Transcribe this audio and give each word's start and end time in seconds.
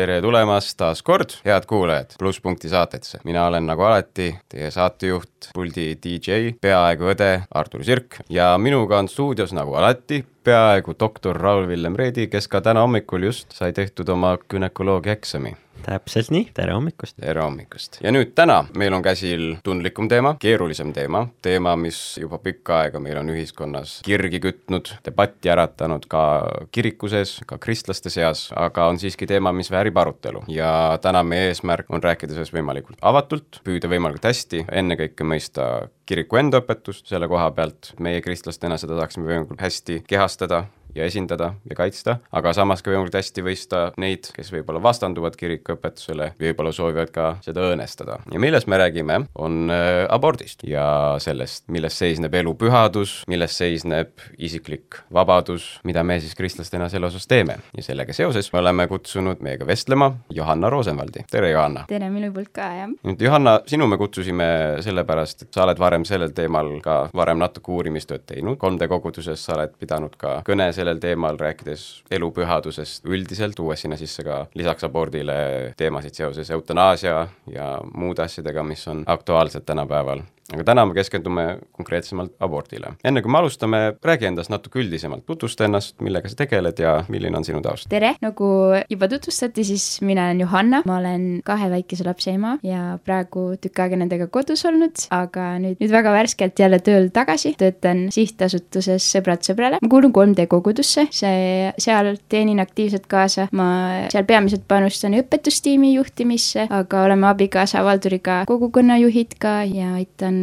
tere 0.00 0.20
tulemast 0.24 0.78
taas 0.80 1.02
kord, 1.04 1.34
head 1.44 1.66
kuulajad, 1.68 2.14
plusspunkti 2.18 2.70
saatesse. 2.72 3.20
mina 3.24 3.44
olen 3.50 3.66
nagu 3.68 3.84
alati 3.84 4.30
teie 4.48 4.70
saatejuht, 4.72 5.50
puldi 5.54 5.92
DJ, 6.00 6.54
peaaegu 6.60 7.10
õde 7.12 7.30
Artur 7.60 7.84
Sirk 7.84 8.22
ja 8.32 8.54
minuga 8.58 9.00
on 9.02 9.10
stuudios 9.12 9.52
nagu 9.56 9.76
alati 9.76 10.22
peaaegu 10.44 10.94
doktor 11.00 11.36
Raul-Villem 11.36 11.96
Reedi, 11.96 12.28
kes 12.32 12.48
ka 12.48 12.60
täna 12.64 12.84
hommikul 12.86 13.28
just 13.28 13.52
sai 13.56 13.72
tehtud 13.76 14.08
oma 14.08 14.36
günekoloogia 14.48 15.12
eksami 15.18 15.56
täpselt 15.84 16.30
nii, 16.30 16.48
tere 16.54 16.74
hommikust! 16.76 17.16
tere 17.20 17.42
hommikust! 17.42 17.98
ja 18.04 18.12
nüüd 18.12 18.32
täna 18.36 18.60
meil 18.78 18.94
on 18.94 19.02
käsil 19.04 19.56
tundlikum 19.64 20.08
teema, 20.10 20.34
keerulisem 20.40 20.92
teema, 20.96 21.24
teema, 21.42 21.74
mis 21.80 21.98
juba 22.20 22.38
pikka 22.42 22.80
aega 22.84 23.00
meil 23.02 23.20
on 23.20 23.32
ühiskonnas 23.32 23.98
kirgi 24.06 24.42
kütnud, 24.44 24.92
debatti 25.06 25.52
äratanud 25.52 26.06
ka 26.10 26.22
kiriku 26.72 27.10
sees, 27.12 27.38
ka 27.48 27.58
kristlaste 27.62 28.12
seas, 28.12 28.48
aga 28.56 28.88
on 28.90 29.00
siiski 29.00 29.28
teema, 29.30 29.52
mis 29.56 29.72
väärib 29.72 29.98
arutelu. 30.00 30.44
ja 30.48 30.98
täna 31.02 31.22
meie 31.26 31.50
eesmärk 31.50 31.90
on 31.90 32.02
rääkida 32.04 32.36
sellest 32.36 32.54
võimalikult 32.56 33.00
avatult, 33.00 33.62
püüda 33.64 33.90
võimalikult 33.90 34.28
hästi, 34.30 34.66
ennekõike 34.82 35.26
mõista 35.26 35.70
kiriku 36.10 36.40
enda 36.40 36.58
õpetust 36.62 37.06
selle 37.10 37.28
koha 37.30 37.50
pealt, 37.54 37.92
meie 38.02 38.22
kristlastena 38.24 38.78
seda 38.80 38.98
saaksime 38.98 39.28
võimalikult 39.28 39.62
hästi 39.62 40.02
kehastada 40.10 40.64
ja 40.94 41.04
esindada 41.04 41.54
ja 41.70 41.76
kaitsta, 41.78 42.16
aga 42.32 42.52
samas 42.56 42.82
ka 42.82 42.92
võimalikult 42.92 43.18
hästi 43.18 43.44
võista 43.44 43.82
neid, 44.00 44.30
kes 44.34 44.50
võib-olla 44.54 44.82
vastanduvad 44.82 45.36
kirikuõpetusele, 45.38 46.32
võib-olla 46.40 46.72
soovivad 46.74 47.12
ka 47.14 47.26
seda 47.44 47.64
õõnestada. 47.68 48.18
ja 48.32 48.40
millest 48.42 48.68
me 48.70 48.78
räägime, 48.80 49.20
on 49.34 49.70
äh, 49.70 50.04
abordist 50.08 50.64
ja 50.66 51.16
sellest, 51.22 51.66
milles 51.68 51.98
seisneb 51.98 52.34
elu 52.34 52.54
pühadus, 52.58 53.20
milles 53.30 53.56
seisneb 53.56 54.24
isiklik 54.38 55.00
vabadus, 55.12 55.78
mida 55.84 56.04
me 56.04 56.20
siis 56.20 56.34
kristlastena 56.38 56.88
selle 56.88 57.10
osas 57.10 57.26
teeme. 57.30 57.58
ja 57.76 57.82
sellega 57.82 58.12
seoses 58.16 58.52
me 58.52 58.58
oleme 58.58 58.86
kutsunud 58.90 59.40
meiega 59.44 59.66
vestlema 59.66 60.12
Johanna 60.34 60.70
Rosenvaldi, 60.70 61.24
tere 61.30 61.50
Johanna! 61.50 61.84
tere 61.88 62.10
minu 62.10 62.32
poolt 62.34 62.52
ka, 62.52 62.70
jah! 62.82 62.90
nüüd 63.06 63.22
Johanna, 63.22 63.60
sinu 63.66 63.86
me 63.86 63.98
kutsusime 64.00 64.50
sellepärast, 64.84 65.46
et 65.46 65.54
sa 65.54 65.64
oled 65.66 65.78
varem 65.78 66.04
sellel 66.08 66.34
teemal 66.36 66.72
ka 66.84 67.00
varem 67.16 67.40
natuke 67.40 67.72
uurimistööd 67.74 68.26
teinud, 68.26 68.58
3D 68.60 68.88
koguduses 68.90 69.44
sa 69.44 69.56
oled 69.56 69.74
pidanud 69.80 70.16
ka 70.20 70.40
kõne 70.46 70.70
sellel 70.80 71.00
teemal, 71.02 71.38
rääkides 71.40 71.86
elupühadusest 72.10 73.06
üldiselt, 73.08 73.56
tuues 73.58 73.84
sinna 73.84 73.98
sisse 74.00 74.24
ka 74.26 74.42
lisaks 74.58 74.88
abordile 74.88 75.38
teemasid 75.80 76.16
seoses 76.16 76.50
eutanaasia 76.50 77.26
ja 77.52 77.70
muude 77.94 78.24
asjadega, 78.24 78.64
mis 78.66 78.86
on 78.88 79.04
aktuaalsed 79.06 79.66
tänapäeval 79.68 80.24
aga 80.54 80.64
täna 80.66 80.84
me 80.86 80.94
keskendume 80.96 81.44
konkreetsemalt 81.76 82.34
abordile. 82.42 82.94
enne 83.04 83.22
kui 83.22 83.32
me 83.32 83.38
alustame, 83.38 83.80
räägi 84.04 84.28
endast 84.30 84.50
natuke 84.50 84.80
üldisemalt, 84.82 85.24
tutvusta 85.28 85.66
ennast, 85.66 85.96
millega 86.02 86.30
sa 86.30 86.38
tegeled 86.38 86.80
ja 86.82 86.96
milline 87.08 87.38
on 87.38 87.46
sinu 87.46 87.62
taust? 87.64 87.88
tere, 87.92 88.14
nagu 88.22 88.48
juba 88.90 89.08
tutvustati, 89.10 89.64
siis 89.64 89.86
mina 90.06 90.28
olen 90.28 90.42
Johanna, 90.44 90.82
ma 90.86 90.98
olen 90.98 91.26
kahe 91.46 91.70
väikese 91.72 92.06
lapse 92.06 92.34
ema 92.34 92.56
ja 92.66 92.98
praegu 93.04 93.54
tükk 93.62 93.84
aega 93.84 94.00
nendega 94.00 94.26
kodus 94.32 94.64
olnud, 94.68 95.06
aga 95.14 95.52
nüüd, 95.62 95.78
nüüd 95.82 95.94
väga 95.94 96.14
värskelt 96.14 96.58
jälle 96.58 96.80
tööl 96.84 97.10
tagasi, 97.14 97.54
töötan 97.60 98.08
sihtasutuses 98.14 99.06
Sõbrad 99.10 99.42
sõbrale, 99.46 99.78
ma 99.82 99.90
kuulun 99.90 100.12
3D 100.14 100.46
kogudusse, 100.50 101.06
see, 101.14 101.70
seal 101.80 102.12
teenin 102.30 102.62
aktiivselt 102.62 103.06
kaasa, 103.10 103.48
ma 103.56 103.70
seal 104.12 104.26
peamiselt 104.28 104.66
panustan 104.70 105.16
õpetustiimi 105.18 105.94
juhtimisse, 105.96 106.66
aga 106.70 107.06
oleme 107.06 107.30
abikaasa 107.30 107.82
Valduriga 107.86 108.42
kogukonnajuhid 108.50 109.38
ka 109.42 109.60
ja 109.66 109.94
aitan 109.98 110.39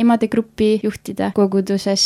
emade 0.00 0.30
gruppi 0.32 0.72
juhtida 0.82 1.30
koguduses 1.36 2.04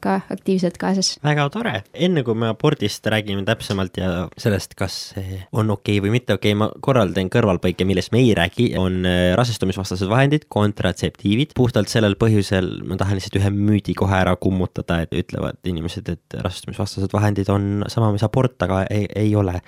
ka 0.00 0.20
aktiivselt 0.30 0.78
kaasas. 0.80 1.16
väga 1.24 1.48
tore, 1.54 1.74
enne 1.94 2.24
kui 2.26 2.36
me 2.38 2.50
abordist 2.52 3.06
räägime 3.06 3.44
täpsemalt 3.48 4.00
ja 4.00 4.28
sellest, 4.38 4.74
kas 4.78 4.98
see 5.14 5.42
on 5.52 5.70
okei 5.74 5.98
okay 5.98 6.06
või 6.06 6.16
mitte 6.18 6.36
okei 6.36 6.54
okay,, 6.54 6.58
ma 6.58 6.70
korraldan 6.84 7.30
kõrvalpõike, 7.32 7.86
millest 7.88 8.12
me 8.14 8.22
ei 8.24 8.34
räägi, 8.36 8.70
on 8.80 9.00
äh, 9.08 9.32
rasestumisvastased 9.38 10.08
vahendid, 10.10 10.48
kontratseptiivid, 10.52 11.54
puhtalt 11.58 11.90
sellel 11.92 12.18
põhjusel 12.20 12.70
ma 12.88 12.98
tahan 13.00 13.18
lihtsalt 13.18 13.38
ühe 13.40 13.50
müüdi 13.54 13.94
kohe 13.98 14.16
ära 14.18 14.34
kummutada, 14.40 15.02
et 15.04 15.14
ütlevad 15.16 15.58
inimesed, 15.68 16.08
et 16.12 16.38
rasestumisvastased 16.44 17.12
vahendid 17.14 17.50
on 17.52 17.84
sama, 17.92 18.10
mis 18.14 18.24
abort, 18.26 18.56
aga 18.64 18.84
ei, 18.92 19.06
ei 19.16 19.34
ole. 19.36 19.58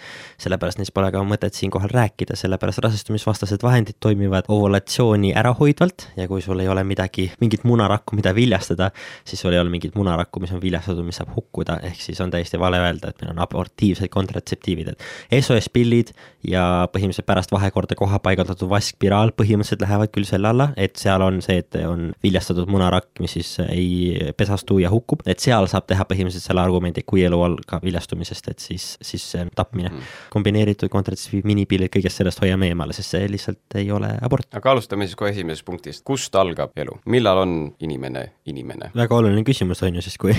sellepärast 0.40 0.80
neist 0.80 0.94
pole 0.96 1.10
ka 1.12 1.22
mõtet 1.26 1.56
siinkohal 1.56 1.92
rääkida, 1.92 2.36
sellepärast 2.38 2.82
rasestumisvastased 2.84 3.62
vahendid 3.64 3.98
toimivad 4.00 4.48
ovulatsiooni 4.48 5.34
ärahoidvalt 5.36 6.08
ja 6.16 6.28
kui 6.28 6.42
sul 6.44 6.60
ei 6.62 6.68
ole 6.68 6.84
midagi 6.86 7.09
midagi, 7.10 7.32
mingit 7.40 7.64
munarakku, 7.64 8.16
mida 8.16 8.32
viljastada, 8.34 8.90
siis 9.24 9.40
sul 9.40 9.52
ei 9.52 9.60
ole 9.60 9.70
mingit 9.70 9.94
munarakku, 9.94 10.40
mis 10.40 10.52
on 10.52 10.60
viljastatud, 10.60 11.04
mis 11.04 11.16
saab 11.16 11.34
hukkuda, 11.34 11.80
ehk 11.82 12.00
siis 12.00 12.20
on 12.20 12.30
täiesti 12.30 12.58
vale 12.58 12.78
öelda, 12.78 13.10
et 13.10 13.20
meil 13.22 13.32
on 13.32 13.42
abortiivsed 13.42 14.08
kontratseptiivid, 14.08 14.92
et 14.92 15.42
SOS 15.42 15.68
pillid 15.72 16.12
ja 16.46 16.88
põhimõtteliselt 16.92 17.26
pärast 17.26 17.52
vahekorda 17.52 17.96
koha 17.98 18.18
paigaldatud 18.22 18.68
vaskspiraal 18.70 19.32
põhimõtteliselt 19.36 19.82
lähevad 19.84 20.12
küll 20.14 20.28
selle 20.28 20.48
alla, 20.48 20.70
et 20.76 20.96
seal 20.96 21.22
on 21.22 21.40
see, 21.42 21.60
et 21.60 21.78
on 21.84 22.10
viljastatud 22.22 22.70
munarakk, 22.70 23.10
mis 23.20 23.36
siis 23.38 23.52
ei 23.66 24.32
pesastu 24.36 24.78
ja 24.80 24.90
hukkub, 24.92 25.24
et 25.26 25.40
seal 25.42 25.68
saab 25.70 25.88
teha 25.90 26.06
põhimõtteliselt 26.08 26.50
selle 26.50 26.64
argumendi, 26.64 27.04
kui 27.06 27.24
elu 27.26 27.40
algab 27.44 27.84
viljastumisest, 27.84 28.52
et 28.54 28.62
siis, 28.62 28.92
siis 29.02 29.26
see 29.34 29.44
on 29.44 29.52
tapmine 29.56 29.90
mm.. 29.90 30.14
kombineeritud 30.32 30.92
kontratseptiiv, 30.92 31.46
minipillid, 31.48 31.92
kõigest 31.92 32.20
sellest 32.20 32.40
hoiame 32.42 32.70
eemale, 32.70 32.96
sest 32.96 33.16
see 33.16 33.28
lihtsalt 33.30 33.78
ei 33.80 33.90
ole 33.92 34.12
abort. 34.22 34.48
aga 34.56 34.76
alustame 34.76 35.08
siis 35.08 35.18
kohe 35.18 35.32
esimesest 35.34 35.66
punktist, 35.66 36.04
kust 36.06 36.36
algab 36.38 36.76
elu? 36.80 36.99
Millal 37.06 37.44
on 37.44 37.54
inimene 37.80 38.26
inimene? 38.50 38.90
väga 38.96 39.16
oluline 39.16 39.44
küsimus 39.46 39.82
on 39.86 39.96
ju, 39.98 40.04
sest 40.04 40.18
kui, 40.20 40.34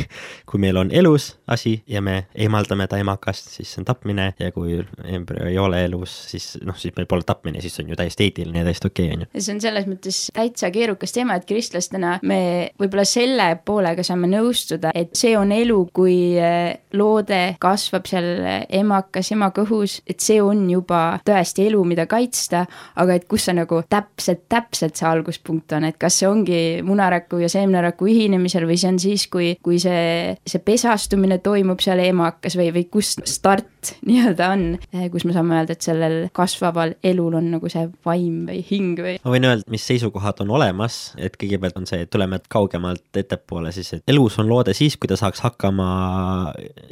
kui 0.49 0.61
meil 0.61 0.77
on 0.81 0.91
elus 0.91 1.31
asi 1.51 1.77
ja 1.89 2.01
me 2.03 2.25
eemaldame 2.35 2.88
ta 2.91 2.99
emakast, 3.01 3.51
siis 3.55 3.72
see 3.72 3.81
on 3.81 3.88
tapmine 3.88 4.31
ja 4.39 4.51
kui 4.55 4.79
embrüo 5.05 5.47
ei 5.50 5.57
ole 5.61 5.83
elus, 5.88 6.13
siis 6.31 6.53
noh, 6.66 6.77
siis 6.79 6.95
meil 6.97 7.09
pole 7.09 7.25
tapmine, 7.27 7.61
siis 7.63 7.79
on 7.83 7.91
ju 7.91 8.00
täiesti 8.00 8.27
eetiline 8.29 8.63
ja 8.63 8.67
täiesti 8.67 8.91
okei 8.91 9.07
okay,, 9.07 9.17
on 9.17 9.25
ju. 9.25 9.44
see 9.45 9.55
on 9.55 9.61
selles 9.63 9.88
mõttes 9.89 10.21
täitsa 10.35 10.71
keerukas 10.73 11.16
teema, 11.16 11.38
et 11.39 11.47
kristlastena 11.50 12.17
me 12.27 12.41
võib-olla 12.81 13.05
selle 13.07 13.47
poolega 13.66 14.05
saame 14.05 14.29
nõustuda, 14.31 14.94
et 14.95 15.16
see 15.17 15.33
on 15.39 15.53
elu, 15.55 15.79
kui 15.95 16.17
eh, 16.39 16.73
loode 16.97 17.41
kasvab 17.61 18.09
seal 18.09 18.29
emakas 18.81 19.31
ema 19.35 19.51
kõhus, 19.55 20.00
et 20.09 20.19
see 20.23 20.41
on 20.44 20.63
juba 20.69 21.21
tõesti 21.27 21.67
elu, 21.69 21.83
mida 21.88 22.07
kaitsta, 22.09 22.66
aga 23.01 23.17
et 23.17 23.27
kus 23.31 23.47
see 23.47 23.57
nagu 23.57 23.81
täpselt, 23.89 24.45
täpselt 24.51 25.00
see 25.00 25.07
alguspunkt 25.07 25.73
on, 25.77 25.88
et 25.88 25.97
kas 26.01 26.21
see 26.21 26.29
ongi 26.29 26.41
ongi 26.41 26.81
munaraku 26.85 27.41
ja 27.44 27.50
seemneraku 27.52 28.09
ühinemisel 28.09 28.66
või 28.69 28.79
see 28.81 28.91
on 28.91 29.00
siis, 29.02 29.28
kui, 29.31 29.53
kui 29.63 29.79
see, 29.81 30.35
see 30.47 30.63
pesastumine 30.66 31.40
toimub 31.44 31.81
seal 31.84 32.02
emakas 32.03 32.57
või, 32.59 32.72
või 32.75 32.88
kus 32.91 33.16
start 33.29 33.69
nii-öelda 34.09 34.50
on, 34.53 34.63
eh, 34.94 35.07
kus 35.13 35.25
me 35.25 35.35
saame 35.35 35.56
öelda, 35.57 35.75
et 35.75 35.85
sellel 35.85 36.18
kasvaval 36.35 36.96
elul 37.07 37.38
on 37.40 37.50
nagu 37.56 37.69
see 37.72 37.88
vaim 38.06 38.44
või 38.50 38.62
hing 38.66 39.00
või. 39.01 39.16
ma 39.24 39.34
võin 39.34 39.47
öelda, 39.50 39.66
mis 39.74 39.85
seisukohad 39.90 40.44
on 40.46 40.53
olemas, 40.57 41.00
et 41.18 41.38
kõigepealt 41.41 41.80
on 41.81 41.88
see, 41.90 42.03
et 42.06 42.12
tuleme 42.13 42.41
kaugemalt 42.51 43.22
ettepoole 43.22 43.74
siis, 43.75 43.94
et 43.97 44.13
elus 44.13 44.38
on 44.41 44.50
loode 44.50 44.75
siis, 44.78 44.97
kui 45.01 45.09
ta 45.12 45.18
saaks 45.19 45.44
hakkama 45.46 45.90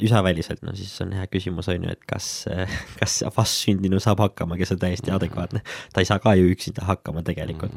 üsaväliselt, 0.02 0.64
no 0.66 0.74
siis 0.78 0.94
on 1.04 1.14
hea 1.18 1.26
küsimus, 1.30 1.70
on 1.72 1.86
ju, 1.86 1.94
et 1.94 2.06
kas, 2.10 2.30
kas 3.00 3.20
vastsündinu 3.36 4.02
saab 4.02 4.24
hakkama, 4.26 4.58
kes 4.60 4.74
on 4.74 4.82
täiesti 4.82 5.14
adekvaatne. 5.14 5.62
ta 5.92 6.02
ei 6.02 6.08
saa 6.08 6.18
ka 6.22 6.34
ju 6.38 6.50
üksinda 6.50 6.86
hakkama 6.88 7.24
tegelikult. 7.26 7.76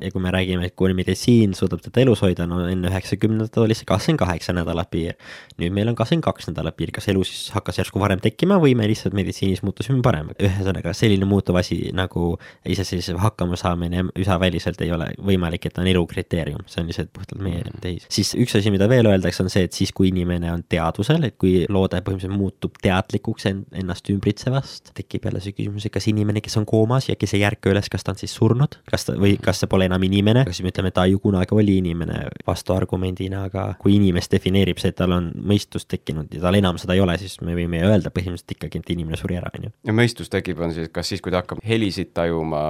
Ja 0.00 0.10
kui 0.10 0.22
me 0.22 0.30
räägime, 0.32 0.66
et 0.66 0.74
kui 0.76 0.94
meditsiin 0.96 1.52
suudab 1.56 1.82
teda 1.84 2.00
elus 2.02 2.22
hoida, 2.24 2.46
no 2.48 2.62
enne 2.64 2.88
üheksakümnendat 2.88 3.56
oli 3.60 3.76
see 3.76 3.88
kakskümmend 3.88 4.22
kaheksa 4.22 4.54
nädalat 4.56 4.90
piir. 4.90 5.18
nüüd 5.60 5.74
meil 5.76 5.90
on 5.92 5.96
kakskümmend 5.98 6.24
kaks 6.24 6.48
nädalat 6.48 6.76
piir, 6.78 6.92
kas 6.94 7.08
elu 7.12 7.24
siis 7.28 7.50
hakkas 7.52 7.78
järsku 7.82 8.00
varem 8.00 8.20
tekkima 8.22 8.56
või 8.62 8.74
me 8.78 8.88
lihtsalt 8.88 9.14
meditsiinis 9.16 9.62
muutusime 9.62 10.00
paremaks. 10.02 10.40
ühesõnaga 10.40 10.94
selline 10.96 11.28
muutuv 11.28 11.58
asi 11.60 11.90
nagu 11.92 12.38
iseseisev 12.64 13.20
hakkamasaamine 13.20 14.06
üsaväliselt 14.18 14.80
ei 14.82 14.92
ole 14.96 15.10
võimalik, 15.20 15.68
et 15.68 15.78
on 15.78 15.86
elu 15.86 16.06
kriteerium, 16.06 16.64
see 16.66 16.82
on 16.82 16.90
lihtsalt 16.90 17.12
puhtalt 17.12 17.42
meie 17.44 17.60
mm. 17.60 17.82
tehis. 17.84 18.08
siis 18.08 18.32
üks 18.34 18.56
asi, 18.58 18.72
mida 18.72 18.88
veel 18.88 19.10
öeldakse, 19.10 19.44
on 19.44 19.52
see, 19.52 19.66
et 19.68 19.76
siis, 19.76 19.92
kui 19.92 20.08
inimene 20.08 20.50
on 20.52 20.64
teadvusel, 20.68 21.28
et 21.28 21.36
kui 21.40 21.66
loode 21.68 22.00
põhimõtteliselt 22.00 22.38
muutub 22.38 22.80
teadlikuks 22.82 23.48
ennast 23.52 24.08
ümbritsevast, 24.12 24.94
tekib 24.96 25.28
jälle 25.28 25.44
see 25.44 25.56
küsimus, 25.56 25.86
et 25.86 25.94
kas 25.94 26.08
inimene, 26.08 26.40
kes 26.44 26.56
on 26.60 26.66
koomas 26.68 27.10
ja 27.10 27.16
kes 27.18 27.36
ei 27.36 27.44
ärka 27.46 27.70
üles, 27.72 27.92
kas 27.92 28.06
ta 28.06 28.14
on 28.14 28.20
siis 28.20 28.34
surnud, 28.34 28.78
kas 28.88 29.06
ta 29.08 29.16
või 29.20 29.36
kas 29.42 29.62
see 29.62 29.70
pole 29.70 29.81
enam 29.86 30.02
inimene, 30.06 30.44
kas 30.48 30.62
me 30.64 30.72
ütleme, 30.72 30.92
ta 30.94 31.06
ju 31.10 31.20
kunagi 31.22 31.56
oli 31.56 31.78
inimene 31.80 32.24
vastuargumendina, 32.46 33.46
aga 33.50 33.66
kui 33.82 33.96
inimest 33.98 34.32
defineerib 34.34 34.80
see, 34.80 34.92
et 34.92 34.98
tal 34.98 35.14
on 35.16 35.30
mõistus 35.36 35.86
tekkinud 35.90 36.32
ja 36.34 36.42
tal 36.44 36.58
enam 36.58 36.78
seda 36.80 36.96
ei 36.96 37.02
ole, 37.04 37.16
siis 37.20 37.38
me 37.44 37.56
võime 37.56 37.82
öelda 37.86 38.12
põhimõtteliselt 38.14 38.56
ikkagi, 38.56 38.82
et 38.82 38.92
inimene 38.94 39.18
suri 39.20 39.38
ära, 39.40 39.52
on 39.56 39.68
ju. 39.68 39.72
ja 39.88 39.96
mõistus 39.96 40.32
tekib, 40.32 40.60
on 40.62 40.74
siis 40.76 40.90
kas 40.92 41.12
siis, 41.12 41.22
kui 41.24 41.34
ta 41.34 41.42
hakkab 41.42 41.62
helisid 41.66 42.12
tajuma, 42.16 42.62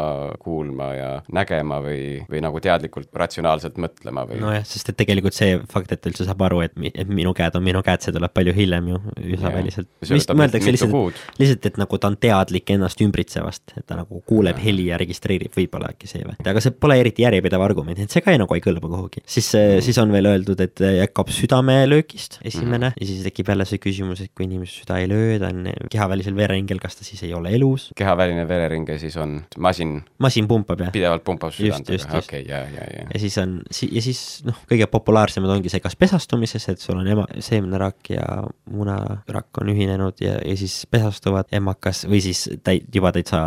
kuulma 0.43 0.91
ja 0.97 1.11
nägema 1.33 1.81
või, 1.85 2.03
või 2.31 2.43
nagu 2.45 2.63
teadlikult 2.63 3.11
ratsionaalselt 3.23 3.79
mõtlema 3.83 4.27
või? 4.29 4.41
nojah, 4.43 4.65
sest 4.69 4.93
et 4.93 4.99
tegelikult 4.99 5.37
see 5.37 5.59
fakt, 5.73 5.93
et 5.95 6.03
ta 6.03 6.11
üldse 6.13 6.27
saab 6.29 6.45
aru, 6.49 6.63
et, 6.67 6.77
et 6.93 7.11
minu 7.11 7.35
käed 7.37 7.57
on 7.59 7.65
minu 7.67 7.83
käed, 7.85 8.05
see 8.05 8.15
tuleb 8.15 8.35
palju 8.35 8.55
hiljem 8.57 8.93
ju 8.93 9.01
üsaväliselt. 9.37 9.91
vist 10.11 10.33
mõeldakse 10.37 10.75
lihtsalt, 10.75 11.23
lihtsalt, 11.41 11.71
et 11.73 11.81
nagu 11.81 12.01
ta 12.01 12.11
on 12.13 12.19
teadlik 12.23 12.75
ennast 12.75 13.01
ümbritsevast, 13.05 13.77
et 13.77 13.87
ta 13.89 13.99
nagu 13.99 14.23
kuuleb 14.29 14.59
ja. 14.59 14.65
heli 14.67 14.89
ja 14.91 15.01
registreerib, 15.01 15.53
võib-olla 15.57 15.93
äkki 15.93 16.11
see 16.11 16.25
või, 16.27 16.37
aga 16.53 16.63
see 16.65 16.75
pole 16.75 16.99
eriti 17.03 17.27
järjepidev 17.27 17.65
argument, 17.65 18.01
et 18.03 18.13
see 18.13 18.25
ka 18.25 18.35
ei, 18.35 18.41
nagu 18.41 18.57
ei 18.57 18.65
kõlba 18.65 18.91
kuhugi. 18.91 19.25
siis 19.27 19.53
mm., 19.59 19.85
siis 19.85 19.99
on 20.03 20.15
veel 20.15 20.31
öeldud, 20.33 20.61
et 20.65 20.83
jätkab 20.83 21.33
südamelöögist, 21.35 22.41
esimene 22.45 22.93
mm., 22.93 23.01
ja 23.01 23.11
siis 23.11 23.27
tekib 23.27 23.53
jälle 23.53 23.67
see 23.69 23.83
küsimus, 23.83 24.25
et 24.25 24.33
kui 24.37 24.47
inimese 24.49 24.83
süda 24.83 25.01
ei 25.03 25.11
löö, 25.11 25.39
ta 25.43 25.53
on 25.53 25.69
kehavälisel 25.93 26.37
vereringel, 26.39 26.81
kas 26.83 26.99
ta 26.99 27.07
siis 27.07 27.23
ei 27.27 27.35
ole 27.37 27.55
elus? 27.57 27.91
kehaväline 27.99 28.47
vereringe 28.49 28.99
siis 29.03 29.17
on 29.21 29.41
masin 29.59 29.99
masin 30.23 30.49
pumpab, 30.49 30.81
jah. 30.81 30.93
pidevalt 30.95 31.25
pumpab 31.25 31.53
südant, 31.55 31.89
okei 32.19 32.45
ja, 32.49 32.63
ja, 32.71 32.87
ja. 32.87 33.07
ja 33.13 33.21
siis 33.21 33.37
on, 33.43 33.59
ja 33.69 34.03
siis 34.05 34.21
noh, 34.47 34.59
kõige 34.71 34.87
populaarsemad 34.91 35.53
ongi 35.57 35.73
see 35.73 35.83
kas 35.83 35.97
pesastumises, 35.99 36.69
et 36.73 36.83
sul 36.83 37.01
on 37.01 37.09
ema, 37.15 37.27
seemnerakk 37.43 38.13
ja 38.15 38.27
munarakk 38.73 39.63
on 39.63 39.73
ühinenud 39.73 40.23
ja, 40.25 40.39
ja 40.41 40.57
siis 40.59 40.83
pesastuvad 40.91 41.51
emakas 41.55 42.05
või 42.11 42.23
siis 42.25 42.45
täi-, 42.65 42.83
juba 42.95 43.13
täitsa 43.15 43.43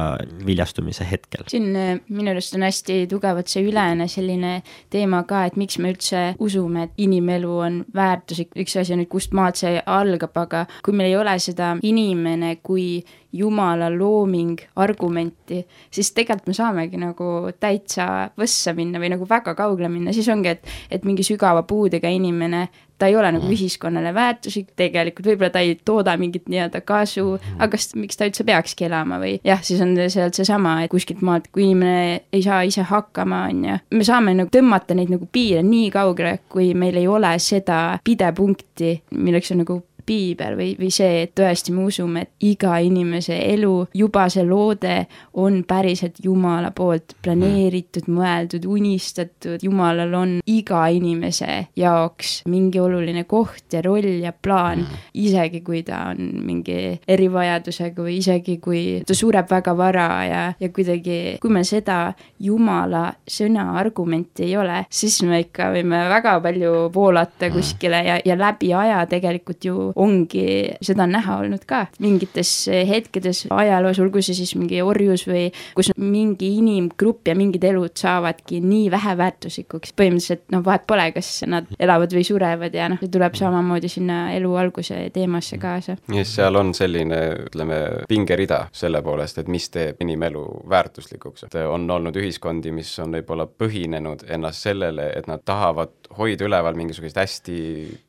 viljastumise 0.45 1.07
hetkel. 1.09 1.45
siin 1.51 1.71
äh, 1.79 1.93
minu 2.09 2.33
arust 2.33 2.57
on 2.57 2.65
hästi 2.65 3.05
tugevalt 3.11 3.44
see 3.51 3.65
ülene 3.68 4.07
selline 4.12 4.59
teema 4.94 5.24
ka, 5.27 5.45
et 5.45 5.57
miks 5.59 5.80
me 5.80 5.92
üldse 5.94 6.24
usume, 6.39 6.88
et 6.88 7.03
inimelu 7.06 7.57
on 7.68 7.81
väärtuslik, 7.95 8.53
üks 8.62 8.77
asi 8.81 8.95
on, 8.95 9.03
et 9.06 9.12
kust 9.12 9.36
maalt 9.38 9.62
see 9.62 9.77
algab, 9.86 10.36
aga 10.45 10.65
kui 10.86 10.95
meil 10.95 11.12
ei 11.12 11.19
ole 11.19 11.38
seda 11.39 11.75
inimene 11.81 12.57
kui 12.63 13.03
jumala 13.35 13.89
looming 13.91 14.61
argumenti, 14.81 15.61
siis 15.91 16.11
tegelikult 16.15 16.51
me 16.51 16.57
saamegi 16.57 16.99
nagu 17.01 17.29
täitsa 17.59 18.29
võssa 18.39 18.73
minna 18.77 19.01
või 19.01 19.11
nagu 19.15 19.27
väga 19.29 19.55
kaugele 19.57 19.89
minna, 19.91 20.13
siis 20.15 20.29
ongi, 20.31 20.55
et, 20.55 20.75
et 20.91 21.05
mingi 21.07 21.25
sügava 21.25 21.65
puudega 21.67 22.09
inimene, 22.11 22.67
ta 22.97 23.09
ei 23.09 23.15
ole 23.19 23.31
nagu 23.35 23.43
mm. 23.43 23.55
ühiskonnale 23.55 24.13
väärtuslik 24.15 24.69
tegelikult, 24.79 25.27
võib-olla 25.27 25.51
ta 25.51 25.63
ei 25.63 25.75
tooda 25.85 26.15
mingit 26.19 26.47
nii-öelda 26.51 26.79
kasu, 26.87 27.25
mm. 27.35 27.57
aga 27.59 27.69
kas, 27.75 27.89
miks 27.99 28.19
ta 28.19 28.27
üldse 28.29 28.45
peakski 28.47 28.87
elama 28.87 29.19
või 29.21 29.33
jah, 29.43 29.63
siis 29.65 29.81
on 29.83 29.95
sealt 30.11 30.38
seesama, 30.38 30.77
et 30.85 30.93
kuskilt 30.93 31.23
maalt, 31.25 31.49
kui 31.51 31.67
inimene 31.67 32.21
ei 32.31 32.45
saa 32.45 32.61
ise 32.67 32.85
hakkama, 32.88 33.45
on 33.51 33.65
ju, 33.67 33.79
me 33.99 34.07
saame 34.07 34.35
nagu 34.39 34.51
tõmmata 34.53 34.95
neid 34.95 35.11
nagu 35.11 35.27
piire 35.31 35.63
nii 35.65 35.91
kaugele, 35.95 36.38
kui 36.51 36.71
meil 36.77 37.01
ei 37.01 37.09
ole 37.11 37.35
seda 37.43 37.99
pidepunkti, 38.05 38.95
milleks 39.19 39.51
on 39.51 39.63
nagu 39.65 39.81
piibel 40.05 40.55
või, 40.57 40.73
või 40.79 40.91
see, 40.93 41.23
et 41.25 41.33
tõesti 41.37 41.73
me 41.75 41.85
usume, 41.89 42.25
et 42.25 42.47
iga 42.47 42.77
inimese 42.83 43.37
elu, 43.53 43.73
juba 43.95 44.27
see 44.31 44.45
loode 44.45 44.97
on 45.41 45.61
päriselt 45.67 46.19
Jumala 46.23 46.71
poolt 46.75 47.15
planeeritud, 47.25 48.07
mõeldud, 48.11 48.65
unistatud, 48.69 49.63
Jumalal 49.65 50.13
on 50.17 50.35
iga 50.51 50.85
inimese 50.93 51.67
jaoks 51.77 52.37
mingi 52.51 52.79
oluline 52.81 53.25
koht 53.29 53.73
ja 53.73 53.81
roll 53.85 54.21
ja 54.23 54.33
plaan, 54.33 54.83
mm. 54.85 55.03
isegi 55.25 55.61
kui 55.65 55.81
ta 55.87 56.05
on 56.11 56.31
mingi 56.45 56.77
erivajadusega 57.07 58.05
või 58.05 58.19
isegi 58.21 58.57
kui 58.63 58.83
ta 59.07 59.17
sureb 59.17 59.49
väga 59.51 59.75
vara 59.77 60.07
ja, 60.25 60.43
ja 60.59 60.71
kuidagi, 60.73 61.37
kui 61.41 61.53
me 61.53 61.65
seda 61.67 62.13
Jumala 62.45 63.07
sõna 63.29 63.71
argumenti 63.79 64.45
ei 64.49 64.57
ole, 64.59 64.83
siis 64.89 65.21
me 65.25 65.41
ikka 65.45 65.71
võime 65.73 66.05
väga 66.11 66.37
palju 66.43 66.73
voolata 66.93 67.49
mm. 67.49 67.55
kuskile 67.55 68.01
ja, 68.05 68.19
ja 68.25 68.37
läbi 68.39 68.73
aja 68.75 69.03
tegelikult 69.09 69.65
ju 69.65 69.91
ongi 69.95 70.75
seda 70.83 71.07
näha 71.09 71.39
olnud 71.44 71.65
ka 71.68 71.86
mingites 72.03 72.51
hetkedes 72.89 73.45
ajaloos, 73.53 74.00
olgu 74.03 74.21
see 74.25 74.38
siis 74.38 74.56
mingi 74.59 74.81
orjus 74.83 75.25
või 75.30 75.47
kus 75.75 75.92
mingi 76.00 76.51
inimgrupp 76.59 77.30
ja 77.30 77.36
mingid 77.38 77.63
elud 77.68 77.95
saavadki 78.00 78.62
nii 78.63 78.89
väheväärtuslikuks, 78.94 79.94
põhimõtteliselt 79.97 80.45
noh, 80.53 80.63
vahet 80.65 80.86
pole, 80.88 81.07
kas 81.15 81.30
nad 81.50 81.69
elavad 81.80 82.13
või 82.15 82.25
surevad 82.27 82.75
ja 82.75 82.89
noh, 82.92 83.00
see 83.01 83.12
tuleb 83.13 83.38
samamoodi 83.38 83.92
sinna 83.92 84.19
elu 84.36 84.53
alguse 84.59 85.00
teemasse 85.15 85.59
kaasa. 85.62 85.98
ja 86.13 86.25
seal 86.27 86.59
on 86.59 86.74
selline, 86.77 87.21
ütleme, 87.48 87.80
pingerida 88.09 88.65
selle 88.75 89.01
poolest, 89.06 89.39
et 89.41 89.51
mis 89.51 89.69
teeb 89.74 90.01
inimelu 90.03 90.44
väärtuslikuks, 90.69 91.48
et 91.48 91.59
on 91.65 91.88
olnud 91.91 92.15
ühiskondi, 92.19 92.74
mis 92.75 92.91
on 93.03 93.15
võib-olla 93.15 93.48
põhinenud 93.48 94.25
ennast 94.36 94.68
sellele, 94.68 95.09
et 95.15 95.30
nad 95.31 95.44
tahavad 95.45 95.94
hoida 96.18 96.48
üleval 96.48 96.77
mingisuguseid 96.77 97.19
hästi 97.19 97.57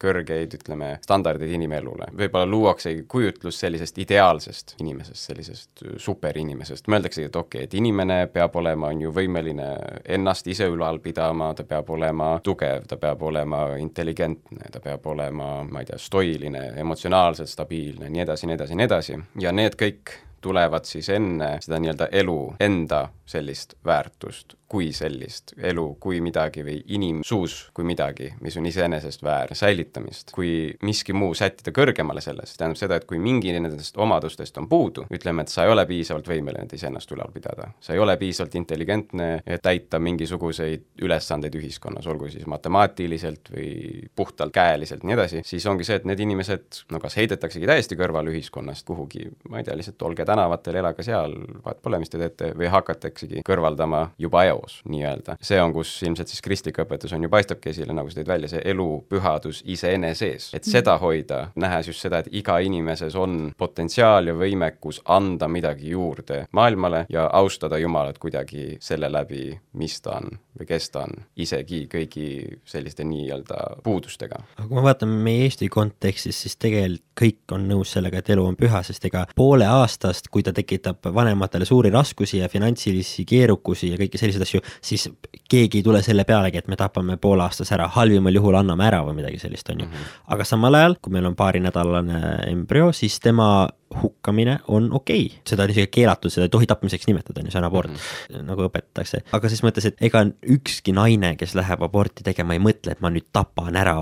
kõrgeid, 0.03 0.59
ütleme, 0.59 0.97
standardeid 1.05 1.53
inimelule. 1.77 2.07
võib-olla 2.17 2.47
luuaksegi 2.47 3.05
kujutlus 3.09 3.61
sellisest 3.61 3.99
ideaalsest 3.99 4.75
inimesest, 4.81 5.23
sellisest 5.29 5.85
superinimesest, 5.97 6.89
mõeldaksegi, 6.89 7.27
et 7.27 7.37
okei 7.37 7.59
okay,, 7.59 7.65
et 7.65 7.75
inimene 7.75 8.27
peab 8.33 8.57
olema, 8.57 8.89
on 8.89 9.01
ju, 9.01 9.13
võimeline 9.13 9.69
ennast 10.05 10.47
ise 10.47 10.67
ülal 10.67 10.99
pidama, 11.01 11.53
ta 11.55 11.65
peab 11.65 11.91
olema 11.91 12.37
tugev, 12.43 12.87
ta 12.89 12.97
peab 12.97 13.23
olema 13.23 13.77
intelligentne, 13.81 14.71
ta 14.73 14.81
peab 14.81 15.07
olema, 15.07 15.65
ma 15.65 15.81
ei 15.83 15.91
tea, 15.91 15.99
stoiline, 15.99 16.73
emotsionaalselt 16.77 17.49
stabiilne, 17.49 18.11
nii 18.11 18.25
edasi, 18.27 18.47
nii 18.47 18.55
edasi, 18.55 18.79
nii 18.79 18.89
edasi, 18.91 19.19
ja 19.41 19.53
need 19.53 19.77
kõik 19.81 20.17
tulevad 20.47 20.85
siis 20.87 21.09
enne 21.11 21.57
seda 21.65 21.81
nii-öelda 21.83 22.07
elu 22.13 22.55
enda 22.61 23.09
sellist 23.27 23.75
väärtust 23.85 24.55
kui 24.69 24.91
sellist, 24.95 25.55
elu 25.63 25.85
kui 26.03 26.19
midagi 26.25 26.65
või 26.67 26.81
inimsuus 26.97 27.71
kui 27.75 27.87
midagi, 27.87 28.33
mis 28.43 28.57
on 28.59 28.67
iseenesest 28.67 29.23
väär 29.23 29.55
säilitamist. 29.55 30.33
kui 30.35 30.75
miski 30.83 31.15
muu 31.15 31.35
sättida 31.39 31.71
kõrgemale 31.75 32.21
sellest, 32.21 32.57
tähendab 32.59 32.81
seda, 32.81 32.99
et 32.99 33.07
kui 33.07 33.21
mingi 33.23 33.53
nendest 33.55 33.97
omadustest 33.97 34.59
on 34.59 34.67
puudu, 34.69 35.07
ütleme, 35.15 35.45
et 35.47 35.53
sa 35.53 35.65
ei 35.65 35.71
ole 35.71 35.87
piisavalt 35.87 36.27
võimeline 36.29 36.67
iseennast 36.75 37.13
ülal 37.15 37.31
pidada, 37.35 37.71
sa 37.81 37.95
ei 37.95 38.03
ole 38.03 38.17
piisavalt 38.19 38.57
intelligentne, 38.59 39.29
et 39.47 39.63
täita 39.63 40.01
mingisuguseid 40.03 41.03
ülesandeid 41.07 41.55
ühiskonnas, 41.55 42.07
olgu 42.11 42.29
siis 42.33 42.47
matemaatiliselt 42.51 43.53
või 43.55 43.71
puhtalt 44.17 44.55
käeliselt, 44.55 45.07
nii 45.07 45.15
edasi, 45.15 45.45
siis 45.47 45.67
ongi 45.71 45.87
see, 45.87 46.01
et 46.01 46.11
need 46.11 46.21
inimesed 46.27 46.83
no 46.91 47.01
kas 47.03 47.17
heidetaksegi 47.21 47.71
täiesti 47.71 47.99
kõrvale 47.99 48.35
ühiskonnast 48.35 48.87
kuhugi, 48.87 49.29
ma 49.49 49.63
ei 49.63 49.69
tea, 49.69 49.79
lihtsalt 49.79 50.03
olge 50.11 50.27
tänavatel, 50.27 50.83
elage 50.83 51.07
seal, 51.07 51.39
vahet 51.63 51.83
pole, 51.83 52.03
mis 52.03 52.11
te 52.11 52.19
teete, 52.19 52.51
või 52.59 52.71
hakataksegi 52.73 53.47
kõrvaldama 53.47 54.09
juba 54.19 54.45
eo 54.49 54.56
eos 54.57 54.81
nii-öelda. 54.89 55.37
see 55.41 55.61
on, 55.63 55.73
kus 55.77 55.93
ilmselt 56.03 56.33
siis 56.33 56.43
kristlik 56.45 56.81
õpetus 56.83 57.15
on 57.17 57.27
ju, 57.27 57.31
paistabki 57.33 57.71
esile, 57.73 57.95
nagu 57.97 58.11
sa 58.11 58.21
tõid 58.21 58.31
välja, 58.31 58.51
see 58.53 58.63
elu 58.73 58.89
pühadus 59.11 59.63
iseeneses. 59.65 60.51
et 60.57 60.65
seda 60.65 60.97
hoida, 61.03 61.51
nähes 61.57 61.91
just 61.93 62.05
seda, 62.05 62.23
et 62.23 62.33
iga 62.33 62.59
inimeses 62.65 63.17
on 63.17 63.53
potentsiaal 63.59 64.33
ja 64.33 64.37
võimekus 64.37 65.03
anda 65.05 65.49
midagi 65.49 65.93
juurde 65.95 66.45
maailmale 66.53 67.07
ja 67.13 67.29
austada 67.33 67.79
Jumalat 67.79 68.19
kuidagi 68.19 68.77
selle 68.81 69.11
läbi, 69.13 69.51
mis 69.75 70.01
ta 70.01 70.19
on 70.21 70.39
või 70.57 70.69
kes 70.69 70.91
ta 70.91 71.05
on, 71.05 71.25
isegi 71.37 71.85
kõigi 71.93 72.29
selliste 72.65 73.05
nii-öelda 73.05 73.83
puudustega. 73.85 74.41
aga 74.57 74.69
kui 74.69 74.79
me 74.79 74.87
vaatame 74.87 75.19
meie 75.23 75.45
Eesti 75.47 75.69
kontekstis, 75.73 76.39
siis 76.43 76.57
tegelikult 76.57 77.05
kõik 77.17 77.55
on 77.57 77.65
nõus 77.69 77.95
sellega, 77.97 78.21
et 78.21 78.31
elu 78.35 78.45
on 78.45 78.57
püha, 78.59 78.83
sest 78.85 79.05
ega 79.09 79.25
poole 79.37 79.67
aastast, 79.69 80.29
kui 80.33 80.45
ta 80.45 80.53
tekitab 80.57 81.09
vanematele 81.17 81.65
suuri 81.69 81.91
raskusi 81.95 82.43
ja 82.43 82.51
finantsilisi 82.53 83.25
keerukusi 83.29 83.93
ja 83.93 84.01
kõiki 84.01 84.21
selliseid 84.21 84.45
asju, 84.47 84.63
siis 84.85 85.09
keegi 85.51 85.81
ei 85.81 85.87
tule 85.87 86.03
selle 86.03 86.25
pealegi, 86.29 86.63
et 86.63 86.71
me 86.73 86.79
tapame 86.79 87.19
poole 87.21 87.45
aastas 87.45 87.71
ära, 87.75 87.89
halvimal 87.97 88.35
juhul 88.35 88.59
anname 88.59 88.87
ära 88.89 89.03
või 89.07 89.19
midagi 89.21 89.41
sellist, 89.43 89.69
on 89.71 89.85
ju. 89.85 89.89
Mhm. 89.91 90.13
aga 90.35 90.45
samal 90.49 90.75
ajal, 90.75 90.97
kui 91.03 91.13
meil 91.13 91.27
on 91.27 91.37
paarinädalane 91.37 92.21
embrüo, 92.51 92.93
siis 92.97 93.21
tema 93.21 93.69
hukkamine 94.03 94.59
on 94.69 94.91
okei 94.93 95.27
okay., 95.27 95.43
seda 95.47 95.65
on 95.65 95.71
isegi 95.71 95.91
keelatud, 96.01 96.33
seda 96.33 96.49
ei 96.49 96.53
tohi 96.53 96.67
tapmiseks 96.67 97.07
nimetada, 97.07 97.41
on 97.41 97.47
ju, 97.47 97.55
see 97.55 97.61
on 97.61 97.69
abort 97.69 97.91
mm, 97.91 97.97
-hmm. 97.97 98.47
nagu 98.51 98.67
õpetatakse. 98.67 99.23
aga 99.33 99.49
ses 99.49 99.63
mõttes, 99.63 99.87
et 99.87 99.97
ega 100.01 100.27
ükski 100.43 100.93
naine, 100.93 101.37
kes 101.37 101.55
läheb 101.55 101.83
aborti 101.83 102.25
tegema, 102.27 102.55
ei 102.55 102.63
mõtle, 102.63 102.93
et 102.93 103.01
ma 103.01 103.11
nüüd 103.11 103.29
tapan 103.33 103.77
ära 103.77 103.97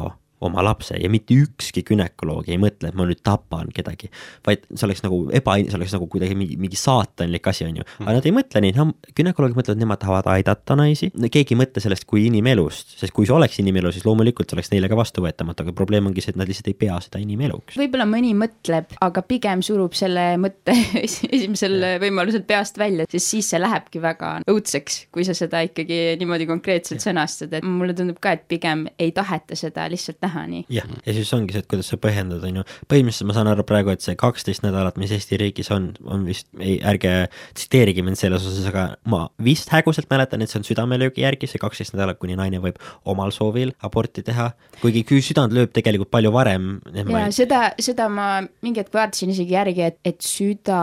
oma 0.45 0.63
lapse 0.65 0.97
ja 1.01 1.09
mitte 1.11 1.37
ükski 1.37 1.85
gümnakoloog 1.87 2.49
ei 2.51 2.59
mõtle, 2.61 2.91
et 2.91 2.99
ma 2.99 3.07
nüüd 3.09 3.21
tapan 3.25 3.71
kedagi. 3.75 4.11
vaid 4.47 4.65
see 4.73 4.87
oleks 4.89 5.05
nagu 5.05 5.21
eba, 5.35 5.57
see 5.63 5.79
oleks 5.79 5.95
nagu 5.95 6.09
kuidagi 6.11 6.37
mingi, 6.39 6.57
mingi 6.61 6.79
saatanlik 6.79 7.47
asi, 7.51 7.67
on 7.69 7.81
ju. 7.81 7.87
aga 8.03 8.17
nad 8.19 8.29
ei 8.29 8.35
mõtle 8.35 8.63
nii, 8.65 8.75
noh, 8.77 8.93
gümnakoloogid 9.17 9.59
mõtlevad, 9.61 9.81
nemad 9.81 10.03
tahavad 10.03 10.31
aidata 10.35 10.77
naisi, 10.79 11.11
keegi 11.15 11.55
ei 11.55 11.61
mõtle 11.63 11.83
sellest 11.85 12.07
kui 12.11 12.27
inimelust, 12.29 12.97
sest 13.01 13.15
kui 13.15 13.29
see 13.29 13.37
oleks 13.37 13.61
inimelu, 13.63 13.93
siis 13.95 14.07
loomulikult 14.09 14.51
see 14.51 14.59
oleks 14.59 14.73
neile 14.75 14.91
ka 14.91 14.99
vastuvõetamatu, 14.99 15.67
aga 15.67 15.77
probleem 15.77 16.11
ongi 16.11 16.25
see, 16.25 16.35
et 16.35 16.41
nad 16.41 16.51
lihtsalt 16.51 16.73
ei 16.73 16.79
pea 16.85 16.99
seda 17.05 17.23
inimeluks. 17.23 17.79
võib-olla 17.81 18.09
mõni 18.09 18.35
mõtleb, 18.39 18.97
aga 19.05 19.25
pigem 19.29 19.63
surub 19.65 19.97
selle 19.99 20.27
mõtte 20.43 20.75
esimesel 21.05 21.79
võimalusel 22.03 22.45
peast 22.49 22.81
välja, 22.81 23.09
sest 23.11 23.33
siis 23.37 23.53
see 23.55 23.63
lähebki 23.63 24.03
väga 24.03 24.37
õudseks, 24.51 25.05
kui 25.15 25.27
sa 25.27 25.37
seda 25.37 25.63
ikkagi 25.65 26.19
niimoodi 26.21 26.49
konkreetselt 26.51 27.03
sõnastad, 27.05 27.55
et 27.57 27.65
mulle 27.67 27.97
tundub 27.97 28.21
ka, 28.23 28.35
et 28.37 28.45
pigem 28.51 28.87
ei 29.01 29.15
taheta 29.15 29.57
seda 29.59 29.87
lihtsalt 29.93 30.24
näha 30.25 30.45
nii. 30.51 30.65
jah, 30.73 30.89
ja 31.05 31.17
siis 31.17 31.33
ongi 31.37 31.55
see, 31.55 31.65
et 31.65 31.71
kuidas 31.71 31.91
sa 31.93 31.99
põhjendad, 32.01 32.45
on 32.49 32.61
ju, 32.61 32.67
põhimõtteliselt 32.91 33.31
ma 33.31 33.37
saan 33.37 33.51
aru 33.53 33.67
praegu, 33.69 33.93
et 33.95 34.05
see 34.05 34.17
kaksteist 34.21 34.65
nädalat, 34.67 34.99
mis 35.01 35.13
Eesti 35.15 35.39
riigis 35.41 35.71
on, 35.75 35.93
on 36.11 36.25
vist, 36.29 36.49
ei, 36.59 36.79
ärge 36.85 37.15
tsiteerige 37.57 38.05
mind 38.07 38.21
selles 38.21 38.47
osas, 38.49 38.67
aga 38.71 38.87
ma 39.11 39.25
vist 39.45 39.73
häguselt 39.75 40.11
mäletan, 40.13 40.43
et 40.43 40.53
see 40.53 40.61
on 40.61 40.67
südamelöögi 40.67 41.25
järgi, 41.25 41.49
see 41.51 41.63
kaksteist 41.63 41.95
nädalat, 41.97 42.21
kuni 42.23 42.39
naine 42.39 42.61
võib 42.63 42.81
omal 43.11 43.33
soovil 43.35 43.75
aborti 43.85 44.25
teha, 44.27 44.51
kuigi 44.83 45.05
kui 45.09 45.23
südant 45.25 45.55
lööb 45.55 45.73
tegelikult 45.75 46.13
palju 46.15 46.33
varem. 46.35 46.71
ja 46.95 47.07
ma... 47.09 47.25
seda, 47.35 47.63
seda 47.83 48.09
ma 48.13 48.29
mingi 48.65 48.83
hetk 48.83 48.95
vaatasin 48.95 49.33
isegi 49.35 49.57
järgi, 49.57 49.89
et, 49.91 50.01
et 50.07 50.25
süda 50.25 50.79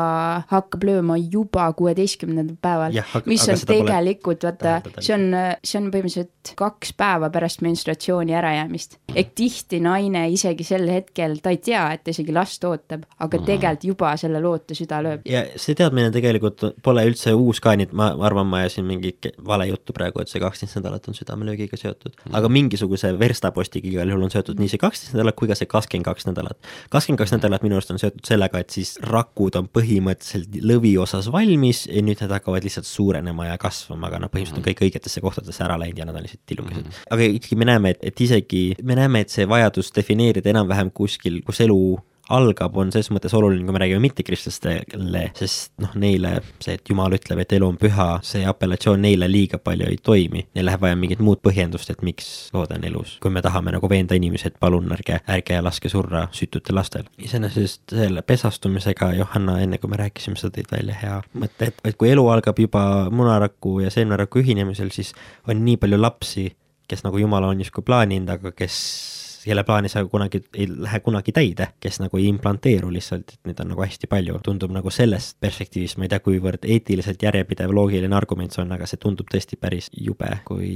hakkab 0.51 0.85
lööma 0.87 1.17
juba 1.21 1.67
kuueteistkümnendal 1.77 2.57
päeval, 2.61 2.97
mis 3.29 3.47
on 3.49 3.65
tegelikult, 3.67 4.45
vaata, 4.47 4.79
see 4.99 5.15
on, 5.17 5.27
see 5.63 5.79
on 5.79 5.89
põhimõtteliselt 5.93 6.53
kaks 6.59 6.93
päeva 6.97 7.31
pärast 7.33 7.63
menstruatsiooni 7.65 8.35
ärajäämist. 8.37 8.97
ehk 9.15 9.30
tihti 9.35 9.79
naine 9.83 10.25
isegi 10.31 10.63
sel 10.63 10.87
hetkel, 10.89 11.37
ta 11.41 11.49
ei 11.53 11.57
tea, 11.57 11.83
et 11.93 12.03
ta 12.03 12.11
isegi 12.11 12.33
last 12.33 12.63
ootab, 12.63 13.03
aga 13.19 13.37
Mhm. 13.37 13.45
tegelikult 13.45 13.83
juba 13.83 14.15
selle 14.17 14.41
loote 14.41 14.75
süda 14.75 15.01
lööb. 15.03 15.21
ja 15.25 15.45
see 15.55 15.75
teadmine 15.75 16.11
tegelikult 16.11 16.63
pole 16.83 17.05
üldse 17.07 17.33
uus 17.33 17.59
ka, 17.59 17.75
nii 17.75 17.83
et 17.89 17.93
ma 17.93 18.11
ma 18.15 18.25
arvan, 18.27 18.47
ma 18.47 18.57
ajasin 18.61 18.85
mingit 18.85 19.31
vale 19.45 19.67
juttu 19.69 19.93
praegu, 19.93 20.21
et 20.21 20.27
see 20.27 20.39
kaksteist 20.41 20.75
nädalat 20.79 21.07
on 21.07 21.13
südamelöögiga 21.13 21.77
seotud. 21.77 22.13
aga 22.31 22.49
mingisuguse 22.49 23.13
verstapostiga 23.19 23.87
igal 23.87 24.09
juhul 24.09 24.23
on 24.23 24.31
seotud 24.33 24.59
nii 24.59 24.69
see 24.69 24.77
kaksteist 24.81 25.13
nädalat 25.15 25.35
kui 25.35 25.47
ka 25.47 25.55
see 25.55 25.65
kakskümmend 25.65 26.05
kaks 26.05 26.25
nädalat. 26.27 26.57
kakskümmend 26.89 27.19
kaks 27.23 27.31
nädalat 27.37 27.63
minu 27.63 27.75
arust 27.75 27.91
on 27.91 27.99
seotud 27.99 28.25
sellega, 28.27 28.59
et 28.59 28.69
siis 28.69 28.97
rakud 29.01 29.55
on 29.55 29.69
põhimõtteliselt 29.69 30.59
lõviosas 30.65 31.31
valmis 31.31 31.85
ja 31.87 32.01
nüüd 32.01 32.21
nad 32.21 32.35
hakkavad 32.37 32.63
lihtsalt 32.65 32.85
suurenema 32.89 33.47
ja 33.47 33.57
kasvama, 33.61 34.07
aga 34.07 34.19
noh, 34.25 34.29
põhimõtteliselt 34.33 34.61
on 34.61 34.67
kõik 34.67 34.83
õigetesse 34.87 35.21
kohtadesse 35.23 35.63
ära 35.63 35.77
läinud 35.79 35.97
ja 36.01 36.05
nad 36.05 36.15
on 36.15 36.25
lihtsalt 36.25 36.43
tillukesed. 36.45 36.85
aga 37.11 37.29
ikkagi 37.37 37.55
me 37.57 37.65
näeme, 37.69 37.93
et, 37.95 37.99
et 38.11 38.21
isegi, 38.21 38.63
me 38.83 38.95
näeme, 38.99 39.20
et 39.21 39.33
see 39.33 39.47
vajadus 39.49 39.91
defineerida 39.95 40.53
enam-vähem 40.53 40.91
kuskil, 40.95 41.41
kus 41.45 41.61
elu 41.65 41.81
algab, 42.31 42.75
on 42.77 42.91
selles 42.93 43.09
mõttes 43.13 43.33
oluline, 43.35 43.65
kui 43.65 43.75
me 43.75 43.81
räägime 43.81 44.03
mittekristlastele, 44.05 45.23
sest 45.37 45.73
noh, 45.81 45.93
neile 45.99 46.37
see, 46.61 46.75
et 46.77 46.89
Jumal 46.89 47.15
ütleb, 47.17 47.41
et 47.43 47.55
elu 47.57 47.67
on 47.67 47.77
püha, 47.81 48.07
see 48.25 48.45
apellatsioon 48.47 49.01
neile 49.03 49.29
liiga 49.31 49.59
palju 49.61 49.89
ei 49.89 49.99
toimi. 50.03 50.45
Neil 50.55 50.67
läheb 50.69 50.83
vaja 50.83 50.97
mingit 50.99 51.21
muud 51.23 51.41
põhjendust, 51.43 51.91
et 51.93 52.03
miks 52.05 52.29
lood 52.55 52.73
on 52.75 52.85
elus. 52.87 53.17
kui 53.21 53.31
me 53.33 53.43
tahame 53.43 53.73
nagu 53.75 53.89
veenda 53.89 54.15
inimesi, 54.17 54.51
et 54.51 54.59
palun 54.59 54.91
ärge, 54.95 55.19
ärge 55.35 55.59
laske 55.61 55.91
surra 55.91 56.27
süütutel 56.35 56.77
lastel. 56.77 57.09
iseenesest 57.17 57.95
selle 57.95 58.21
pesastumisega, 58.21 59.13
Johanna, 59.19 59.59
enne 59.61 59.77
kui 59.81 59.91
me 59.91 59.99
rääkisime, 60.01 60.39
sa 60.39 60.51
tõid 60.53 60.71
välja 60.71 60.97
hea 61.01 61.19
mõtte, 61.35 61.71
et, 61.71 61.83
et 61.85 61.97
kui 61.97 62.11
elu 62.11 62.27
algab 62.31 62.59
juba 62.59 63.09
munaraku 63.11 63.79
ja 63.85 63.91
seemneraku 63.93 64.41
ühinemisel, 64.43 64.91
siis 64.95 65.13
on 65.49 65.63
nii 65.65 65.77
palju 65.81 65.99
lapsi, 66.01 66.49
kes 66.91 67.05
nagu 67.07 67.23
Jumal 67.23 67.47
on 67.47 67.63
justkui 67.63 67.85
plaaninud, 67.87 68.29
aga 68.35 68.51
kes 68.55 68.77
kelle 69.45 69.63
plaanis 69.63 69.95
aga 69.97 70.09
kunagi 70.09 70.41
ei 70.57 70.67
lähe 70.69 70.99
kunagi 70.99 71.33
täide, 71.35 71.67
kes 71.79 71.99
nagu 72.01 72.17
ei 72.17 72.27
implanteeru 72.29 72.91
lihtsalt, 72.93 73.33
et 73.33 73.49
neid 73.49 73.61
on 73.63 73.71
nagu 73.73 73.83
hästi 73.83 74.09
palju, 74.11 74.39
tundub 74.45 74.73
nagu 74.73 74.91
sellest 74.93 75.37
perspektiivist, 75.41 75.97
ma 75.97 76.05
ei 76.05 76.11
tea, 76.11 76.21
kuivõrd 76.23 76.65
eetiliselt 76.67 77.23
järjepidev 77.23 77.73
loogiline 77.75 78.15
argument 78.17 78.53
see 78.53 78.63
on, 78.63 78.73
aga 78.75 78.87
see 78.89 79.01
tundub 79.01 79.29
tõesti 79.31 79.57
päris 79.61 79.89
jube, 79.97 80.29
kui 80.47 80.71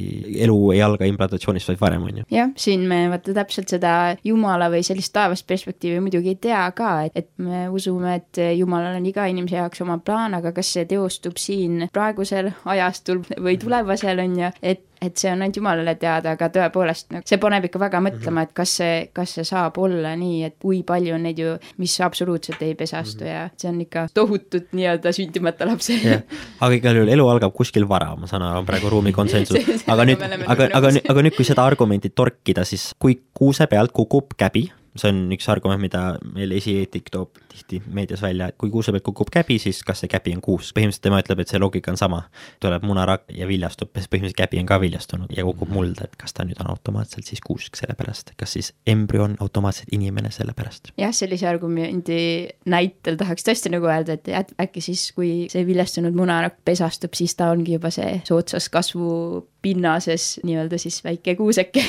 elu 0.46 0.58
ei 0.74 0.82
alga 0.86 1.10
implantatsioonist, 1.10 1.70
vaid 1.72 1.82
varem, 1.82 2.08
on 2.10 2.22
ju. 2.22 2.28
jah, 2.34 2.54
siin 2.60 2.88
me 2.90 3.06
vaata 3.14 3.36
täpselt 3.36 3.76
seda 3.76 3.94
Jumala 4.26 4.70
või 4.74 4.82
sellist 4.88 5.14
taevast 5.16 5.48
perspektiivi 5.48 6.02
muidugi 6.04 6.34
ei 6.34 6.42
tea 6.48 6.64
ka, 6.78 6.96
et, 7.10 7.16
et 7.26 7.32
me 7.42 7.66
usume, 7.74 8.18
et 8.22 8.42
Jumalal 8.58 8.98
on 9.00 9.10
iga 9.10 9.28
inimese 9.30 9.60
jaoks 9.60 9.86
oma 9.86 10.00
plaan, 10.02 10.38
aga 10.40 10.54
kas 10.56 10.74
see 10.78 10.88
teostub 10.90 11.38
siin 11.42 11.88
praegusel 11.94 12.52
ajastul 12.66 13.22
või 13.38 13.60
tulevasel, 13.62 14.22
on 14.26 14.40
ju, 14.42 14.52
et 14.66 14.86
et 15.02 15.18
see 15.20 15.32
on 15.32 15.42
ainult 15.44 15.58
Jumalale 15.60 15.96
teada, 16.00 16.36
aga 16.36 16.50
tõepoolest 16.54 17.12
nagu 17.14 17.28
see 17.28 17.40
paneb 17.42 17.68
ikka 17.68 17.82
väga 17.82 18.02
mõtlema, 18.04 18.46
et 18.46 18.54
kas 18.58 18.76
see, 18.80 18.94
kas 19.16 19.36
see 19.38 19.46
saab 19.48 19.78
olla 19.82 20.14
nii, 20.20 20.42
et 20.48 20.56
kui 20.62 20.82
palju 20.88 21.16
on 21.18 21.26
neid 21.28 21.40
ju, 21.42 21.56
mis 21.82 21.96
absoluutselt 22.06 22.62
ei 22.66 22.76
pesastu 22.80 23.28
ja 23.28 23.46
see 23.56 23.70
on 23.72 23.82
ikka 23.86 24.08
tohutult 24.16 24.74
nii-öelda 24.78 25.14
sündimata 25.16 25.68
lapsi. 25.70 26.00
jah, 26.04 26.24
aga 26.60 26.80
igal 26.80 27.02
juhul 27.02 27.14
elu 27.18 27.28
algab 27.36 27.56
kuskil 27.58 27.88
vara, 27.90 28.14
ma 28.20 28.30
saan 28.32 28.46
aru, 28.48 28.64
on 28.64 28.70
praegu 28.70 28.92
ruumi 28.94 29.16
konsensus. 29.20 29.86
aga 29.88 30.08
nüüd, 30.08 30.26
aga, 30.46 30.72
aga, 30.80 30.96
aga 31.04 31.28
nüüd, 31.28 31.38
kui 31.38 31.48
seda 31.48 31.68
argumenti 31.68 32.12
torkida, 32.16 32.66
siis 32.68 32.92
kui 33.00 33.20
kuuse 33.36 33.68
pealt 33.72 33.96
kukub 33.96 34.38
käbi, 34.40 34.68
see 34.96 35.12
on 35.12 35.26
üks 35.36 35.50
argument, 35.52 35.84
mida 35.84 36.16
meil 36.36 36.56
esieetik 36.56 37.12
toob 37.14 37.45
tihti 37.56 37.82
meedias 37.94 38.22
välja, 38.22 38.50
et 38.52 38.58
kui 38.60 38.72
kuuse 38.74 38.94
pealt 38.94 39.06
kukub 39.06 39.32
käbi, 39.34 39.58
siis 39.62 39.82
kas 39.88 40.04
see 40.04 40.12
käbi 40.12 40.36
on 40.36 40.42
kuus. 40.44 40.72
põhimõtteliselt 40.76 41.08
tema 41.08 41.22
ütleb, 41.24 41.42
et 41.42 41.52
see 41.52 41.62
loogika 41.62 41.94
on 41.94 42.00
sama. 42.00 42.22
tuleb 42.64 42.84
munarakk 42.88 43.32
ja 43.36 43.48
viljastub, 43.48 43.92
sest 43.96 44.12
põhimõtteliselt 44.12 44.40
käbi 44.42 44.60
on 44.62 44.70
ka 44.70 44.80
viljastunud 44.82 45.34
ja 45.36 45.46
kukub 45.48 45.72
mulda, 45.74 46.10
et 46.10 46.16
kas 46.20 46.36
ta 46.36 46.46
nüüd 46.48 46.60
on 46.64 46.70
automaatselt 46.74 47.28
siis 47.28 47.42
kuusk 47.46 47.80
selle 47.80 47.96
pärast, 47.98 48.34
kas 48.38 48.56
siis 48.58 48.74
embrüo 48.88 49.26
on 49.26 49.38
automaatselt 49.40 49.94
inimene 49.96 50.32
selle 50.36 50.54
pärast. 50.58 50.92
jah, 50.98 51.14
sellise 51.16 51.48
argumendi 51.50 52.20
näitel 52.66 53.20
tahaks 53.20 53.48
tõesti 53.48 53.72
nagu 53.74 53.90
öelda, 53.90 54.20
et 54.20 54.54
äkki 54.62 54.84
siis, 54.84 55.08
kui 55.16 55.48
see 55.52 55.66
viljastunud 55.68 56.16
munarakk 56.16 56.60
pesastub, 56.66 57.14
siis 57.18 57.36
ta 57.36 57.52
ongi 57.54 57.78
juba 57.78 57.92
see 57.94 58.20
soodsas 58.28 58.70
kasvupinnases 58.74 60.40
nii-öelda 60.44 60.80
siis 60.82 61.02
väike 61.06 61.36
kuuseke 61.40 61.84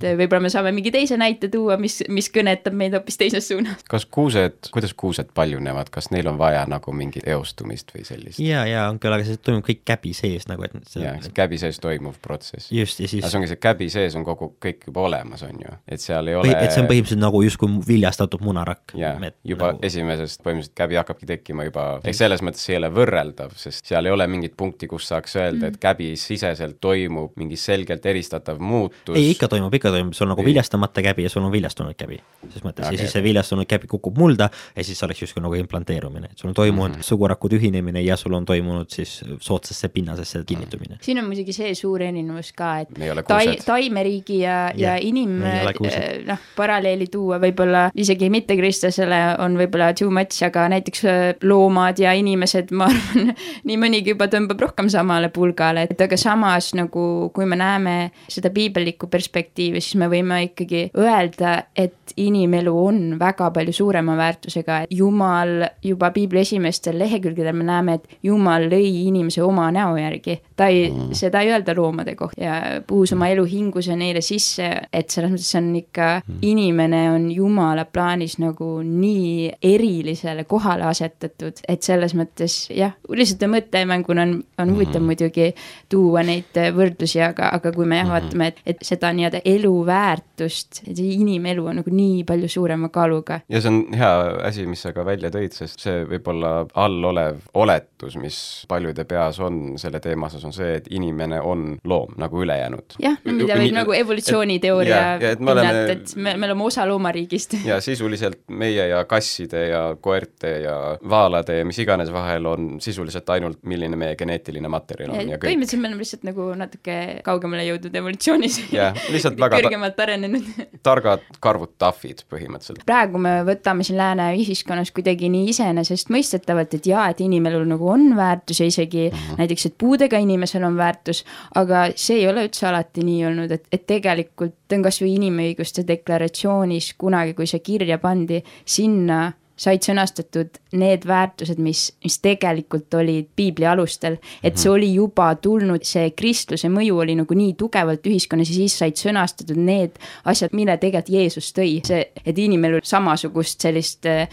et 0.00 0.18
võib-olla 0.18 0.44
me 0.44 0.50
saame 0.52 0.72
mingi 0.74 0.92
teise 0.94 1.16
näite 1.20 1.50
tuua, 1.52 1.76
mis, 1.80 2.00
mis 2.12 2.30
kõnetab 2.32 2.76
meid 2.76 2.94
hoopis 2.96 3.18
teises 3.20 3.48
suunas. 3.50 3.84
kas 3.90 4.06
kuused, 4.06 4.70
kuidas 4.74 4.94
kuused 5.00 5.30
paljunevad, 5.34 5.88
kas 5.92 6.10
neil 6.12 6.28
on 6.28 6.38
vaja 6.40 6.62
nagu 6.68 6.92
mingit 6.96 7.26
eostumist 7.28 7.92
või 7.94 8.04
sellist? 8.04 8.40
ja, 8.42 8.64
ja 8.68 8.86
on 8.90 8.98
küll, 9.00 9.14
aga 9.16 9.24
see 9.26 9.40
toimub 9.40 9.64
kõik 9.66 9.82
käbi 9.88 10.12
sees 10.16 10.46
nagu, 10.50 10.66
et 10.66 10.76
see 10.90 11.04
jaa, 11.04 11.16
see 11.24 11.34
käbi 11.36 11.60
sees 11.60 11.80
toimuv 11.82 12.18
protsess. 12.22 12.70
just, 12.74 13.00
ja 13.00 13.08
siis 13.08 13.24
aga 13.24 13.32
see 13.32 13.40
ongi 13.40 13.50
see 13.52 13.60
käbi 13.60 13.88
sees 13.92 14.16
on 14.18 14.26
kogu, 14.26 14.52
kõik 14.62 14.84
juba 14.90 15.06
olemas, 15.08 15.44
on 15.46 15.62
ju, 15.64 15.76
et 15.88 16.02
seal 16.02 16.28
ei 16.28 16.36
ole 16.38 16.50
Põhi, 16.50 16.56
et 16.66 16.74
see 16.74 16.84
on 16.84 16.90
põhimõtteliselt 16.90 17.22
nagu 17.22 17.42
justkui 17.46 17.78
viljastatud 17.88 18.44
munarakk. 18.44 18.94
jaa, 19.00 19.14
juba 19.54 19.72
nagu... 19.72 19.84
esimesest 19.88 20.44
põhimõtteliselt 20.44 20.76
käbi 20.82 21.00
hakkabki 21.00 21.30
tekkima 21.30 21.68
juba, 21.68 21.86
ehk 22.04 22.18
selles 22.20 22.44
mõttes 22.44 22.66
ei 22.72 22.78
ole 22.80 22.92
võrreldav, 22.94 23.54
sest 23.60 23.88
seal 23.90 24.08
ei 24.08 24.14
ole 24.14 24.26
mingit 24.30 24.56
punkti, 24.60 24.90
kus 24.90 25.08
saaks 25.10 25.38
öelda, 25.40 25.70
et 25.70 25.80
käbisiseselt 25.80 26.80
toimub 26.82 27.38
mingi 27.40 27.56
selgelt 27.60 28.06
eristatav 28.10 28.60
muutus. 28.60 29.16
ei, 29.16 29.32
ikka 29.34 29.48
toimub, 29.52 29.74
ikka 29.80 29.94
toimub, 29.96 30.16
sul 30.16 30.28
on 30.28 30.34
nagu 30.34 30.44
viljastamata 30.44 31.04
käbi 31.04 31.24
ja 31.24 31.32
sul 31.32 31.46
on 31.46 31.52
viljastunud 31.54 31.96
käbi. 31.96 32.20
ses 32.50 32.64
mõttes 32.64 32.84
okay. 32.84 32.96
Ja 32.96 33.04
siis 33.04 33.16
see 33.16 33.24
viljastunud 33.24 33.68
käbi 33.70 33.88
kukub 33.90 34.18
mulda 34.18 34.50
ja 34.76 34.84
siis 34.84 34.89
oleks 35.06 35.22
justkui 35.22 35.42
nagu 35.42 35.54
implanteerumine, 35.54 36.28
et 36.32 36.38
sul 36.38 36.50
on 36.50 36.54
toimunud 36.54 36.88
mm 36.88 36.90
Mhm. 36.90 37.00
-hmm. 37.00 37.06
sugurakud 37.06 37.52
ühinemine 37.52 38.00
ja 38.02 38.16
sul 38.16 38.32
on 38.32 38.44
toimunud 38.44 38.86
siis 38.88 39.24
soodsasse 39.40 39.88
pinnasesse 39.88 40.42
kinnitumine. 40.46 40.96
siin 41.00 41.18
on 41.18 41.24
muidugi 41.24 41.52
see 41.52 41.74
suur 41.74 42.02
erinevus 42.02 42.52
ka, 42.52 42.78
et 42.80 42.98
Me 42.98 43.04
ei 43.04 43.10
ole 43.10 43.22
tai, 43.22 43.56
taimeriigi 43.66 44.38
ja, 44.40 44.72
ja 44.74 44.96
Jah, 44.96 44.98
inim-, 45.02 45.42
kuused. 45.76 46.26
noh, 46.26 46.38
paralleeli 46.56 47.06
tuua 47.06 47.38
võib-olla 47.38 47.90
isegi 47.94 48.30
mittekristlasele 48.30 49.20
on 49.38 49.56
võib-olla 49.58 49.92
too 49.98 50.10
much, 50.10 50.42
aga 50.44 50.68
näiteks 50.68 51.04
äh, 51.04 51.34
loomad 51.42 51.98
ja 51.98 52.12
inimesed, 52.12 52.70
ma 52.72 52.84
arvan, 52.90 53.34
nii 53.68 53.76
mõnigi 53.80 54.14
juba 54.14 54.26
tõmbab 54.30 54.60
rohkem 54.60 54.88
samale 54.88 55.28
pulgale, 55.28 55.86
et 55.90 56.00
aga 56.00 56.16
samas 56.16 56.72
nagu, 56.74 57.30
kui 57.34 57.46
me 57.46 57.56
näeme 57.56 58.10
seda 58.28 58.50
piibellikku 58.50 59.06
perspektiivi, 59.06 59.80
siis 59.80 59.94
me 60.00 60.08
võime 60.08 60.42
ikkagi 60.50 60.90
öelda, 60.98 61.62
et 61.76 62.14
inimelu 62.16 62.74
on 62.86 63.18
väga 63.20 63.50
palju 63.54 63.72
suurema 63.72 64.16
väärtusega, 64.18 64.79
et 64.84 64.94
Jumal 64.94 65.64
juba 65.84 66.10
piibli 66.14 66.42
esimestel 66.44 66.98
lehekülgedel 66.98 67.56
me 67.56 67.66
näeme, 67.68 67.98
et 67.98 68.18
Jumal 68.22 68.68
lõi 68.70 69.06
inimese 69.06 69.42
oma 69.42 69.70
näo 69.74 69.96
järgi. 69.96 70.40
ta 70.56 70.66
ei 70.66 70.90
mm., 70.90 71.12
seda 71.16 71.40
ei 71.40 71.52
öelda 71.52 71.74
loomade 71.76 72.14
kohta 72.14 72.44
ja 72.44 72.60
puhus 72.86 73.12
oma 73.12 73.28
elu 73.32 73.44
hinguse 73.44 73.96
neile 73.96 74.20
sisse, 74.24 74.68
et 74.92 75.10
selles 75.10 75.32
mõttes 75.32 75.52
on 75.58 75.70
ikka 75.76 76.08
mm., 76.20 76.40
inimene 76.42 77.02
on 77.14 77.30
Jumala 77.30 77.84
plaanis 77.84 78.38
nagu 78.42 78.70
nii 78.84 79.50
erilisele 79.62 80.44
kohale 80.44 80.84
asetatud, 80.90 81.62
et 81.68 81.82
selles 81.86 82.14
mõttes 82.18 82.62
jah, 82.74 82.96
lihtsalt 83.08 83.46
mõttemänguna 83.50 84.26
on, 84.26 84.34
on 84.60 84.74
huvitav 84.74 85.00
mm. 85.00 85.06
muidugi 85.10 85.50
tuua 85.90 86.22
neid 86.26 86.56
võrdlusi, 86.76 87.20
aga, 87.24 87.50
aga 87.56 87.72
kui 87.74 87.88
me 87.88 88.00
jah 88.00 88.10
vaatame, 88.10 88.50
et, 88.50 88.60
et 88.72 88.84
seda 88.86 89.12
nii-öelda 89.16 89.42
eluväärtust, 89.48 90.82
et 90.86 90.96
see 90.96 91.16
inimelu 91.16 91.66
on 91.70 91.80
nagu 91.80 91.94
nii 91.94 92.24
palju 92.28 92.50
suurema 92.50 92.90
kaaluga. 92.92 93.40
ja 93.48 93.62
see 93.62 93.72
on 93.72 93.80
hea 93.96 94.12
asi, 94.48 94.66
mis 94.70 94.82
sa 94.84 94.92
ka 94.96 95.04
välja 95.06 95.30
tõid, 95.32 95.54
sest 95.56 95.84
see 95.84 96.04
võib-olla 96.08 96.52
all 96.78 97.04
olev 97.10 97.40
oletus, 97.58 98.16
mis 98.20 98.38
paljude 98.70 99.04
peas 99.08 99.40
on 99.42 99.78
selle 99.80 100.00
teema 100.02 100.30
osas, 100.30 100.44
on 100.48 100.54
see, 100.56 100.76
et 100.80 100.88
inimene 100.94 101.40
on 101.44 101.74
loom 101.88 102.14
nagu 102.20 102.42
ülejäänud. 102.44 102.96
jah, 103.02 103.18
mida 103.26 103.58
võib 103.60 103.76
nagu 103.76 103.96
evolutsiooniteooria 103.96 104.96
ja, 104.96 105.30
ja 105.30 105.34
pinnalt, 105.38 105.94
et 105.94 106.14
me, 106.16 106.34
me 106.40 106.50
oleme 106.50 106.66
osa 106.68 106.86
loomariigist. 106.88 107.58
ja 107.70 107.80
sisuliselt 107.84 108.42
meie 108.48 108.88
ja 108.90 109.02
kasside 109.08 109.66
ja 109.70 109.82
koerte 110.00 110.54
ja 110.64 110.76
vaalade 111.08 111.60
ja 111.60 111.66
mis 111.68 111.78
iganes 111.82 112.12
vahel 112.12 112.46
on 112.50 112.70
sisuliselt 112.82 113.28
ainult, 113.34 113.60
milline 113.68 113.98
meie 114.00 114.16
geneetiline 114.18 114.70
materjal 114.72 115.14
on 115.14 115.20
ja 115.20 115.38
kõik. 115.38 115.48
põhimõtteliselt 115.48 115.82
me 115.82 115.90
oleme 115.90 116.04
lihtsalt 116.04 116.26
nagu 116.28 116.48
natuke 116.58 116.96
kaugemale 117.26 117.66
jõudnud 117.68 118.00
evolutsioonis 118.02 118.60
Jah, 118.74 118.96
lihtsalt 119.12 119.38
väga 119.44 119.60
kõrgemalt 119.60 120.02
arenenud 120.04 120.48
targad 120.86 121.24
karvud 121.42 121.74
tahvid 121.80 122.24
põhimõtteliselt. 122.30 122.84
praegu 122.88 123.20
me 123.22 123.40
võtame 123.48 123.86
siin 123.86 123.98
lääne 124.00 124.30
ühiskonnas 124.60 124.92
kuidagi 124.92 125.30
nii 125.32 125.48
iseenesestmõistetavalt, 125.54 126.74
et 126.76 126.86
jaa, 126.86 127.08
et 127.10 127.20
inimelul 127.24 127.66
nagu 127.68 127.88
on 127.88 128.16
väärtus 128.16 128.60
ja 128.60 128.66
isegi 128.66 129.08
-hmm. 129.08 129.38
näiteks, 129.38 129.66
et 129.66 129.74
puudega 129.78 130.18
inimesel 130.18 130.64
on 130.64 130.76
väärtus, 130.76 131.24
aga 131.54 131.88
see 131.96 132.20
ei 132.20 132.28
ole 132.28 132.44
üldse 132.46 132.66
alati 132.66 133.04
nii 133.04 133.26
olnud, 133.26 133.50
et, 133.50 133.66
et 133.72 133.86
tegelikult 133.86 134.72
on 134.72 134.82
kas 134.82 135.00
või 135.02 135.16
inimõiguste 135.16 135.86
deklaratsioonis 135.86 136.94
kunagi, 136.98 137.34
kui 137.34 137.46
see 137.46 137.60
kirja 137.60 137.98
pandi, 137.98 138.42
sinna 138.64 139.32
said 139.56 139.84
sõnastatud 139.84 140.59
need 140.72 141.06
väärtused, 141.06 141.58
mis, 141.58 141.88
mis 142.04 142.18
tegelikult 142.22 142.94
olid 142.94 143.28
piibli 143.36 143.66
alustel. 143.66 144.18
et 144.42 144.58
see 144.58 144.70
oli 144.70 144.92
juba 144.94 145.32
tulnud, 145.42 145.84
see 145.86 146.10
kristluse 146.16 146.70
mõju 146.70 147.00
oli 147.02 147.16
nagu 147.18 147.34
nii 147.34 147.54
tugevalt 147.58 148.06
ühiskonnas 148.06 148.50
ja 148.52 148.58
siis 148.60 148.76
said 148.78 148.98
sõnastatud 149.00 149.58
need 149.58 149.98
asjad, 150.24 150.54
mille 150.56 150.76
tegelikult 150.78 151.10
Jeesus 151.10 151.50
tõi. 151.56 151.80
see, 151.86 152.04
et 152.24 152.38
inimelul 152.38 152.84
samasugust 152.86 153.60
sellist 153.60 154.06
äh, 154.06 154.28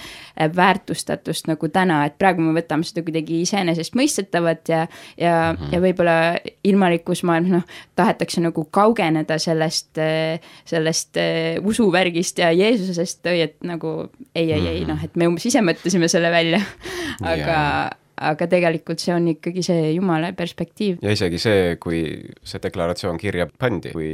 väärtustatust 0.55 1.47
nagu 1.49 1.69
täna, 1.73 2.03
et 2.05 2.17
praegu 2.19 2.43
me 2.43 2.53
võtame 2.59 2.85
seda 2.87 3.03
kuidagi 3.05 3.41
iseenesestmõistetavat 3.45 4.69
ja, 4.69 4.85
ja 5.17 5.33
mm, 5.53 5.57
-hmm. 5.57 5.73
ja 5.73 5.81
võib-olla 5.81 6.17
ilmalikus 6.63 7.23
maailmas 7.23 7.51
noh, 7.51 7.65
tahetakse 7.95 8.41
nagu 8.41 8.65
kaugeneda 8.71 9.39
sellest, 9.41 9.97
äh, 9.97 10.39
sellest 10.65 11.17
äh, 11.17 11.57
usuvärgist 11.63 12.37
ja 12.43 12.51
Jeesusest, 12.51 13.25
et 13.25 13.57
nagu 13.63 14.09
ei, 14.35 14.51
ei, 14.51 14.67
ei 14.67 14.85
noh, 14.85 15.01
et 15.03 15.15
me 15.15 15.27
umbes 15.27 15.45
ise 15.49 15.61
mõtlesime 15.65 16.07
selle 16.11 16.26
välja. 16.29 16.61
Aga 17.21 17.37
yeah 17.37 17.89
aga 18.17 18.47
tegelikult 18.49 19.01
see 19.01 19.13
on 19.13 19.27
ikkagi 19.31 19.63
see 19.65 19.91
jumala 19.93 20.31
perspektiiv. 20.37 20.97
ja 21.03 21.13
isegi 21.13 21.39
see, 21.41 21.75
kui 21.81 22.01
see 22.47 22.61
deklaratsioon 22.63 23.19
kirja 23.21 23.47
pandi, 23.47 23.93
kui 23.93 24.09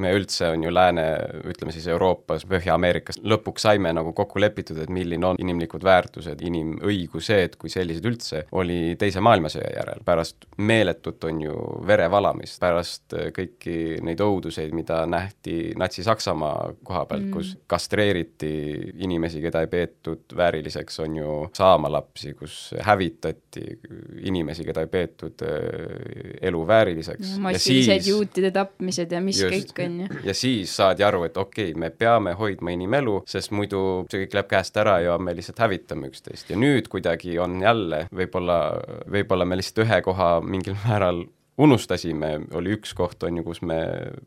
me 0.00 0.12
üldse 0.14 0.52
on 0.54 0.64
ju 0.64 0.72
lääne, 0.74 1.06
ütleme 1.50 1.74
siis 1.74 1.88
Euroopas, 1.90 2.46
Põhja-Ameerikas, 2.50 3.20
lõpuks 3.26 3.66
saime 3.66 3.92
nagu 3.96 4.14
kokku 4.16 4.42
lepitud, 4.42 4.78
et 4.82 4.92
milline 4.92 5.26
on 5.26 5.40
inimlikud 5.40 5.84
väärtused, 5.86 6.42
inimõigused 6.46 7.58
kui 7.60 7.72
sellised 7.72 8.06
üldse, 8.06 8.44
oli 8.56 8.94
Teise 9.00 9.22
maailmasõja 9.24 9.72
järel, 9.74 10.02
pärast 10.04 10.46
meeletut 10.58 11.24
on 11.28 11.42
ju 11.42 11.56
verevalamist, 11.86 12.60
pärast 12.62 13.16
kõiki 13.36 13.98
neid 14.06 14.22
õuduseid, 14.24 14.74
mida 14.76 15.02
nähti 15.10 15.74
Natsi-Saksamaa 15.80 16.70
koha 16.86 17.04
pealt 17.10 17.26
mm., 17.26 17.34
kus 17.34 17.54
kastreeriti 17.70 18.52
inimesi, 19.02 19.42
keda 19.42 19.64
ei 19.64 19.70
peetud 19.72 20.36
vääriliseks, 20.36 21.00
on 21.04 21.20
ju, 21.20 21.36
saama 21.56 21.90
lapsi, 21.92 22.34
kus 22.38 22.60
hävitati 22.86 23.39
võeti 23.50 24.26
inimesi, 24.26 24.64
keda 24.64 24.84
ei 24.84 24.90
peetud 24.90 25.42
äh, 25.42 26.36
elu 26.42 26.60
vääriliseks. 26.66 27.38
massilised 27.38 28.06
juutide 28.06 28.50
tapmised 28.50 29.10
ja 29.12 29.20
mis 29.20 29.40
just, 29.40 29.74
kõik, 29.74 29.84
on 29.84 30.00
ju. 30.00 30.20
ja 30.24 30.34
siis 30.34 30.74
saadi 30.76 31.04
aru, 31.04 31.24
et 31.24 31.36
okei 31.36 31.70
okay,, 31.70 31.80
me 31.80 31.90
peame 31.90 32.34
hoidma 32.38 32.70
inimelu, 32.70 33.22
sest 33.26 33.50
muidu 33.50 34.06
see 34.10 34.24
kõik 34.24 34.38
läheb 34.38 34.50
käest 34.50 34.76
ära 34.76 35.00
ja 35.00 35.18
me 35.18 35.34
lihtsalt 35.34 35.58
hävitame 35.58 36.10
üksteist 36.10 36.50
ja 36.50 36.56
nüüd 36.56 36.88
kuidagi 36.88 37.38
on 37.38 37.60
jälle 37.62 38.06
võib-olla, 38.14 38.60
võib-olla 39.10 39.44
me 39.44 39.60
lihtsalt 39.60 39.84
ühe 39.86 40.00
koha 40.02 40.32
mingil 40.40 40.76
määral 40.86 41.24
unustasime, 41.60 42.38
oli 42.56 42.72
üks 42.78 42.94
koht, 42.96 43.20
on 43.26 43.36
ju, 43.36 43.44
kus 43.44 43.60
me 43.66 43.82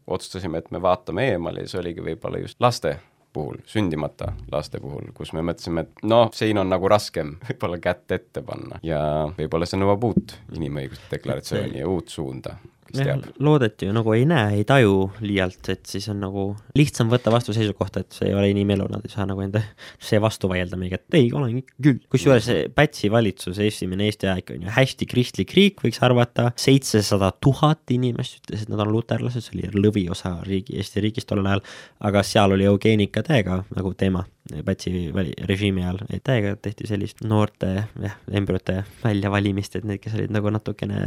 otsustasime, 0.05 0.59
et 0.61 0.69
me 0.71 0.81
vaatame 0.83 1.31
eemale 1.31 1.63
ja 1.63 1.71
see 1.71 1.81
oligi 1.81 2.03
võib-olla 2.05 2.43
just 2.43 2.59
laste 2.61 2.99
puhul, 3.33 3.61
sündimata 3.69 4.33
laste 4.51 4.81
puhul, 4.83 5.11
kus 5.17 5.33
me 5.33 5.43
mõtlesime, 5.45 5.85
et 5.87 6.05
noh, 6.09 6.29
siin 6.35 6.59
on 6.61 6.69
nagu 6.69 6.89
raskem 6.91 7.35
võib-olla 7.47 7.79
kätt 7.83 8.15
ette 8.17 8.45
panna 8.45 8.81
ja 8.85 9.01
võib-olla 9.37 9.69
see 9.69 9.81
nõuab 9.81 10.05
uut 10.09 10.37
inimõiguste 10.55 11.11
deklaratsiooni 11.17 11.81
ja 11.81 11.89
uut 11.89 12.13
suunda 12.13 12.57
kes 12.93 13.07
teab. 13.07 13.25
loodeti 13.43 13.87
ju 13.87 13.95
nagu 13.95 14.13
ei 14.15 14.25
näe, 14.29 14.59
ei 14.59 14.65
taju 14.67 15.09
liialt, 15.25 15.69
et 15.73 15.83
siis 15.89 16.05
on 16.11 16.19
nagu 16.23 16.45
lihtsam 16.77 17.09
võtta 17.11 17.33
vastu 17.33 17.55
seisukohta, 17.55 18.03
et 18.03 18.17
see 18.17 18.29
ei 18.29 18.35
ole 18.37 18.49
inimelu, 18.53 18.87
nad 18.91 19.05
ei 19.05 19.13
saa 19.13 19.25
nagu 19.29 19.43
enda, 19.43 19.63
see 20.07 20.21
vastu 20.23 20.49
vaielda 20.51 20.79
mingi, 20.79 20.99
et 20.99 21.19
ei, 21.19 21.29
olen 21.33 21.61
küll. 21.73 22.01
kusjuures 22.13 22.49
Pätsi 22.75 23.09
valitsus, 23.11 23.59
esimene 23.63 24.07
Eesti 24.09 24.29
aeg 24.29 24.53
on 24.55 24.67
ju 24.67 24.75
hästi 24.75 25.07
kristlik 25.09 25.55
riik, 25.57 25.81
võiks 25.83 26.01
arvata, 26.05 26.49
seitsesada 26.59 27.31
tuhat 27.43 27.93
inimest 27.93 28.41
ütles, 28.41 28.65
et 28.65 28.71
nad 28.71 28.83
on 28.85 28.93
luterlased, 28.93 29.45
see 29.45 29.57
oli 29.57 29.85
lõviosa 29.87 30.35
riigi, 30.47 30.77
Eesti 30.79 31.03
riigist 31.03 31.29
tollel 31.29 31.49
ajal, 31.49 31.65
aga 32.09 32.23
seal 32.27 32.55
oli 32.55 32.67
eugeenika 32.69 33.25
täiega 33.25 33.63
nagu 33.73 33.93
teema 33.97 34.25
Pätsi 34.43 34.91
väli-, 35.15 35.35
režiimi 35.47 35.85
ajal, 35.85 36.01
et 36.11 36.23
täiega 36.27 36.57
tehti 36.59 36.87
sellist 36.89 37.21
noorte 37.23 37.69
jah, 37.79 38.17
embrüote 38.35 38.81
väljavalimist, 38.99 39.77
et 39.79 39.87
need, 39.87 40.01
kes 40.03 40.17
olid 40.17 40.33
nagu 40.35 40.51
natukene 40.51 40.99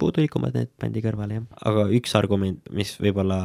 puudulikumad, 0.00 0.58
need 0.58 0.72
pandi 0.80 1.04
kõrvale, 1.04 1.40
jah. 1.40 1.46
aga 1.70 1.86
üks 1.96 2.12
argument, 2.18 2.68
mis 2.76 2.92
võib-olla 3.00 3.38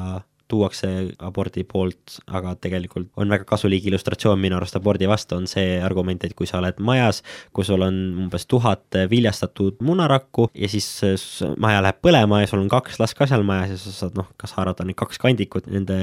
tuuakse 0.48 0.90
abordi 1.20 1.64
poolt, 1.68 2.18
aga 2.28 2.56
tegelikult 2.62 3.10
on 3.20 3.30
väga 3.32 3.46
kasulik 3.48 3.86
illustratsioon 3.90 4.40
minu 4.40 4.58
arust 4.58 4.78
abordi 4.80 5.08
vastu, 5.10 5.38
on 5.38 5.48
see 5.50 5.78
argument, 5.84 6.24
et 6.24 6.36
kui 6.38 6.48
sa 6.50 6.62
oled 6.62 6.80
majas, 6.84 7.22
kus 7.56 7.70
sul 7.72 7.84
on 7.86 7.98
umbes 8.26 8.48
tuhat 8.48 8.98
viljastatud 9.12 9.82
munarakku 9.86 10.50
ja 10.56 10.70
siis 10.72 10.88
maja 11.60 11.82
läheb 11.84 12.00
põlema 12.04 12.42
ja 12.44 12.50
sul 12.50 12.64
on 12.64 12.72
kaks 12.72 13.00
last 13.02 13.18
ka 13.18 13.28
seal 13.30 13.44
majas 13.48 13.76
ja 13.76 13.80
sa 13.82 13.96
saad 13.96 14.20
noh, 14.20 14.30
kas 14.40 14.56
haarata 14.58 14.86
need 14.88 14.98
kaks 15.00 15.20
kandikut 15.22 15.68
nende 15.72 15.98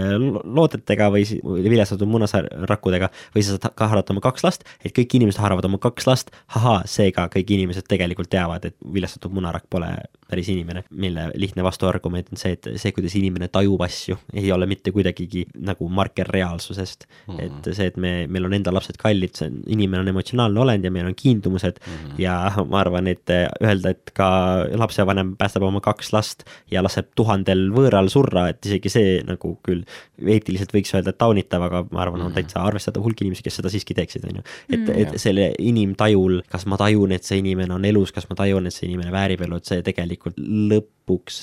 loodetega 0.44 1.10
või 1.14 1.24
viljastatud 1.64 2.10
munasrakkudega 2.10 3.10
või 3.34 3.44
sa 3.44 3.56
saad 3.56 3.76
ka 3.76 3.88
haarata 3.92 4.14
oma 4.14 4.24
kaks 4.24 4.46
last, 4.46 4.68
et 4.84 4.94
kõik 4.96 5.18
inimesed 5.20 5.40
haaravad 5.42 5.68
oma 5.68 5.80
kaks 5.82 6.08
last, 6.10 6.34
ahaa, 6.56 6.82
seega 6.90 7.26
kõik 7.32 7.54
inimesed 7.56 7.88
tegelikult 7.88 8.30
teavad, 8.32 8.68
et 8.68 8.76
viljastatud 8.94 9.34
munarakk 9.34 9.68
pole 9.72 9.90
päris 10.28 10.48
inimene, 10.52 10.84
mille 10.90 11.28
lihtne 11.38 11.64
vastuargument 11.64 12.32
on 12.32 12.40
see, 12.40 12.56
et 12.56 12.68
see, 12.80 12.92
kuidas 12.96 13.14
inimene 13.18 13.48
tajub 13.52 13.82
asju, 13.84 14.18
ei 14.34 14.52
ole 14.52 14.66
mitte 14.66 14.92
kuidagigi 14.94 15.44
nagu 15.66 15.88
marker 15.88 16.28
reaalsusest 16.30 17.06
mm. 17.06 17.34
-hmm. 17.34 17.44
et 17.44 17.74
see, 17.76 17.86
et 17.86 17.96
me, 17.96 18.12
meil 18.26 18.48
on 18.48 18.54
enda 18.56 18.72
lapsed 18.74 18.98
kallid, 19.00 19.34
see 19.38 19.48
on, 19.50 19.60
inimene 19.76 20.02
on 20.02 20.10
emotsionaalne 20.14 20.60
olend 20.60 20.84
ja 20.84 20.90
meil 20.90 21.06
on 21.06 21.14
kiindumused 21.14 21.80
mm 21.80 21.92
-hmm. 21.92 22.14
ja 22.18 22.52
ma 22.70 22.80
arvan, 22.80 23.06
et 23.06 23.30
öelda, 23.30 23.90
et 23.90 24.10
ka 24.14 24.28
lapsevanem 24.74 25.36
päästab 25.36 25.62
oma 25.62 25.80
kaks 25.80 26.12
last 26.12 26.44
ja 26.70 26.82
laseb 26.82 27.12
tuhandel 27.14 27.68
võõral 27.74 28.08
surra, 28.08 28.48
et 28.48 28.66
isegi 28.66 28.88
see 28.88 29.14
nagu 29.26 29.54
küll 29.68 29.84
eetiliselt 30.26 30.74
võiks 30.74 30.94
öelda, 30.94 31.14
et 31.14 31.18
taunitav, 31.18 31.62
aga 31.68 31.84
ma 31.90 32.02
arvan, 32.06 32.20
on 32.20 32.32
mhm. 32.32 32.38
täitsa 32.40 32.64
arvestatav 32.64 33.02
hulk 33.02 33.20
inimesi, 33.20 33.42
kes 33.42 33.60
seda 33.60 33.72
siiski 33.72 33.94
teeksid, 33.94 34.24
on 34.30 34.40
ju. 34.40 34.42
et 34.70 34.80
-hmm. 34.80 35.00
et 35.02 35.20
selle 35.20 35.52
inimtajul, 35.58 36.42
kas 36.48 36.66
ma 36.66 36.76
tajun, 36.76 37.12
et 37.12 37.24
see 37.24 37.38
inimene 37.38 37.74
on 37.74 37.84
elus, 37.84 38.12
kas 38.12 38.28
ma 38.30 38.36
tajun, 38.36 38.66
et 38.66 38.74
see 38.74 38.88
inimene 38.88 39.12
väärib 39.12 39.46
elu, 39.46 39.56
et 39.56 39.64
see 39.64 39.82
tegelikult 39.82 40.38
lõpuks 40.38 41.40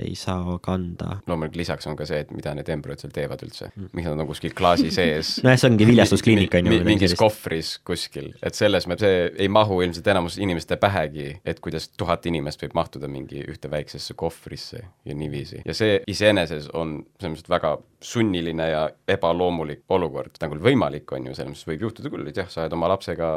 ei 0.00 0.14
saa 0.18 0.58
kanda. 0.64 1.18
loomulikult 1.28 1.60
lisaks 1.60 1.88
on 1.90 1.98
ka 1.98 2.06
see, 2.08 2.24
et 2.24 2.34
mida 2.34 2.54
need 2.56 2.70
embrüod 2.74 3.02
seal 3.02 3.14
teevad 3.14 3.42
üldse 3.46 3.70
mm., 3.70 3.92
miks 3.96 4.10
nad 4.10 4.24
on 4.24 4.30
kuskil 4.30 4.54
klaasi 4.56 4.90
sees 4.94 5.36
nojah, 5.44 5.60
see 5.60 5.70
ongi 5.70 5.88
viljastuskliinik 5.90 6.58
on 6.60 6.70
ju. 6.70 6.80
mingis 6.86 7.16
kohvris 7.18 7.76
kuskil, 7.86 8.32
et 8.42 8.58
selles 8.58 8.88
mõttes 8.90 9.04
see 9.04 9.24
ei 9.44 9.50
mahu 9.52 9.80
ilmselt 9.84 10.06
enamus 10.14 10.38
inimeste 10.42 10.78
pähegi, 10.80 11.30
et 11.44 11.60
kuidas 11.64 11.88
tuhat 11.98 12.26
inimest 12.30 12.62
võib 12.64 12.76
mahtuda 12.78 13.10
mingi 13.10 13.44
ühte 13.44 13.70
väiksesse 13.70 14.16
kohvrisse 14.18 14.80
ja 14.80 15.16
niiviisi. 15.16 15.62
ja 15.64 15.76
see 15.76 16.00
iseenesest 16.10 16.72
on 16.74 17.00
selles 17.20 17.42
mõttes 17.42 17.52
väga 17.52 17.76
sunniline 18.04 18.66
ja 18.68 18.82
ebaloomulik 19.08 19.84
olukord, 19.96 20.36
nagu 20.42 20.58
võimalik 20.60 21.12
on 21.16 21.30
ju, 21.30 21.36
selles 21.36 21.54
mõttes 21.54 21.68
võib 21.68 21.86
juhtuda 21.86 22.12
küll, 22.12 22.28
et 22.28 22.40
jah, 22.40 22.48
sa 22.52 22.64
oled 22.64 22.76
oma 22.76 22.90
lapsega 22.92 23.28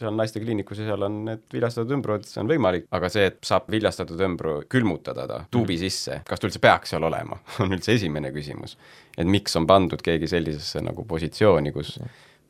seal 0.00 0.16
naistekliinikus 0.16 0.80
ja 0.80 0.90
seal 0.90 1.06
on 1.06 1.18
need 1.28 1.44
viljastatud 1.52 1.96
õmbrud, 1.98 2.24
see 2.28 2.40
on 2.42 2.50
võimalik, 2.50 2.88
aga 2.96 3.10
see, 3.12 3.26
et 3.30 3.40
saab 3.46 3.68
viljastatud 3.72 4.24
õmbru 4.28 4.56
külmutada 4.72 5.26
ta 5.28 5.40
tuubi 5.52 5.69
sisse, 5.78 6.20
kas 6.26 6.40
ta 6.40 6.48
üldse 6.48 6.62
peaks 6.62 6.94
seal 6.94 7.04
olema, 7.06 7.38
on 7.62 7.76
üldse 7.76 7.94
esimene 7.94 8.32
küsimus. 8.34 8.76
et 9.18 9.26
miks 9.26 9.56
on 9.56 9.66
pandud 9.66 10.02
keegi 10.02 10.28
sellisesse 10.30 10.82
nagu 10.82 11.04
positsiooni, 11.04 11.72
kus 11.72 11.98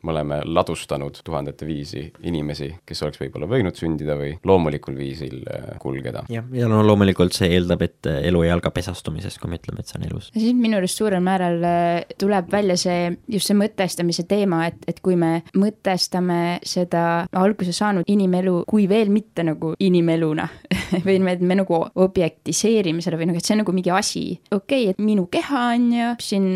me 0.02 0.12
oleme 0.14 0.40
ladustanud 0.44 1.20
tuhandete 1.24 1.66
viisi 1.68 2.04
inimesi, 2.26 2.70
kes 2.86 3.02
oleks 3.04 3.20
võib-olla 3.20 3.48
võinud 3.50 3.76
sündida 3.76 4.16
või 4.18 4.32
loomulikul 4.46 4.96
viisil 4.98 5.42
äh, 5.44 5.66
kulgeda. 5.82 6.24
jah, 6.32 6.46
ja 6.56 6.68
no 6.70 6.80
loomulikult 6.86 7.36
see 7.36 7.50
eeldab, 7.56 7.84
et 7.84 8.08
äh, 8.08 8.20
elu 8.30 8.44
ei 8.46 8.52
alga 8.54 8.72
pesastumisest, 8.74 9.40
kui 9.40 9.50
me 9.50 9.60
ütleme, 9.60 9.82
et 9.82 9.90
see 9.90 10.00
on 10.00 10.06
elus. 10.08 10.30
ja 10.34 10.44
siis 10.44 10.56
minu 10.56 10.78
arust 10.80 11.00
suurel 11.00 11.22
määral 11.24 11.60
äh, 11.66 12.16
tuleb 12.20 12.50
välja 12.52 12.78
see, 12.80 13.10
just 13.28 13.50
see 13.50 13.58
mõtestamise 13.58 14.24
teema, 14.30 14.64
et, 14.70 14.80
et 14.90 15.02
kui 15.04 15.18
me 15.20 15.42
mõtestame 15.58 16.60
seda 16.66 17.26
alguse 17.36 17.74
saanud 17.76 18.08
inimelu 18.08 18.62
kui 18.70 18.88
veel 18.90 19.12
mitte 19.12 19.44
nagu 19.46 19.74
inimeluna 19.80 20.48
või 21.06 21.18
me, 21.24 21.36
me 21.40 21.60
nagu 21.62 21.82
objektiseerime 21.94 23.04
seda 23.04 23.20
või 23.20 23.30
nagu, 23.30 23.40
et 23.40 23.46
see 23.46 23.56
on 23.56 23.64
nagu 23.64 23.76
mingi 23.76 23.92
asi, 23.94 24.24
okei 24.50 24.86
okay,, 24.86 24.94
et 24.94 25.04
minu 25.04 25.26
keha 25.30 25.66
on 25.74 25.90
ju, 25.94 26.10
siin 26.24 26.48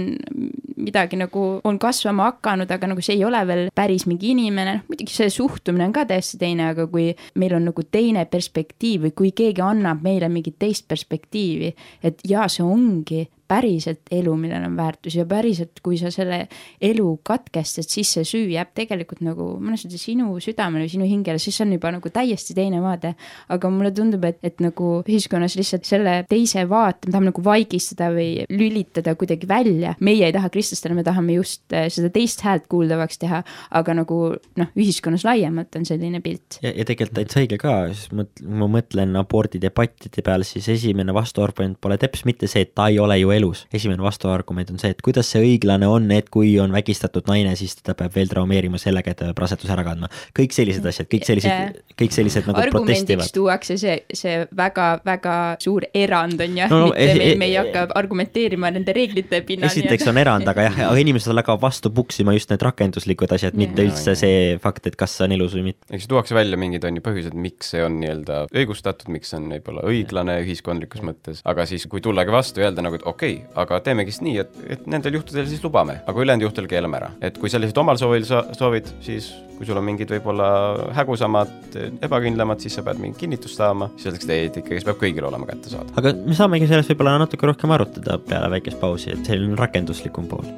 midagi 0.76 1.18
nagu 1.18 1.44
on 1.64 1.78
kasvama 1.78 2.30
hakanud, 2.30 2.70
aga 2.70 2.90
nagu 2.90 3.02
see 3.04 3.16
ei 3.18 3.24
ole 3.26 3.40
veel 3.46 3.68
päris 3.74 4.06
mingi 4.10 4.32
inimene, 4.34 4.78
noh 4.78 4.88
muidugi 4.90 5.14
see 5.14 5.30
suhtumine 5.32 5.86
on 5.88 5.94
ka 5.94 6.06
täiesti 6.08 6.40
teine, 6.40 6.70
aga 6.72 6.86
kui 6.90 7.10
meil 7.40 7.54
on 7.58 7.68
nagu 7.70 7.86
teine 7.90 8.24
perspektiiv 8.30 9.08
või 9.08 9.14
kui 9.20 9.32
keegi 9.36 9.64
annab 9.64 10.02
meile 10.04 10.28
mingit 10.32 10.58
teist 10.58 10.88
perspektiivi, 10.90 11.74
et 12.02 12.24
jaa, 12.28 12.48
see 12.48 12.64
ongi 12.66 13.24
päriselt 13.54 14.12
elu, 14.14 14.34
millel 14.38 14.66
on 14.66 14.76
väärtus 14.78 15.18
ja 15.18 15.26
päriselt, 15.28 15.80
kui 15.84 15.98
sa 16.00 16.10
selle 16.14 16.44
elu 16.82 17.08
katkestad, 17.26 17.86
siis 17.88 18.12
see 18.16 18.26
süü 18.28 18.44
jääb 18.54 18.74
tegelikult 18.76 19.22
nagu 19.24 19.54
mõnes 19.62 19.84
mõttes 19.86 20.04
sinu 20.08 20.32
südamele 20.42 20.88
sinu 20.90 21.06
hingele, 21.08 21.40
siis 21.42 21.60
on 21.64 21.74
juba 21.74 21.92
nagu 21.94 22.10
täiesti 22.12 22.56
teine 22.56 22.82
vaade. 22.84 23.14
aga 23.48 23.70
mulle 23.70 23.92
tundub, 23.94 24.24
et, 24.24 24.38
et 24.42 24.60
nagu 24.64 24.96
ühiskonnas 25.04 25.56
lihtsalt 25.58 25.86
selle 25.88 26.16
teise 26.28 26.64
vaate 26.70 27.08
me 27.08 27.14
tahame 27.14 27.30
nagu 27.30 27.44
vaigistada 27.44 28.10
või 28.14 28.44
lülitada 28.50 29.14
kuidagi 29.18 29.48
välja. 29.48 29.94
meie 30.00 30.26
ei 30.26 30.34
taha 30.34 30.50
kristlastena, 30.52 30.96
me 30.98 31.04
tahame 31.06 31.38
just 31.38 31.62
äh, 31.72 31.88
seda 31.92 32.10
teist 32.14 32.42
häält 32.44 32.66
kuuldavaks 32.72 33.20
teha, 33.22 33.42
aga 33.70 33.96
nagu 34.00 34.20
noh, 34.60 34.72
ühiskonnas 34.76 35.24
laiemalt 35.26 35.76
on 35.78 35.86
selline 35.88 36.20
pilt. 36.24 36.58
ja, 36.62 36.72
ja 36.72 36.86
tegelikult 36.88 37.18
täitsa 37.20 37.42
õige 37.42 37.58
ka, 37.60 37.76
siis 37.92 38.10
mõt-, 38.16 38.44
ma 38.44 38.68
mõtlen 38.70 39.14
abordidebattide 39.20 40.24
peale, 40.24 40.46
siis 40.48 40.68
esimene 40.72 41.14
vastuargument 41.14 41.78
pole 41.80 41.98
teps 42.00 42.24
mitte 42.28 42.50
see, 42.50 42.64
et 42.66 42.74
ta 42.74 42.88
ei 42.92 42.98
ole 43.02 43.18
ju 43.20 43.34
elu 43.34 43.43
elus. 43.44 43.64
esimene 43.74 44.02
vastuargument 44.02 44.72
on 44.72 44.80
see, 44.80 44.92
et 44.94 45.02
kuidas 45.04 45.30
see 45.30 45.42
õiglane 45.44 45.88
on, 45.90 46.08
et 46.14 46.30
kui 46.32 46.54
on 46.62 46.72
vägistatud 46.74 47.28
naine, 47.30 47.54
siis 47.58 47.76
teda 47.78 47.94
peab 47.98 48.14
veel 48.16 48.30
traumeerima 48.30 48.80
sellega, 48.80 49.12
et 49.12 49.20
ta 49.20 49.28
peab 49.28 49.44
raseduse 49.44 49.72
ära 49.74 49.84
kandma. 49.86 50.10
kõik 50.36 50.56
sellised 50.56 50.86
asjad, 50.88 51.08
kõik 51.12 51.26
sellised, 51.28 51.80
kõik 52.00 52.16
sellised 52.16 52.48
nagu 52.48 52.64
protestivad. 52.72 53.30
tuuakse 53.34 53.76
see, 53.80 53.96
see 54.14 54.44
väga-väga 54.56 55.36
suur 55.62 55.86
erand 55.94 56.40
on 56.40 56.58
ju 56.58 56.68
no,, 56.70 56.80
mitte 56.92 57.18
me, 57.20 57.30
me 57.42 57.50
ei 57.50 57.58
hakka 57.60 57.86
argumenteerima 57.98 58.72
nende 58.74 58.94
reeglite 58.96 59.42
pinnal. 59.46 59.70
esiteks 59.70 60.08
on 60.10 60.20
erand, 60.20 60.48
aga 60.50 60.68
jah, 60.68 60.80
aga 60.88 61.04
inimesed 61.04 61.34
hakkavad 61.34 61.62
vastu 61.64 61.92
puksima 61.94 62.34
just 62.36 62.52
need 62.52 62.64
rakenduslikud 62.64 63.34
asjad, 63.36 63.56
mitte 63.58 63.84
üldse 63.84 64.16
see 64.18 64.58
fakt, 64.62 64.88
et 64.90 64.98
kas 65.00 65.18
see 65.18 65.28
on 65.28 65.36
elus 65.36 65.56
või 65.58 65.70
mitte. 65.70 65.88
eks 65.94 66.08
tuuakse 66.10 66.36
välja 66.36 66.58
mingid 66.60 66.86
on 66.88 66.98
ju 66.98 67.04
põhjused, 67.04 67.36
miks 67.46 67.74
see 67.74 67.82
on 67.84 67.98
nii-öelda 68.00 68.44
õigustatud, 68.54 69.10
miks 69.14 69.32
see 69.32 69.40
on 69.40 69.50
võib-olla 69.56 69.84
õiglane 69.90 70.38
ühiskondlikus 70.44 71.04
mõttes, 71.06 71.42
aga 71.48 71.66
siis, 71.68 71.86
kui 71.90 72.02
tullagi 72.04 72.32
vastu 72.34 72.62
ja 72.62 72.70
öelda 72.70 72.84
nagu, 72.84 72.98
et 72.98 73.06
okei 73.06 73.12
okay,, 73.14 73.23
aga 73.60 73.80
teemegi 73.84 74.14
siis 74.14 74.24
nii, 74.26 74.36
et, 74.42 74.60
et 74.76 74.86
nendel 74.90 75.18
juhtudel 75.18 75.48
siis 75.50 75.62
lubame, 75.64 76.00
aga 76.06 76.24
ülejäänud 76.24 76.48
juhtudel 76.48 76.68
keelame 76.70 77.00
ära. 77.00 77.10
et 77.24 77.38
kui 77.40 77.50
lihtsalt 77.50 77.82
omal 77.84 78.00
soovil 78.00 78.26
sa 78.28 78.44
soovid, 78.56 78.90
siis 79.04 79.32
kui 79.54 79.68
sul 79.68 79.78
on 79.78 79.86
mingid 79.86 80.10
võib-olla 80.10 80.48
hägusamad, 80.96 81.78
ebakindlamad, 82.02 82.62
siis 82.62 82.74
sa 82.78 82.84
pead 82.86 83.00
mingit 83.02 83.20
kinnitust 83.22 83.60
saama, 83.60 83.90
siis 83.94 84.10
öeldakse, 84.10 84.28
et 84.28 84.36
ei, 84.36 84.50
et 84.50 84.60
ikkagi 84.62 84.82
see 84.82 84.90
peab 84.90 85.00
kõigile 85.02 85.30
olema 85.30 85.48
kättesaadav. 85.50 85.96
aga 86.00 86.14
me 86.24 86.38
saamegi 86.38 86.70
sellest 86.70 86.94
võib-olla 86.94 87.18
natuke 87.22 87.50
rohkem 87.50 87.74
arutada 87.76 88.18
peale 88.28 88.50
väikest 88.58 88.80
pausi, 88.82 89.14
et 89.14 89.32
selline 89.32 89.58
rakenduslikum 89.60 90.30
pool 90.30 90.48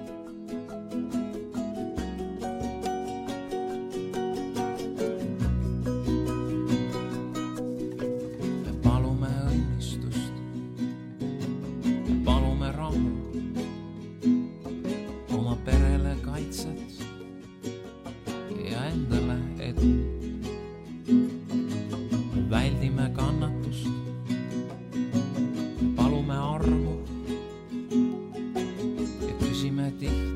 dich 29.90 30.36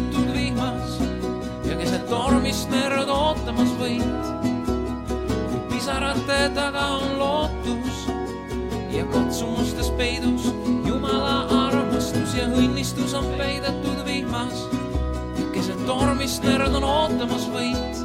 peidetud 0.00 0.32
vihmas 0.34 1.00
ja 1.64 1.76
keset 1.76 2.08
tormist 2.08 2.70
merd 2.70 3.08
ootamas 3.08 3.72
kui 5.50 5.60
pisarate 5.68 6.50
taga 6.54 6.86
on 6.96 7.18
lootus 7.18 8.06
ja 8.90 9.04
katsumustes 9.12 9.90
peidus 9.90 10.52
Jumala 10.86 11.66
armastus 11.66 12.34
ja 12.34 12.46
õnnistus 12.48 13.14
on 13.14 13.26
peidetud 13.36 14.04
vihmas 14.06 14.66
tormist 15.86 16.44
merd 16.44 16.74
on 16.74 16.84
ootamas 16.84 17.48
võit. 17.50 18.04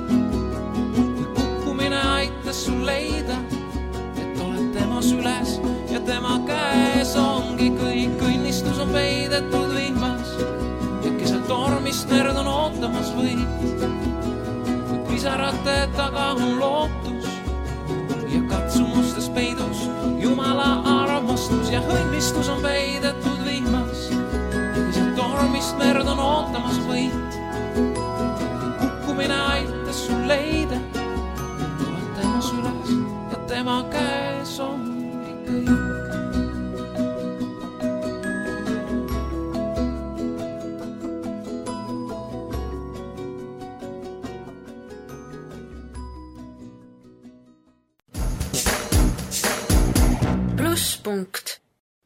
kui 0.95 1.25
kukkumine 1.35 1.99
aitas 2.15 2.65
sul 2.65 2.81
leida, 2.85 3.37
et 4.17 4.41
oled 4.41 4.73
tema 4.73 5.01
süles 5.01 5.59
ja 5.91 6.01
tema 6.07 6.39
käes 6.47 7.15
ongi 7.19 7.69
kõik, 7.77 8.19
õnnistus 8.31 8.81
on 8.81 8.89
peidetud 8.95 9.45
keset 9.45 9.64
tormist 12.05 12.11
merd 12.11 12.37
on 12.37 12.47
ootamas 12.47 13.09
võit. 13.15 13.39
kui 14.87 14.99
pisarate 15.07 15.89
taga 15.95 16.33
on 16.35 16.59
lootus 16.59 17.25
ja 18.29 18.41
katsumustes 18.49 19.29
peidus 19.29 19.89
Jumala 20.19 20.83
armastus 20.85 21.71
ja 21.71 21.81
õnnistus 21.81 22.49
on 22.49 22.61
peidetud 22.61 23.41
vihmas 23.45 24.09
keset 24.11 25.15
tormist 25.15 25.77
merd 25.77 26.07
on 26.07 26.19
ootamas 26.19 26.77
võit 26.85 27.39
kukkumine 28.79 29.39
aitas 29.55 30.05
sul 30.05 30.27
leida, 30.27 30.77
tema 32.19 32.41
süles 32.41 32.93
ja 33.31 33.41
tema 33.49 33.81
käes 33.89 34.14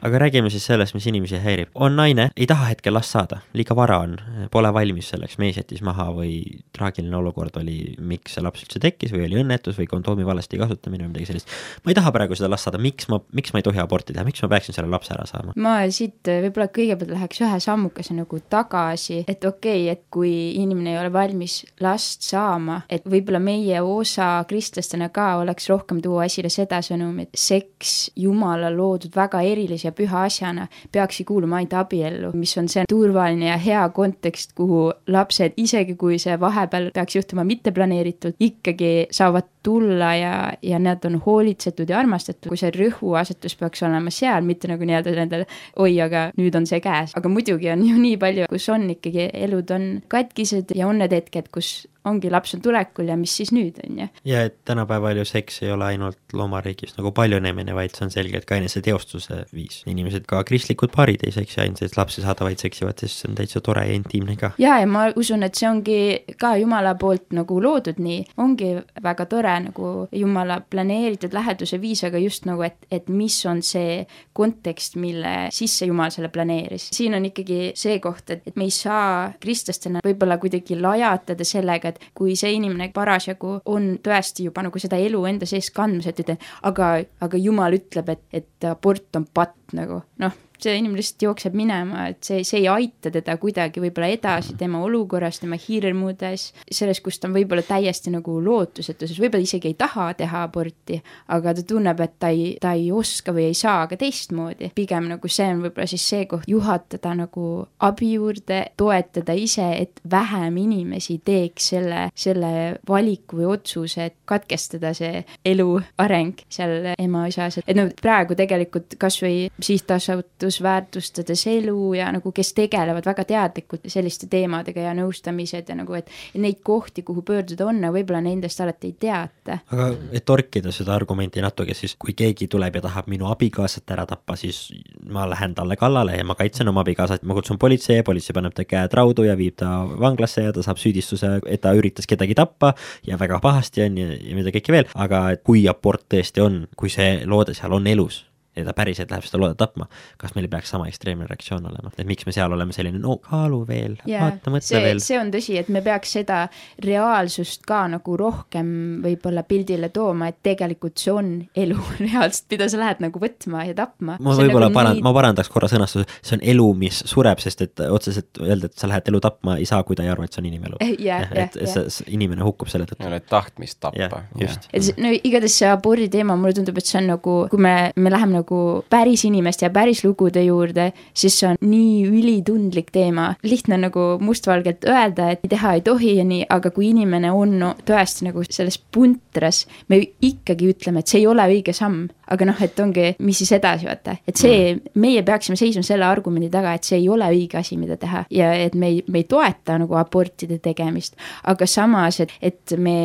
aga 0.10 0.20
räägime 0.26 0.50
siis 0.50 0.66
sellest, 0.66 0.96
mis 0.98 1.06
inimesi 1.08 1.38
häirib. 1.42 1.70
on 1.76 1.96
naine, 1.96 2.30
ei 2.38 2.48
taha 2.50 2.70
hetkel 2.72 2.94
last 2.94 3.14
saada, 3.14 3.40
liiga 3.54 3.76
vara 3.78 4.00
on, 4.04 4.16
pole 4.52 4.72
valmis 4.74 5.12
selleks, 5.14 5.38
mees 5.42 5.58
jättis 5.60 5.82
maha 5.86 6.10
või 6.16 6.40
traagiline 6.76 7.16
olukord 7.18 7.58
oli, 7.62 7.94
miks 8.00 8.36
see 8.36 8.44
laps 8.44 8.64
üldse 8.66 8.82
tekkis 8.82 9.14
või 9.14 9.28
oli 9.28 9.40
õnnetus 9.44 9.78
või 9.78 9.88
kondoomi 9.92 10.26
valesti 10.26 10.60
kasutamine 10.60 11.06
või 11.06 11.14
midagi 11.14 11.30
sellist. 11.30 11.54
ma 11.84 11.94
ei 11.94 11.98
taha 12.00 12.14
praegu 12.16 12.38
seda 12.38 12.50
last 12.50 12.68
saada, 12.68 12.82
miks 12.82 13.10
ma, 13.12 13.20
miks 13.36 13.54
ma 13.54 13.62
ei 13.62 13.68
tohi 13.68 13.82
aborti 13.84 14.16
teha, 14.16 14.26
miks 14.26 14.42
ma 14.44 14.50
peaksin 14.56 14.78
selle 14.78 14.90
lapse 14.92 15.14
ära 15.14 15.28
saama? 15.30 15.54
ma 15.56 15.76
siit 15.94 16.26
võib-olla 16.26 16.70
kõigepealt 16.74 17.14
läheks 17.14 17.44
ühe 17.46 17.62
sammukese 17.64 18.18
nagu 18.18 18.42
tagasi, 18.50 19.24
et 19.28 19.46
okei 19.46 19.86
okay,, 19.86 19.94
et 19.94 20.04
kui 20.10 20.34
inimene 20.62 20.96
ei 20.96 21.02
ole 21.04 21.14
valmis 21.14 21.60
last 21.86 22.26
saama, 22.28 22.82
et 22.90 23.06
võib-olla 23.06 23.42
meie 23.44 23.84
osa 23.86 24.32
kristlastena 24.50 25.12
ka 25.14 25.36
oleks 25.44 25.70
rohkem 25.70 26.02
tuua 26.02 26.26
esile 26.30 26.50
seda 26.54 26.82
sõnumit, 26.86 27.36
seks 27.38 28.10
Jumala 28.20 28.72
loodud 28.74 29.14
väga 29.16 29.42
erilise 29.46 29.90
ja 29.90 29.96
püha 30.00 30.24
asjana 30.30 30.68
peakski 30.96 31.26
kuuluma 31.28 31.60
ainult 31.60 31.76
abiellu, 31.80 32.32
mis 32.40 32.56
on 32.62 32.70
see 32.72 32.86
turvaline 32.90 33.52
ja 33.52 33.58
hea 33.62 33.84
kontekst, 33.96 34.56
kuhu 34.58 34.88
lapsed, 35.12 35.58
isegi 35.62 35.96
kui 36.00 36.20
see 36.22 36.38
vahepeal 36.40 36.90
peaks 36.96 37.20
juhtuma 37.20 37.46
mitteplaneeritult, 37.48 38.40
ikkagi 38.40 38.94
saavad 39.16 39.50
tulla 39.64 40.14
ja, 40.16 40.34
ja 40.64 40.80
nad 40.80 41.04
on 41.06 41.20
hoolitsetud 41.26 41.90
ja 41.90 42.00
armastatud, 42.00 42.50
kui 42.52 42.60
see 42.60 42.72
rõhuasetus 42.76 43.58
peaks 43.60 43.84
olema 43.84 44.14
seal, 44.14 44.46
mitte 44.48 44.72
nagu 44.72 44.88
nii-öelda 44.88 45.16
nendel 45.18 45.46
oi, 45.76 45.94
aga 46.02 46.30
nüüd 46.40 46.56
on 46.56 46.68
see 46.70 46.80
käes, 46.84 47.14
aga 47.20 47.32
muidugi 47.32 47.72
on 47.74 47.84
ju 47.86 48.00
nii 48.00 48.18
palju, 48.22 48.50
kus 48.52 48.70
on 48.74 48.88
ikkagi, 48.96 49.30
elud 49.46 49.76
on 49.76 49.90
katkised 50.12 50.76
ja 50.78 50.88
on 50.88 51.04
need 51.04 51.16
hetked, 51.16 51.52
kus 51.54 51.74
ongi 52.08 52.32
laps 52.32 52.56
on 52.56 52.62
tulekul 52.64 53.10
ja 53.12 53.18
mis 53.20 53.34
siis 53.36 53.52
nüüd, 53.56 53.80
on 53.84 54.04
ju. 54.04 54.08
ja 54.32 54.44
et 54.48 54.58
tänapäeval 54.66 55.20
ju 55.20 55.26
seks 55.28 55.62
ei 55.64 55.72
ole 55.72 55.86
ainult 55.94 56.34
loomariigis 56.34 56.96
nagu 56.98 57.12
paljunemine, 57.16 57.76
vaid 57.76 57.96
see 57.96 58.06
on 58.08 58.14
selgelt 58.14 58.48
ka 58.50 58.60
eneseteostuse 58.60 59.44
viis. 59.54 59.82
inimesed, 59.90 60.26
ka 60.30 60.44
kristlikud 60.48 60.94
paarid 60.96 61.26
ei 61.28 61.34
seksi 61.36 61.62
ainult, 61.64 61.84
et 61.84 61.98
lapsi 61.98 62.24
saada, 62.24 62.46
vaid 62.48 62.62
seksivad, 62.62 63.00
sest 63.02 63.24
see 63.24 63.32
on 63.32 63.38
täitsa 63.40 63.62
tore 63.66 63.86
ja 63.88 63.98
intiimne 63.98 64.38
ka. 64.40 64.52
ja, 64.62 64.80
ja 64.80 64.88
ma 64.88 65.08
usun, 65.20 65.44
et 65.44 65.60
see 65.60 65.70
ongi 65.70 66.00
ka 66.40 66.56
Jumala 66.60 66.96
poolt 67.00 67.34
nagu 67.36 67.60
loodud 67.64 68.00
nii, 68.00 68.24
ongi 68.42 68.72
väga 69.04 69.28
tore 69.30 69.56
nagu 69.68 69.94
Jumala 70.16 70.62
planeeritud 70.70 71.36
läheduse 71.36 71.82
viis, 71.82 72.04
aga 72.08 72.22
just 72.22 72.48
nagu, 72.50 72.64
et, 72.66 72.80
et 72.92 73.10
mis 73.12 73.38
on 73.50 73.64
see 73.66 74.04
kontekst, 74.34 74.96
mille 75.00 75.36
sisse 75.54 75.88
Jumal 75.90 76.14
selle 76.16 76.32
planeeris. 76.34 76.90
siin 76.96 77.16
on 77.18 77.28
ikkagi 77.28 77.74
see 77.80 78.00
koht, 78.04 78.30
et, 78.30 78.48
et 78.48 78.56
me 78.60 78.68
ei 78.70 78.74
saa 78.74 79.32
kristlastena 79.42 80.04
võib-olla 80.06 80.40
kuidagi 80.42 80.78
lajatada 80.80 81.46
sellega, 81.48 81.89
et 81.92 82.02
kui 82.18 82.36
see 82.40 82.54
inimene 82.58 82.92
parasjagu 82.96 83.60
on 83.70 83.92
tõesti 84.04 84.50
juba 84.50 84.66
nagu 84.66 84.82
seda 84.82 85.00
elu 85.00 85.24
enda 85.30 85.50
sees 85.50 85.72
kandmas, 85.76 86.10
et 86.10 86.22
ütled, 86.24 86.50
aga, 86.70 86.92
aga 87.26 87.42
jumal 87.42 87.78
ütleb, 87.78 88.14
et, 88.16 88.26
et 88.34 88.70
abort 88.70 89.20
on 89.20 89.28
patt 89.34 89.78
nagu, 89.78 90.04
noh 90.24 90.46
see 90.64 90.76
inimene 90.80 91.00
lihtsalt 91.00 91.26
jookseb 91.28 91.56
minema, 91.58 92.08
et 92.12 92.24
see, 92.26 92.44
see 92.48 92.62
ei 92.64 92.68
aita 92.72 93.12
teda 93.14 93.36
kuidagi 93.42 93.82
võib-olla 93.84 94.10
edasi 94.14 94.56
tema 94.60 94.82
olukorras, 94.86 95.40
tema 95.42 95.58
hirmudes, 95.60 96.50
selles, 96.72 97.02
kus 97.06 97.20
ta 97.20 97.30
on 97.30 97.36
võib-olla 97.38 97.64
täiesti 97.66 98.14
nagu 98.14 98.40
lootusetuses, 98.44 99.20
võib-olla 99.22 99.48
isegi 99.48 99.72
ei 99.72 99.78
taha 99.80 100.10
teha 100.20 100.44
aborti, 100.48 101.00
aga 101.36 101.54
ta 101.56 101.66
tunneb, 101.68 102.04
et 102.04 102.16
ta 102.22 102.32
ei, 102.34 102.52
ta 102.62 102.74
ei 102.78 102.90
oska 102.92 103.34
või 103.36 103.50
ei 103.50 103.58
saa 103.58 103.88
ka 103.90 104.00
teistmoodi. 104.00 104.72
pigem 104.76 105.10
nagu 105.12 105.32
see 105.32 105.48
on 105.54 105.64
võib-olla 105.66 105.88
siis 105.90 106.08
see 106.10 106.28
koht, 106.30 106.48
juhatada 106.50 107.14
nagu 107.18 107.46
abi 107.86 108.14
juurde, 108.16 108.62
toetada 108.78 109.36
ise, 109.38 109.68
et 109.80 110.02
vähem 110.12 110.58
inimesi 110.58 111.20
teeks 111.26 111.72
selle, 111.74 112.08
selle 112.16 112.52
valiku 112.88 113.40
või 113.40 113.50
otsuse, 113.56 114.10
et 114.10 114.18
katkestada 114.30 114.94
see 114.98 115.24
elu 115.46 115.70
areng 116.02 116.44
seal 116.50 116.92
ema-isas, 116.98 117.60
et 117.66 117.78
no 117.78 117.88
praegu 118.02 118.38
tegelikult 118.38 118.98
kasvõi 119.00 119.50
sihtasutus 119.64 120.49
väärtus, 120.58 121.00
väärtustades 121.00 121.48
elu 121.48 121.94
ja 121.94 122.12
nagu, 122.12 122.32
kes 122.32 122.54
tegelevad 122.54 123.06
väga 123.06 123.24
teadlikult 123.24 123.88
selliste 123.88 124.28
teemadega 124.28 124.82
ja 124.82 124.94
nõustamised 124.98 125.70
ja 125.70 125.76
nagu, 125.76 125.94
et 125.94 126.10
neid 126.34 126.62
kohti, 126.64 127.04
kuhu 127.04 127.22
pöörduda 127.26 127.68
on, 127.70 127.82
võib-olla 127.94 128.22
nendest 128.22 128.62
alati 128.62 128.92
ei 128.92 128.96
teata. 129.00 129.60
aga 129.72 129.90
et 130.14 130.26
torkida 130.26 130.72
seda 130.72 130.96
argumenti 130.96 131.42
natuke, 131.42 131.74
siis 131.74 131.96
kui 132.00 132.14
keegi 132.14 132.48
tuleb 132.48 132.76
ja 132.76 132.82
tahab 132.82 133.08
minu 133.08 133.30
abikaasat 133.32 133.92
ära 133.92 134.06
tappa, 134.06 134.36
siis 134.36 134.72
ma 135.10 135.28
lähen 135.30 135.56
talle 135.56 135.76
kallale 135.76 136.18
ja 136.18 136.26
ma 136.26 136.36
kaitsen 136.36 136.68
oma 136.68 136.82
abikaasat, 136.82 137.24
ma 137.24 137.38
kutsun 137.38 137.60
politsei 137.60 138.00
ja 138.00 138.04
politsei 138.04 138.34
paneb 138.34 138.56
ta 138.56 138.66
käed 138.66 138.94
raudu 138.94 139.26
ja 139.28 139.38
viib 139.38 139.58
ta 139.60 139.84
vanglasse 140.00 140.48
ja 140.48 140.54
ta 140.54 140.64
saab 140.66 140.82
süüdistuse, 140.82 141.40
et 141.46 141.62
ta 141.62 141.74
üritas 141.78 142.08
kedagi 142.08 142.36
tappa 142.36 142.74
ja 143.08 143.20
väga 143.20 143.40
pahasti 143.40 143.86
on 143.86 143.98
ja, 143.98 144.10
ja 144.14 144.36
mida 144.36 144.54
kõike 144.56 144.74
veel, 144.74 144.90
aga 144.96 145.26
kui 145.44 145.68
abort 145.70 146.08
tõesti 146.10 146.44
on, 146.44 146.66
kui 146.76 146.90
see 146.94 147.22
loode 147.26 147.54
seal 147.58 147.74
on 147.76 147.88
elus 147.88 148.24
ja 148.60 148.68
ta 148.68 148.76
päriselt 148.78 149.12
läheb 149.12 149.26
seda 149.28 149.42
loodet 149.42 149.60
tapma, 149.60 149.88
kas 150.22 150.36
meil 150.36 150.48
ei 150.48 150.54
peaks 150.54 150.74
sama 150.74 150.88
ekstreemne 150.90 151.28
reaktsioon 151.30 151.66
olema, 151.70 151.92
et 151.96 152.08
miks 152.10 152.28
me 152.28 152.34
seal 152.36 152.54
oleme 152.56 152.76
selline, 152.76 153.02
no 153.02 153.18
kaalu 153.24 153.62
veel, 153.68 153.98
vaata, 154.06 154.54
mõtle 154.54 154.68
see, 154.68 154.82
veel. 154.84 155.02
see 155.04 155.20
on 155.20 155.32
tõsi, 155.34 155.58
et 155.60 155.72
me 155.74 155.82
peaks 155.86 156.16
seda 156.20 156.42
reaalsust 156.86 157.66
ka 157.70 157.84
nagu 157.92 158.18
rohkem 158.20 158.70
võib-olla 159.04 159.44
pildile 159.48 159.92
tooma, 159.96 160.30
et 160.32 160.40
tegelikult 160.46 161.00
see 161.02 161.14
on 161.14 161.32
elu 161.58 161.80
reaalselt, 162.06 162.48
mida 162.54 162.70
sa 162.72 162.82
lähed 162.82 163.04
nagu 163.06 163.22
võtma 163.22 163.66
ja 163.70 163.78
tapma. 163.78 164.18
ma 164.20 164.36
võib-olla 164.38 164.70
nagu 164.70 164.78
paran- 164.80 164.98
nii..., 164.98 165.06
ma 165.06 165.14
parandaks 165.16 165.52
korra 165.54 165.72
sõnastuse, 165.72 166.08
see 166.22 166.38
on 166.40 166.46
elu, 166.56 166.68
mis 166.86 167.04
sureb, 167.10 167.42
sest 167.44 167.66
et 167.66 167.86
otseselt 167.90 168.42
öelda, 168.44 168.70
et 168.70 168.80
sa 168.80 168.90
lähed 168.92 169.12
elu 169.12 169.24
tapma, 169.24 169.58
ei 169.60 169.68
saa, 169.70 169.84
kui 169.88 169.98
ta 169.98 170.06
ei 170.06 170.12
arva, 170.12 170.28
et 170.28 170.36
see 170.36 170.44
on 170.44 170.50
inimelu 170.52 170.80
yeah,. 170.82 171.28
et 171.32 171.58
yeah. 171.60 171.88
see 171.90 172.10
inimene 172.16 172.44
hukkub 172.46 172.72
selle 172.72 172.88
tõttu. 172.90 173.10
tahtmist 173.30 173.80
tappa. 173.84 174.24
just. 174.40 174.68
et 174.74 174.90
no 175.02 175.12
igatahes 175.16 175.58
see 175.62 175.70
abordi 175.70 176.10
teema, 176.12 176.38
mulle 176.40 176.56
tundub, 176.58 176.78
et 176.80 176.90
see 176.90 177.00
on 177.02 177.10
nagu, 177.14 177.36
kui 177.52 177.62
me, 177.62 177.76
me 177.96 178.12
läheme 178.14 178.40
nagu 178.40 178.49
päris 178.90 179.26
inimeste 179.28 179.66
ja 179.68 179.72
päris 179.74 180.04
lugude 180.06 180.44
juurde, 180.44 180.92
siis 181.14 181.40
see 181.40 181.50
on 181.52 181.60
nii 181.62 182.06
ülitundlik 182.10 182.92
teema. 182.96 183.34
lihtne 183.44 183.78
on 183.78 183.86
nagu 183.88 184.06
mustvalgelt 184.22 184.86
öelda, 184.90 185.32
et 185.32 185.46
teha 185.50 185.74
ei 185.78 185.82
tohi 185.86 186.16
ja 186.18 186.26
nii, 186.28 186.46
aga 186.50 186.72
kui 186.76 186.90
inimene 186.90 187.32
on 187.32 187.58
no, 187.60 187.74
tõesti 187.86 188.30
nagu 188.30 188.44
selles 188.50 188.80
puntras, 188.80 189.66
me 189.88 190.02
ikkagi 190.22 190.74
ütleme, 190.74 191.00
et 191.04 191.12
see 191.12 191.24
ei 191.24 191.28
ole 191.28 191.46
õige 191.50 191.76
samm 191.76 192.08
aga 192.30 192.48
noh, 192.50 192.62
et 192.62 192.80
ongi, 192.84 193.06
mis 193.26 193.40
siis 193.42 193.52
edasi, 193.58 193.88
vaata, 193.90 194.16
et 194.28 194.40
see, 194.40 194.74
meie 195.02 195.24
peaksime 195.26 195.58
seisma 195.60 195.84
selle 195.86 196.08
argumendi 196.08 196.50
taga, 196.54 196.76
et 196.78 196.88
see 196.88 197.00
ei 197.00 197.08
ole 197.10 197.28
õige 197.34 197.60
asi, 197.60 197.78
mida 197.80 197.98
teha. 198.00 198.26
Ja 198.34 198.52
et 198.54 198.76
me 198.80 198.92
ei, 198.94 199.02
me 199.08 199.24
ei 199.24 199.28
toeta 199.30 199.78
nagu 199.82 199.98
abortide 200.00 200.60
tegemist, 200.64 201.18
aga 201.50 201.68
samas, 201.70 202.20
et, 202.24 202.34
et 202.42 202.76
me 202.78 202.98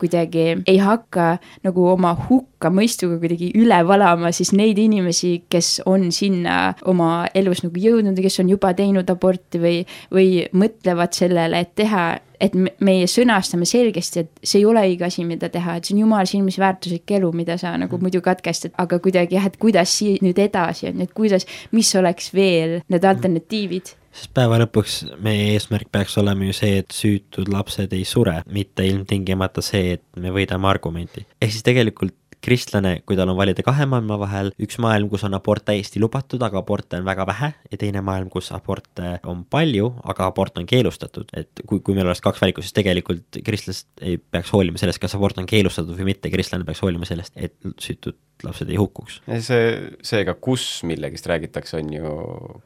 kuidagi 0.00 0.46
ei 0.68 0.80
hakka 0.80 1.34
nagu 1.66 1.86
oma 1.92 2.14
hukkamõistuga 2.28 3.20
kuidagi 3.20 3.52
üle 3.60 3.80
valama 3.86 4.32
siis 4.34 4.54
neid 4.56 4.78
inimesi, 4.80 5.34
kes 5.52 5.80
on 5.90 6.08
sinna 6.14 6.74
oma 6.88 7.26
elus 7.36 7.64
nagu 7.66 7.80
jõudnud 7.80 8.18
ja 8.18 8.26
kes 8.26 8.40
on 8.42 8.54
juba 8.54 8.72
teinud 8.76 9.10
aborti 9.12 9.60
või, 9.60 9.76
või 10.14 10.46
mõtlevad 10.56 11.16
sellele, 11.16 11.64
et 11.64 11.74
teha 11.78 12.04
et 12.40 12.56
meie 12.56 13.06
sõnastame 13.10 13.68
selgesti, 13.68 14.24
et 14.24 14.42
see 14.42 14.62
ei 14.62 14.66
ole 14.68 14.82
õige 14.88 15.06
asi, 15.06 15.24
mida 15.28 15.50
teha, 15.52 15.76
et 15.76 15.86
see 15.86 15.96
on 15.96 16.04
jumala 16.04 16.28
silmis 16.28 16.58
väärtuslik 16.60 17.16
elu, 17.18 17.30
mida 17.36 17.58
sa 17.60 17.74
nagu 17.76 17.96
mm. 17.96 18.06
muidu 18.06 18.22
katkestad, 18.24 18.74
aga 18.80 19.00
kuidagi 19.02 19.36
jah, 19.36 19.48
et 19.50 19.58
kuidas 19.60 19.92
siit 20.00 20.24
nüüd 20.24 20.40
edasi 20.40 20.90
on, 20.90 21.00
et 21.04 21.14
kuidas, 21.16 21.46
mis 21.76 21.90
oleks 22.00 22.32
veel 22.36 22.80
need 22.88 23.08
alternatiivid 23.12 23.96
sest 24.10 24.32
päeva 24.34 24.56
lõpuks 24.58 24.94
meie 25.22 25.52
eesmärk 25.54 25.86
peaks 25.94 26.16
olema 26.18 26.48
ju 26.48 26.54
see, 26.56 26.80
et 26.82 26.94
süütud 26.94 27.50
lapsed 27.52 27.92
ei 27.94 28.02
sure, 28.08 28.40
mitte 28.50 28.82
ilmtingimata 28.88 29.62
see, 29.62 29.94
et 29.98 30.02
me 30.18 30.32
võidame 30.34 30.66
argumenti. 30.70 31.22
ehk 31.38 31.54
siis 31.54 31.66
tegelikult 31.66 32.16
kristlane, 32.44 33.00
kui 33.06 33.18
tal 33.18 33.30
on 33.30 33.38
valida 33.38 33.64
kahe 33.64 33.86
maailma 33.88 34.18
vahel, 34.20 34.52
üks 34.62 34.78
maailm, 34.82 35.10
kus 35.12 35.24
on 35.28 35.36
abort 35.36 35.64
täiesti 35.68 36.00
lubatud, 36.02 36.42
aga 36.42 36.60
aborte 36.62 37.00
on 37.00 37.06
väga 37.08 37.26
vähe. 37.28 37.52
Ja 37.72 37.80
teine 37.80 38.02
maailm, 38.04 38.30
kus 38.32 38.50
aborte 38.56 39.18
on 39.28 39.44
palju, 39.50 39.92
aga 40.12 40.30
abort 40.30 40.58
on 40.60 40.68
keelustatud, 40.70 41.30
et 41.36 41.64
kui, 41.66 41.82
kui 41.84 41.96
meil 41.96 42.08
oleks 42.08 42.24
kaks 42.24 42.42
valikut, 42.42 42.66
siis 42.66 42.76
tegelikult 42.76 43.40
kristlased 43.46 44.04
ei 44.04 44.18
peaks 44.18 44.52
hoolima 44.54 44.80
sellest, 44.80 45.02
kas 45.02 45.16
abort 45.18 45.38
on 45.40 45.48
keelustatud 45.50 45.96
või 45.98 46.12
mitte, 46.12 46.32
kristlane 46.32 46.66
peaks 46.68 46.82
hoolima 46.84 47.08
sellest, 47.08 47.36
et 47.36 47.56
süütud 47.82 48.18
lapsed 48.44 48.70
ei 48.72 48.80
hukkuks. 48.80 49.20
see, 49.44 49.70
seega, 50.06 50.34
kus 50.40 50.80
millegist 50.88 51.28
räägitakse, 51.28 51.80
on 51.80 51.92
ju 51.92 52.16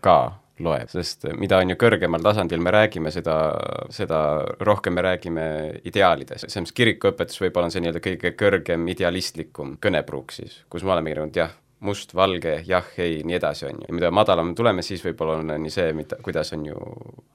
ka 0.04 0.18
loeb, 0.62 0.90
sest 0.92 1.26
mida 1.40 1.58
on 1.58 1.72
ju 1.72 1.76
kõrgemal 1.80 2.22
tasandil 2.22 2.62
me 2.62 2.70
räägime, 2.74 3.10
seda, 3.14 3.34
seda 3.94 4.20
rohkem 4.62 4.94
me 4.94 5.02
räägime 5.02 5.46
ideaalides. 5.90 6.46
see, 6.46 6.62
mis 6.62 6.74
kirikuõpetus 6.76 7.40
võib-olla 7.42 7.70
on 7.70 7.74
see 7.74 7.82
nii-öelda 7.82 8.02
kõige 8.04 8.34
kõrgem 8.38 8.86
idealistlikum 8.94 9.76
kõnepruuk 9.82 10.34
siis, 10.34 10.60
kus 10.70 10.86
me 10.86 10.94
olemegi 10.94 11.18
nagu 11.18 11.40
jah, 11.40 11.56
must, 11.80 12.14
valge, 12.14 12.54
jah, 12.66 12.86
ei, 12.98 13.20
nii 13.26 13.36
edasi, 13.36 13.66
on 13.66 13.80
ju. 13.80 13.88
ja 13.88 13.94
mida 13.94 14.10
madalam 14.14 14.54
tuleme, 14.56 14.82
siis 14.82 15.02
võib-olla 15.04 15.36
on 15.40 15.52
nii 15.62 15.72
see, 15.72 15.92
mida, 15.96 16.16
kuidas 16.24 16.52
on 16.56 16.64
ju 16.68 16.78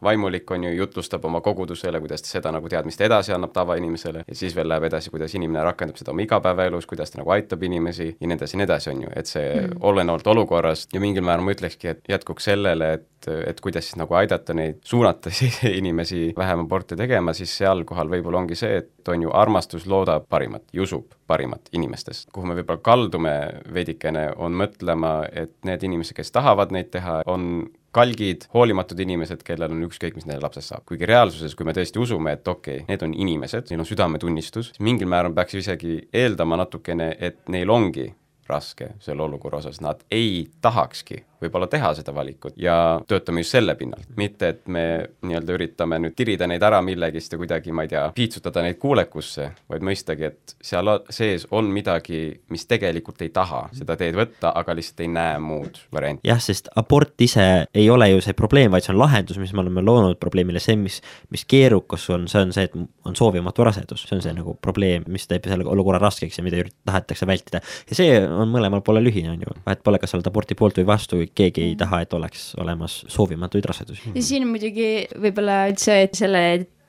vaimulik, 0.06 0.50
on 0.52 0.66
ju, 0.68 0.72
jutlustab 0.78 1.26
oma 1.26 1.42
kogudusele, 1.46 2.00
kuidas 2.02 2.24
ta 2.26 2.32
seda 2.32 2.54
nagu 2.56 2.70
teadmist 2.72 3.02
edasi 3.06 3.34
annab 3.36 3.54
tavainimesele 3.56 4.24
ja 4.26 4.38
siis 4.38 4.56
veel 4.58 4.70
läheb 4.72 4.88
edasi, 4.90 5.12
kuidas 5.14 5.36
inimene 5.38 5.64
rakendab 5.68 6.00
seda 6.00 6.14
oma 6.16 6.26
igapäevaelus, 6.26 6.88
kuidas 6.90 7.14
ta 7.14 7.22
nagu 7.22 7.34
aitab 7.36 7.64
inimesi 7.68 8.10
ja 8.10 8.32
nii 8.32 8.40
edasi 8.40 8.56
ja 8.56 8.62
nii 8.62 8.68
edasi, 8.70 8.92
on 8.94 9.06
ju, 9.06 9.14
et 9.22 9.30
see 9.30 9.46
mm. 9.52 9.78
olenevalt 9.92 10.32
olukorrast 10.34 10.96
ja 10.96 11.04
mingil 11.04 11.26
määral 11.28 11.46
ma 11.46 11.56
ütlekski, 11.56 11.94
et 11.94 12.10
jätkuks 12.10 12.50
sellele, 12.50 12.94
et, 13.00 13.30
et 13.52 13.62
kuidas 13.62 13.90
siis 13.90 14.00
nagu 14.02 14.18
aidata 14.18 14.56
neid, 14.58 14.82
suunata 14.88 15.34
siis 15.42 15.62
inimesi 15.70 16.30
vähem 16.38 16.66
aborte 16.66 16.98
tegema, 17.00 17.36
siis 17.38 17.54
seal 17.62 17.86
kohal 17.90 18.12
võib-olla 18.12 18.44
ongi 18.44 18.58
see, 18.60 18.82
et 18.84 19.14
on 19.14 19.28
ju 19.28 19.34
armastus 19.36 19.86
loodab 19.90 20.30
parimat 20.30 20.66
ja 20.74 20.86
usub 20.88 21.19
parimat 21.30 21.70
inimestest. 21.76 22.32
kuhu 22.34 22.50
me 22.50 22.58
võib-olla 22.58 22.82
kaldume 22.84 23.36
veidikene, 23.74 24.30
on 24.38 24.58
mõtlema, 24.58 25.14
et 25.32 25.54
need 25.68 25.86
inimesed, 25.86 26.18
kes 26.18 26.34
tahavad 26.36 26.74
neid 26.76 26.90
teha, 26.96 27.22
on 27.30 27.70
kalgid, 27.96 28.46
hoolimatud 28.54 29.00
inimesed, 29.02 29.42
kellel 29.46 29.74
on 29.74 29.88
ükskõik, 29.88 30.18
mis 30.18 30.28
neile 30.30 30.44
lapsest 30.44 30.74
saab. 30.74 30.86
kuigi 30.90 31.10
reaalsuses, 31.10 31.56
kui 31.58 31.66
me 31.66 31.74
tõesti 31.78 32.02
usume, 32.02 32.36
et 32.38 32.48
okei 32.48 32.82
okay,, 32.82 32.88
need 32.90 33.06
on 33.06 33.16
inimesed, 33.26 33.70
neil 33.72 33.84
on 33.86 33.90
südametunnistus, 33.90 34.74
siis 34.74 34.86
mingil 34.86 35.10
määral 35.10 35.34
peaks 35.34 35.58
isegi 35.62 36.00
eeldama 36.14 36.60
natukene, 36.62 37.16
et 37.20 37.42
neil 37.50 37.70
ongi 37.74 38.12
raske 38.50 38.94
selle 39.04 39.24
olukorra 39.26 39.62
osas, 39.64 39.82
nad 39.82 40.04
ei 40.12 40.48
tahakski 40.62 41.24
võib-olla 41.40 41.70
teha 41.72 41.92
seda 41.98 42.14
valikut 42.16 42.58
ja 42.60 42.76
töötame 43.08 43.44
just 43.44 43.56
selle 43.56 43.76
pinnalt, 43.80 44.08
mitte 44.20 44.52
et 44.54 44.68
me 44.72 44.84
nii-öelda 45.26 45.56
üritame 45.56 46.00
nüüd 46.04 46.16
tirida 46.18 46.48
neid 46.50 46.64
ära 46.66 46.82
millegist 46.84 47.34
ja 47.34 47.40
kuidagi, 47.40 47.74
ma 47.76 47.86
ei 47.86 47.92
tea, 47.94 48.04
piitsutada 48.16 48.64
neid 48.66 48.80
kuulekusse, 48.82 49.50
vaid 49.72 49.86
mõistagi, 49.86 50.30
et 50.30 50.56
seal 50.72 50.92
sees 51.14 51.48
on 51.56 51.70
midagi, 51.74 52.22
mis 52.52 52.66
tegelikult 52.70 53.24
ei 53.24 53.32
taha 53.36 53.66
seda 53.76 53.96
teed 54.00 54.18
võtta, 54.20 54.52
aga 54.60 54.76
lihtsalt 54.78 55.06
ei 55.06 55.12
näe 55.16 55.38
muud 55.44 55.80
varianti. 55.96 56.28
jah, 56.28 56.42
sest 56.44 56.72
abort 56.80 57.16
ise 57.24 57.48
ei 57.74 57.88
ole 57.90 58.10
ju 58.12 58.24
see 58.26 58.36
probleem, 58.38 58.72
vaid 58.74 58.86
see 58.86 58.94
on 58.96 59.02
lahendus, 59.02 59.40
mis 59.42 59.54
me 59.56 59.64
oleme 59.64 59.84
loonud 59.86 60.20
probleemile, 60.20 60.62
see, 60.64 60.76
mis, 60.80 61.00
mis 61.32 61.46
keerukas 61.50 62.10
on, 62.16 62.28
see 62.32 62.44
on 62.44 62.54
see, 62.56 62.68
et 62.68 62.76
on 63.08 63.16
soovimatu 63.16 63.68
rasedus, 63.68 64.04
see 64.08 64.18
on 64.18 64.26
see 64.26 64.36
nagu 64.36 64.58
probleem, 64.62 65.08
mis 65.08 65.28
teeb 65.30 65.48
selle 65.48 65.68
olukorra 65.70 66.02
raskeks 66.04 66.42
ja 66.42 66.46
mida 66.46 66.66
tahetakse 66.86 67.28
vältida. 67.30 67.64
ja 67.90 67.96
see 67.96 68.20
on 68.44 68.52
mõlemal 68.54 68.84
poolel 68.86 69.10
ühine, 69.12 69.34
on 69.34 69.46
ju, 69.46 69.56
vahet 69.66 69.84
pole, 69.86 70.00
kas 70.02 70.14
sa 70.14 70.20
oled 70.20 70.30
aborti 70.32 70.58
poolt 70.60 70.80
või 70.82 70.90
vastu, 70.90 71.22
keegi 71.36 71.70
ei 71.70 71.78
taha, 71.80 72.04
et 72.06 72.14
oleks 72.18 72.52
olemas 72.60 73.02
soovimatuid 73.12 73.70
rasedusi. 73.70 74.14
siin 74.26 74.48
muidugi 74.50 75.08
võib-olla 75.16 75.66
üldse, 75.72 76.02
et 76.08 76.20
selle 76.20 76.44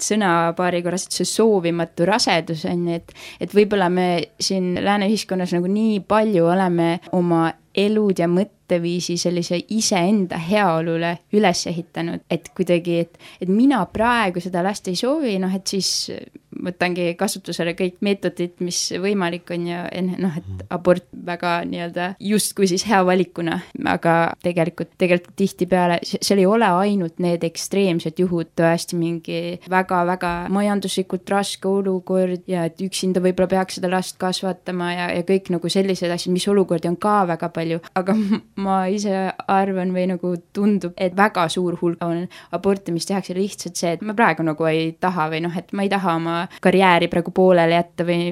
sõnapaari 0.04 0.82
korras, 0.84 1.06
et 1.06 1.20
see 1.20 1.28
soovimatu 1.28 2.08
rasedus 2.08 2.64
on 2.70 2.86
ju, 2.88 3.00
et, 3.00 3.16
et 3.40 3.56
võib-olla 3.56 3.90
me 3.92 4.08
siin 4.40 4.74
lääne 4.84 5.10
ühiskonnas 5.10 5.54
nagu 5.56 5.70
nii 5.70 6.00
palju 6.08 6.46
oleme 6.50 6.92
oma 7.16 7.48
elud 7.76 8.18
ja 8.18 8.26
mõtteviisi 8.30 9.14
sellise 9.20 9.60
iseenda 9.76 10.38
heaolule 10.42 11.16
üles 11.36 11.64
ehitanud, 11.70 12.24
et 12.30 12.50
kuidagi, 12.56 12.98
et, 13.04 13.18
et 13.42 13.50
mina 13.50 13.84
praegu 13.92 14.42
seda 14.42 14.64
last 14.66 14.90
ei 14.90 14.98
soovi, 14.98 15.36
noh 15.42 15.54
et 15.54 15.70
siis 15.70 16.08
võtangi 16.60 17.12
kasutusele 17.18 17.76
kõik 17.78 18.00
meetodid, 18.04 18.56
mis 18.64 18.78
võimalik 19.00 19.52
on 19.54 19.66
ja 19.70 19.84
noh, 20.02 20.34
et 20.34 20.46
mhm. 20.46 20.66
abort 20.74 21.06
väga 21.26 21.60
nii-öelda 21.68 22.10
justkui 22.26 22.68
siis 22.70 22.84
hea 22.90 23.00
valikuna, 23.06 23.60
aga 23.92 24.16
tegelikult, 24.42 24.92
tegelikult 25.00 25.36
tihtipeale 25.38 26.00
seal 26.10 26.42
ei 26.42 26.48
ole 26.50 26.68
ainult 26.82 27.22
need 27.22 27.46
ekstreemsed 27.46 28.18
juhud, 28.20 28.50
tõesti 28.58 28.98
mingi 28.98 29.40
väga-väga 29.90 30.48
majanduslikult 30.52 31.30
raske 31.30 31.68
olukord 31.68 32.46
ja 32.48 32.64
et 32.68 32.80
üksinda 32.82 33.20
võib-olla 33.22 33.48
peaks 33.50 33.78
seda 33.78 33.90
last 33.90 34.18
kasvatama 34.20 34.92
ja, 34.92 35.08
ja 35.14 35.24
kõik 35.26 35.50
nagu 35.54 35.70
sellised 35.70 36.10
asjad, 36.10 36.32
mis 36.32 36.46
olukordi 36.48 36.88
on 36.90 36.96
ka 37.00 37.24
väga 37.28 37.50
palju, 37.54 37.80
aga 37.98 38.14
ma 38.64 38.84
ise 38.92 39.30
arvan 39.50 39.94
või 39.94 40.06
nagu 40.12 40.34
tundub, 40.54 40.94
et 40.96 41.16
väga 41.16 41.48
suur 41.52 41.78
hulk 41.80 42.02
on 42.04 42.26
aborte, 42.56 42.92
mis 42.94 43.08
tehakse 43.08 43.34
lihtsalt 43.36 43.78
see, 43.78 43.94
et 43.96 44.04
ma 44.06 44.14
praegu 44.16 44.44
nagu 44.46 44.66
ei 44.70 44.92
taha 45.00 45.28
või 45.32 45.42
noh, 45.46 45.56
et 45.56 45.72
ma 45.76 45.86
ei 45.86 45.92
taha 45.92 46.16
oma 46.20 46.36
karjääri 46.62 47.10
praegu 47.12 47.34
pooleli 47.34 47.76
jätta 47.76 48.06
või 48.06 48.30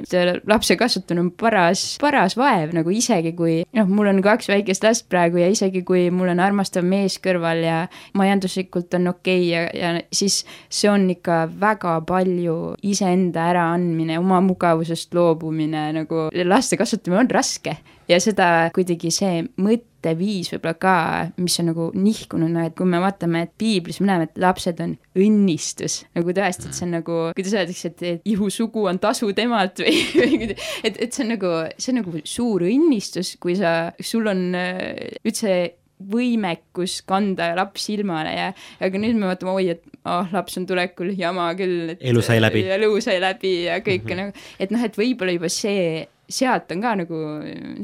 lapse 0.49 0.77
kasvatamine 0.79 1.27
on 1.27 1.33
paras, 1.38 1.85
paras 2.03 2.37
vaev 2.38 2.75
nagu 2.77 2.92
isegi 2.94 3.35
kui 3.38 3.61
noh, 3.77 3.90
mul 3.90 4.12
on 4.12 4.23
kaks 4.25 4.51
väikest 4.51 4.87
last 4.87 5.09
praegu 5.11 5.42
ja 5.42 5.51
isegi 5.53 5.85
kui 5.87 6.09
mul 6.14 6.33
on 6.35 6.42
armastav 6.42 6.87
mees 6.87 7.18
kõrval 7.23 7.62
ja 7.64 7.79
majanduslikult 8.18 8.94
on 8.99 9.12
okei 9.14 9.49
okay 9.49 9.49
ja, 9.49 9.64
ja 9.75 10.03
siis 10.12 10.42
see 10.68 10.90
on 10.90 11.09
ikka 11.12 11.48
väga 11.61 11.99
palju 12.09 12.57
iseenda 12.87 13.49
äraandmine, 13.53 14.19
oma 14.21 14.41
mugavusest 14.45 15.15
loobumine 15.17 15.89
nagu 15.97 16.29
laste 16.45 16.79
kasvatamine 16.81 17.25
on 17.25 17.31
raske. 17.39 17.77
ja 18.09 18.17
seda 18.25 18.71
kuidagi 18.73 19.11
see 19.13 19.43
mõtteviis 19.61 20.49
võib-olla 20.55 20.79
ka, 20.81 20.93
mis 21.37 21.59
on 21.61 21.67
nagu 21.69 21.91
nihkunud, 21.93 22.49
noh 22.55 22.65
et 22.65 22.73
kui 22.79 22.89
me 22.89 23.03
vaatame, 23.03 23.43
et 23.45 23.53
piiblis 23.61 24.01
me 24.01 24.09
näeme, 24.09 24.31
et 24.31 24.41
lapsed 24.41 24.81
on 24.81 24.95
õnnistus, 25.13 25.99
nagu 26.17 26.33
tõesti, 26.33 26.71
et 26.71 26.79
see 26.79 26.87
on 26.87 26.95
nagu, 26.97 27.19
kuidas 27.37 27.53
öeldakse, 27.59 27.93
et 27.93 28.25
ihusugu 28.33 28.87
on 28.89 28.97
tasu 29.03 29.29
temalt 29.37 29.85
või, 29.85 30.01
või 30.17 30.49
et, 30.49 30.97
et 30.97 31.13
see 31.13 31.27
on 31.27 31.35
nagu, 31.35 31.53
see 31.77 31.93
on 31.93 32.01
nagu 32.01 32.25
suur 32.25 32.65
õnnistus, 32.65 33.35
kui 33.43 33.59
sa, 33.61 33.75
sul 34.01 34.33
on 34.33 34.47
üldse 34.57 35.59
võimekus 35.99 37.01
kanda 37.09 37.51
laps 37.59 37.89
ilmale 37.93 38.35
ja, 38.35 38.51
aga 38.85 39.01
nüüd 39.03 39.19
me 39.19 39.31
vaatame, 39.33 39.55
oi, 39.59 39.73
et 39.75 39.83
oh, 40.05 40.29
laps 40.35 40.59
on 40.61 40.69
tulekul, 40.69 41.11
jama 41.19 41.51
küll. 41.59 41.97
elu 41.99 42.23
sai 42.25 42.39
läbi. 42.43 42.63
elu 42.79 42.93
sai 43.05 43.19
läbi 43.23 43.55
ja 43.67 43.81
kõik 43.83 44.07
mm 44.07 44.13
-hmm. 44.13 44.23
nagu, 44.23 44.47
et 44.59 44.71
noh, 44.75 44.85
et 44.85 44.99
võib-olla 44.99 45.35
juba 45.35 45.51
see 45.53 46.07
sealt 46.29 46.73
on 46.75 46.83
ka 46.85 46.93
nagu, 47.01 47.19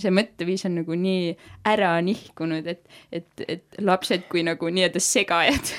see 0.02 0.12
mõtteviis 0.12 0.66
on 0.68 0.76
nagu 0.82 0.96
nii 1.00 1.32
ära 1.70 1.94
nihkunud, 2.04 2.66
et, 2.68 2.82
et, 3.10 3.44
et 3.48 3.78
lapsed 3.80 4.26
kui 4.28 4.44
nagu 4.44 4.68
nii-öelda 4.68 5.00
segajad 5.00 5.72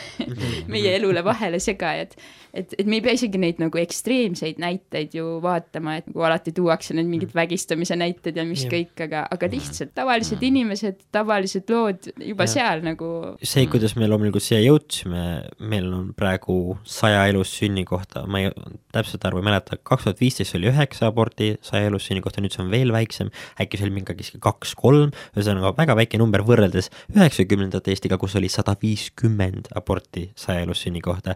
meie 0.74 0.96
elule 0.98 1.22
vahele 1.26 1.62
segajad 1.62 2.18
et, 2.56 2.74
et 2.80 2.88
me 2.88 3.00
ei 3.00 3.04
pea 3.04 3.16
isegi 3.18 3.40
neid 3.42 3.60
nagu 3.62 3.80
ekstreemseid 3.80 4.60
näiteid 4.62 5.16
ju 5.18 5.40
vaatama, 5.44 5.98
et 6.00 6.08
nagu 6.10 6.26
alati 6.28 6.54
tuuakse 6.56 6.96
need 6.96 7.10
mingid 7.10 7.32
mm. 7.32 7.38
vägistamise 7.38 7.98
näited 8.00 8.38
ja 8.40 8.46
mis 8.48 8.66
ja. 8.66 8.72
kõik, 8.72 8.94
aga, 9.06 9.26
aga 9.36 9.50
lihtsalt 9.52 9.94
tavalised 9.98 10.40
ja. 10.40 10.50
inimesed, 10.50 11.02
tavalised 11.16 11.72
lood 11.74 12.10
juba 12.16 12.48
ja. 12.48 12.54
seal 12.56 12.84
nagu. 12.86 13.10
see, 13.44 13.68
kuidas 13.72 13.96
me 14.00 14.10
loomulikult 14.10 14.46
siia 14.46 14.62
jõudsime, 14.64 15.26
meil 15.60 15.90
on 15.94 16.12
praegu 16.18 16.78
saja 16.88 17.26
elussünni 17.32 17.86
kohta, 17.88 18.26
ma 18.30 18.44
ei, 18.44 18.52
täpselt 18.96 19.28
arvu 19.28 19.44
ei 19.44 19.50
mäleta, 19.50 19.80
kaks 19.84 20.08
tuhat 20.08 20.24
viisteist 20.24 20.56
oli 20.58 20.72
üheksa 20.72 21.10
aborti 21.12 21.54
saja 21.66 21.90
elussünni 21.92 22.24
kohta, 22.26 22.44
nüüd 22.44 22.56
see 22.56 22.64
on 22.64 22.72
veel 22.74 22.94
väiksem, 22.96 23.32
äkki 23.62 23.80
see 23.80 23.90
oli 23.90 23.98
mingi 24.00 24.30
kaks-kolm, 24.44 25.12
ühesõnaga 25.36 25.76
väga 25.78 25.98
väike 26.00 26.20
number 26.22 26.46
võrreldes 26.46 26.92
üheksakümnendate 27.16 27.94
Eestiga, 27.96 28.18
kus 28.20 28.36
oli 28.40 28.50
sada 28.52 28.76
viiskümmend 28.82 29.70
aborti 29.78 30.30
saja 30.40 30.64
elussünni 30.66 31.02
kohta 31.04 31.36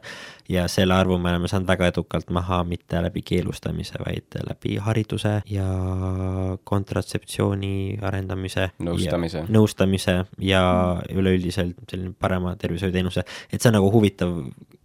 ja 0.49 0.65
selle 0.71 0.95
arvu 0.95 1.08
arvu 1.09 1.17
me 1.23 1.31
oleme 1.33 1.49
saanud 1.49 1.67
väga 1.67 1.89
edukalt 1.89 2.29
maha 2.29 2.61
mitte 2.67 3.01
läbi 3.01 3.23
keelustamise, 3.25 3.97
vaid 4.05 4.37
läbi 4.45 4.77
hariduse 4.77 5.39
ja 5.49 5.67
kontratseptsiooni 6.63 7.99
arendamise. 8.01 8.69
nõustamise. 8.79 9.45
nõustamise 9.49 10.17
ja 10.39 10.63
üleüldiselt 11.09 11.79
selline 11.89 12.13
parema 12.19 12.55
tervishoiuteenuse, 12.55 13.25
et 13.51 13.61
see 13.61 13.71
on 13.71 13.79
nagu 13.79 13.91
huvitav 13.93 14.35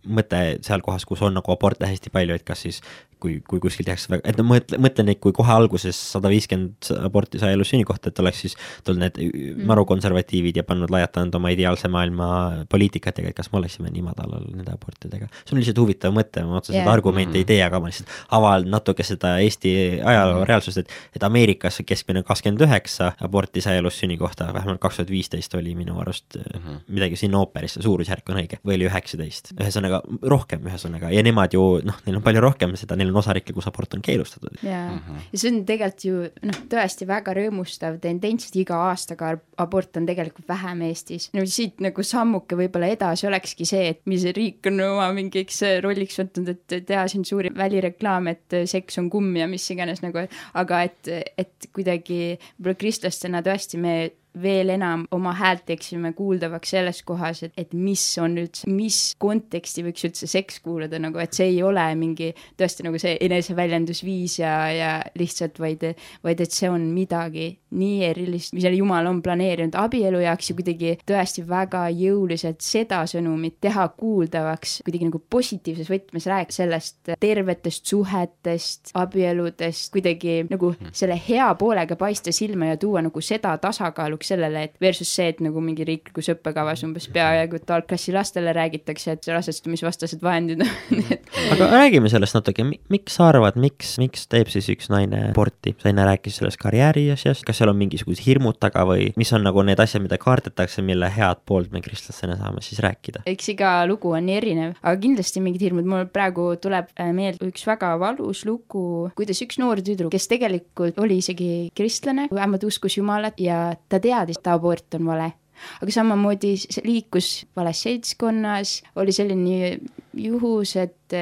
mõte 0.07 0.45
seal 0.65 0.85
kohas, 0.85 1.05
kus 1.09 1.23
on 1.23 1.35
nagu 1.35 1.53
aborte 1.53 1.89
hästi 1.89 2.13
palju, 2.15 2.39
et 2.39 2.47
kas 2.47 2.65
siis 2.67 2.83
kui, 3.25 3.39
kui 3.49 3.61
kuskil 3.63 3.87
tehakse 3.87 4.11
väga, 4.13 4.25
et 4.29 4.39
no 4.39 4.45
mõtle, 4.47 4.79
mõtle 4.83 5.05
neid, 5.07 5.19
kui 5.23 5.33
kohe 5.37 5.53
alguses 5.55 5.99
sada 6.13 6.31
viiskümmend 6.33 6.91
aborti 7.07 7.41
sai 7.41 7.55
elussünni 7.57 7.87
kohta, 7.89 8.11
et 8.11 8.21
oleks 8.21 8.43
siis 8.45 8.57
tulnud 8.85 9.05
need 9.05 9.21
mm. 9.23 9.65
marukonservatiivid 9.71 10.61
ja 10.61 10.65
pannud 10.67 10.93
laiatanud 10.93 11.35
oma 11.39 11.53
ideaalse 11.55 11.89
maailma 11.93 12.29
poliitikatega, 12.73 13.33
et 13.33 13.39
kas 13.39 13.51
me 13.53 13.61
oleksime 13.63 13.93
nii 13.95 14.05
madalal 14.05 14.45
nende 14.51 14.75
abortidega. 14.75 15.31
see 15.43 15.57
on 15.57 15.63
lihtsalt 15.63 15.81
huvitav 15.81 16.15
mõte, 16.17 16.45
ma 16.45 16.61
otseselt 16.61 16.83
yeah. 16.83 16.93
argumente 16.93 17.33
mm. 17.37 17.43
ei 17.43 17.49
tee, 17.49 17.61
aga 17.65 17.81
ma 17.81 17.91
lihtsalt 17.91 18.13
avan 18.39 18.69
natuke 18.75 19.07
seda 19.07 19.37
Eesti 19.45 19.75
ajaloo 20.01 20.43
mm. 20.43 20.49
reaalsust, 20.51 20.83
et, 20.85 20.97
et 21.17 21.27
Ameerikas 21.27 21.81
keskmine 21.87 22.25
kakskümmend 22.27 22.67
üheksa 22.67 23.13
aborti 23.25 23.65
sai 23.65 23.79
elussünni 23.81 24.19
kohta, 24.21 24.51
vähemalt 24.55 24.83
kaks 24.83 25.01
tuhat 25.01 25.13
viisteist 25.15 25.57
oli 25.57 25.75
minu 25.79 25.97
arust 26.03 26.37
mm 26.37 26.61
-hmm. 26.61 26.85
midagi 26.89 27.17
siin 27.21 27.35
ooperis, 27.35 27.79
suurusjärk 27.81 28.29
on 28.29 28.43
õige, 28.43 28.61
või 28.67 28.79
oli 28.79 28.91
üheksateist, 28.91 29.55
ühesõnaga 29.57 29.94
rohkem, 30.03 30.65
ühesõnaga, 30.69 31.11
ja 31.15 31.23
nemad 31.25 31.55
ju 31.55 31.63
noh, 31.87 31.99
neil 32.07 32.19
on 32.19 32.25
palju 32.25 32.43
rohkem 32.45 32.75
seda, 32.79 32.97
neil 32.99 33.13
on 33.13 33.21
osariiklikkus 33.21 33.69
abort 33.71 33.97
on 33.97 34.03
keelustatud. 34.05 34.57
jaa 34.63 34.89
mm, 34.91 34.99
-hmm. 34.99 35.27
ja 35.33 35.41
see 35.41 35.53
on 35.53 35.61
tegelikult 35.69 36.05
ju 36.05 36.23
noh, 36.51 36.61
tõesti 36.73 37.09
väga 37.09 37.35
rõõmustav 37.39 37.99
tendents, 38.03 38.49
et 38.49 38.59
iga 38.63 38.81
aastaga 38.91 39.35
abort 39.59 39.97
on 39.97 40.07
tegelikult 40.07 40.49
vähem 40.49 40.83
Eestis. 40.89 41.31
no 41.35 41.47
siit 41.47 41.81
nagu 41.85 42.03
sammuke 42.03 42.57
võib-olla 42.59 42.91
edasi 42.95 43.27
olekski 43.27 43.69
see, 43.69 43.89
et 43.95 44.03
mis 44.11 44.25
riik 44.25 44.67
on 44.71 44.81
oma 44.89 45.11
mingiks 45.13 45.63
rolliks 45.85 46.19
võtnud, 46.21 46.51
et 46.55 46.87
teha 46.87 47.07
siin 47.09 47.25
suuri 47.25 47.53
välireklaame, 47.55 48.37
et 48.39 48.69
seks 48.71 48.99
on 48.99 49.11
kumm 49.11 49.37
ja 49.37 49.49
mis 49.51 49.71
iganes 49.71 50.03
nagu, 50.03 50.27
aga 50.55 50.83
et, 50.83 51.09
et 51.39 51.71
kuidagi 51.73 52.37
võib-olla 52.59 52.79
kristlastena 52.81 53.43
tõesti 53.45 53.81
me 53.81 53.97
veel 54.43 54.73
enam 54.75 55.05
oma 55.15 55.33
häält 55.39 55.65
teeksime 55.69 56.13
kuuldavaks 56.17 56.75
selles 56.75 57.03
kohas, 57.07 57.43
et, 57.47 57.53
et 57.61 57.75
mis 57.75 58.03
on 58.23 58.39
üldse, 58.43 58.69
mis 58.71 58.99
konteksti 59.21 59.85
võiks 59.87 60.07
üldse 60.09 60.29
seks 60.31 60.61
kuuluda, 60.65 60.99
nagu 61.03 61.21
et 61.23 61.37
see 61.37 61.53
ei 61.53 61.61
ole 61.67 61.85
mingi 61.99 62.33
tõesti 62.59 62.87
nagu 62.87 62.99
see 63.01 63.17
eneseväljendusviis 63.25 64.39
ja, 64.41 64.55
ja 64.75 64.91
lihtsalt 65.19 65.61
vaid, 65.63 65.87
vaid 66.25 66.43
et 66.43 66.55
see 66.55 66.71
on 66.71 66.89
midagi 66.95 67.53
nii 67.75 68.03
erilist, 68.07 68.55
mis 68.55 68.67
Jumal 68.75 69.07
on 69.07 69.21
planeerinud 69.23 69.77
abielu 69.79 70.23
jaoks 70.25 70.51
ja 70.51 70.57
kuidagi 70.59 70.93
tõesti 71.07 71.45
väga 71.47 71.85
jõuliselt 71.95 72.63
seda 72.65 73.03
sõnumit 73.11 73.61
teha 73.63 73.87
kuuldavaks 73.99 74.81
kuidagi 74.87 75.09
nagu 75.11 75.21
positiivses 75.31 75.91
võtmes, 75.91 76.27
rääkida 76.31 76.55
sellest 76.55 77.13
tervetest 77.21 77.91
suhetest, 77.91 78.93
abieludest, 78.99 79.91
kuidagi 79.95 80.43
nagu 80.51 80.73
mhm. 80.75 80.95
selle 80.97 81.19
hea 81.29 81.49
poolega 81.59 81.99
paista 82.01 82.35
silma 82.35 82.73
ja 82.73 82.81
tuua 82.81 83.05
nagu 83.05 83.23
seda 83.25 83.55
tasakaalu 83.63 84.19
kasuks 84.25 84.33
sellele, 84.33 84.65
et 84.65 84.75
versus 84.81 85.09
see, 85.09 85.29
et 85.29 85.41
nagu 85.45 85.61
mingi 85.61 85.85
riiklikus 85.85 86.31
õppekavas 86.33 86.85
umbes 86.87 87.09
peaaegu 87.13 87.59
et 87.59 87.71
algklassi 87.71 88.13
lastele 88.15 88.53
räägitakse, 88.55 89.13
et 89.13 89.29
rasestumisvastased 89.29 90.23
vahendid 90.23 90.63
on 90.65 90.71
et 91.15 91.53
aga 91.55 91.69
räägime 91.73 92.11
sellest 92.13 92.37
natuke, 92.37 92.65
miks 92.65 93.19
sa 93.19 93.29
arvad, 93.33 93.59
miks, 93.61 93.97
miks 94.01 94.27
teeb 94.31 94.51
siis 94.53 94.69
üks 94.73 94.91
naine 94.93 95.31
aborti? 95.31 95.75
sa 95.83 95.91
enne 95.91 96.07
rääkisid 96.09 96.43
sellest 96.43 96.61
karjääri 96.63 97.09
asjast, 97.15 97.45
kas 97.47 97.61
seal 97.61 97.73
on 97.73 97.79
mingisugused 97.81 98.25
hirmud 98.25 98.59
taga 98.63 98.87
või 98.89 99.11
mis 99.21 99.33
on 99.37 99.45
nagu 99.45 99.63
need 99.67 99.81
asjad, 99.83 100.03
mida 100.05 100.19
kaardetakse, 100.21 100.85
mille 100.85 101.11
head 101.13 101.45
poolt 101.49 101.73
me 101.75 101.83
kristlastena 101.85 102.39
saame 102.41 102.65
siis 102.65 102.81
rääkida? 102.85 103.25
eks 103.29 103.53
iga 103.55 103.77
lugu 103.89 104.15
on 104.15 104.29
nii 104.29 104.39
erinev, 104.41 104.77
aga 104.83 104.97
kindlasti 105.03 105.43
mingid 105.45 105.67
hirmud, 105.69 105.89
mul 105.89 106.09
praegu 106.13 106.53
tuleb 106.63 106.91
äh, 107.01 107.13
meelde 107.17 107.51
üks 107.51 107.67
väga 107.69 107.95
valus 108.01 108.45
lugu, 108.49 109.11
kuidas 109.19 109.43
üks 109.45 109.61
noor 109.61 109.83
tüdruk, 109.85 110.13
kes 110.15 110.29
tegelikult 110.31 110.99
oli 111.03 111.21
isegi 111.21 111.53
kristlane, 111.77 112.29
vähemalt 112.33 112.65
uskus 112.67 112.99
Jumalat 112.99 113.41
ja 113.43 113.75
ta 113.91 113.99
teadis, 114.01 114.14
et 114.23 114.47
abort 114.47 114.95
on 114.99 115.11
vale. 115.11 115.33
Aga 115.81 115.93
samamoodi 115.95 116.55
liikus 116.85 117.47
vales 117.57 117.83
seltskonnas, 117.87 118.83
oli 118.97 119.13
selline 119.15 119.79
juhus, 120.19 120.75
et 120.77 121.15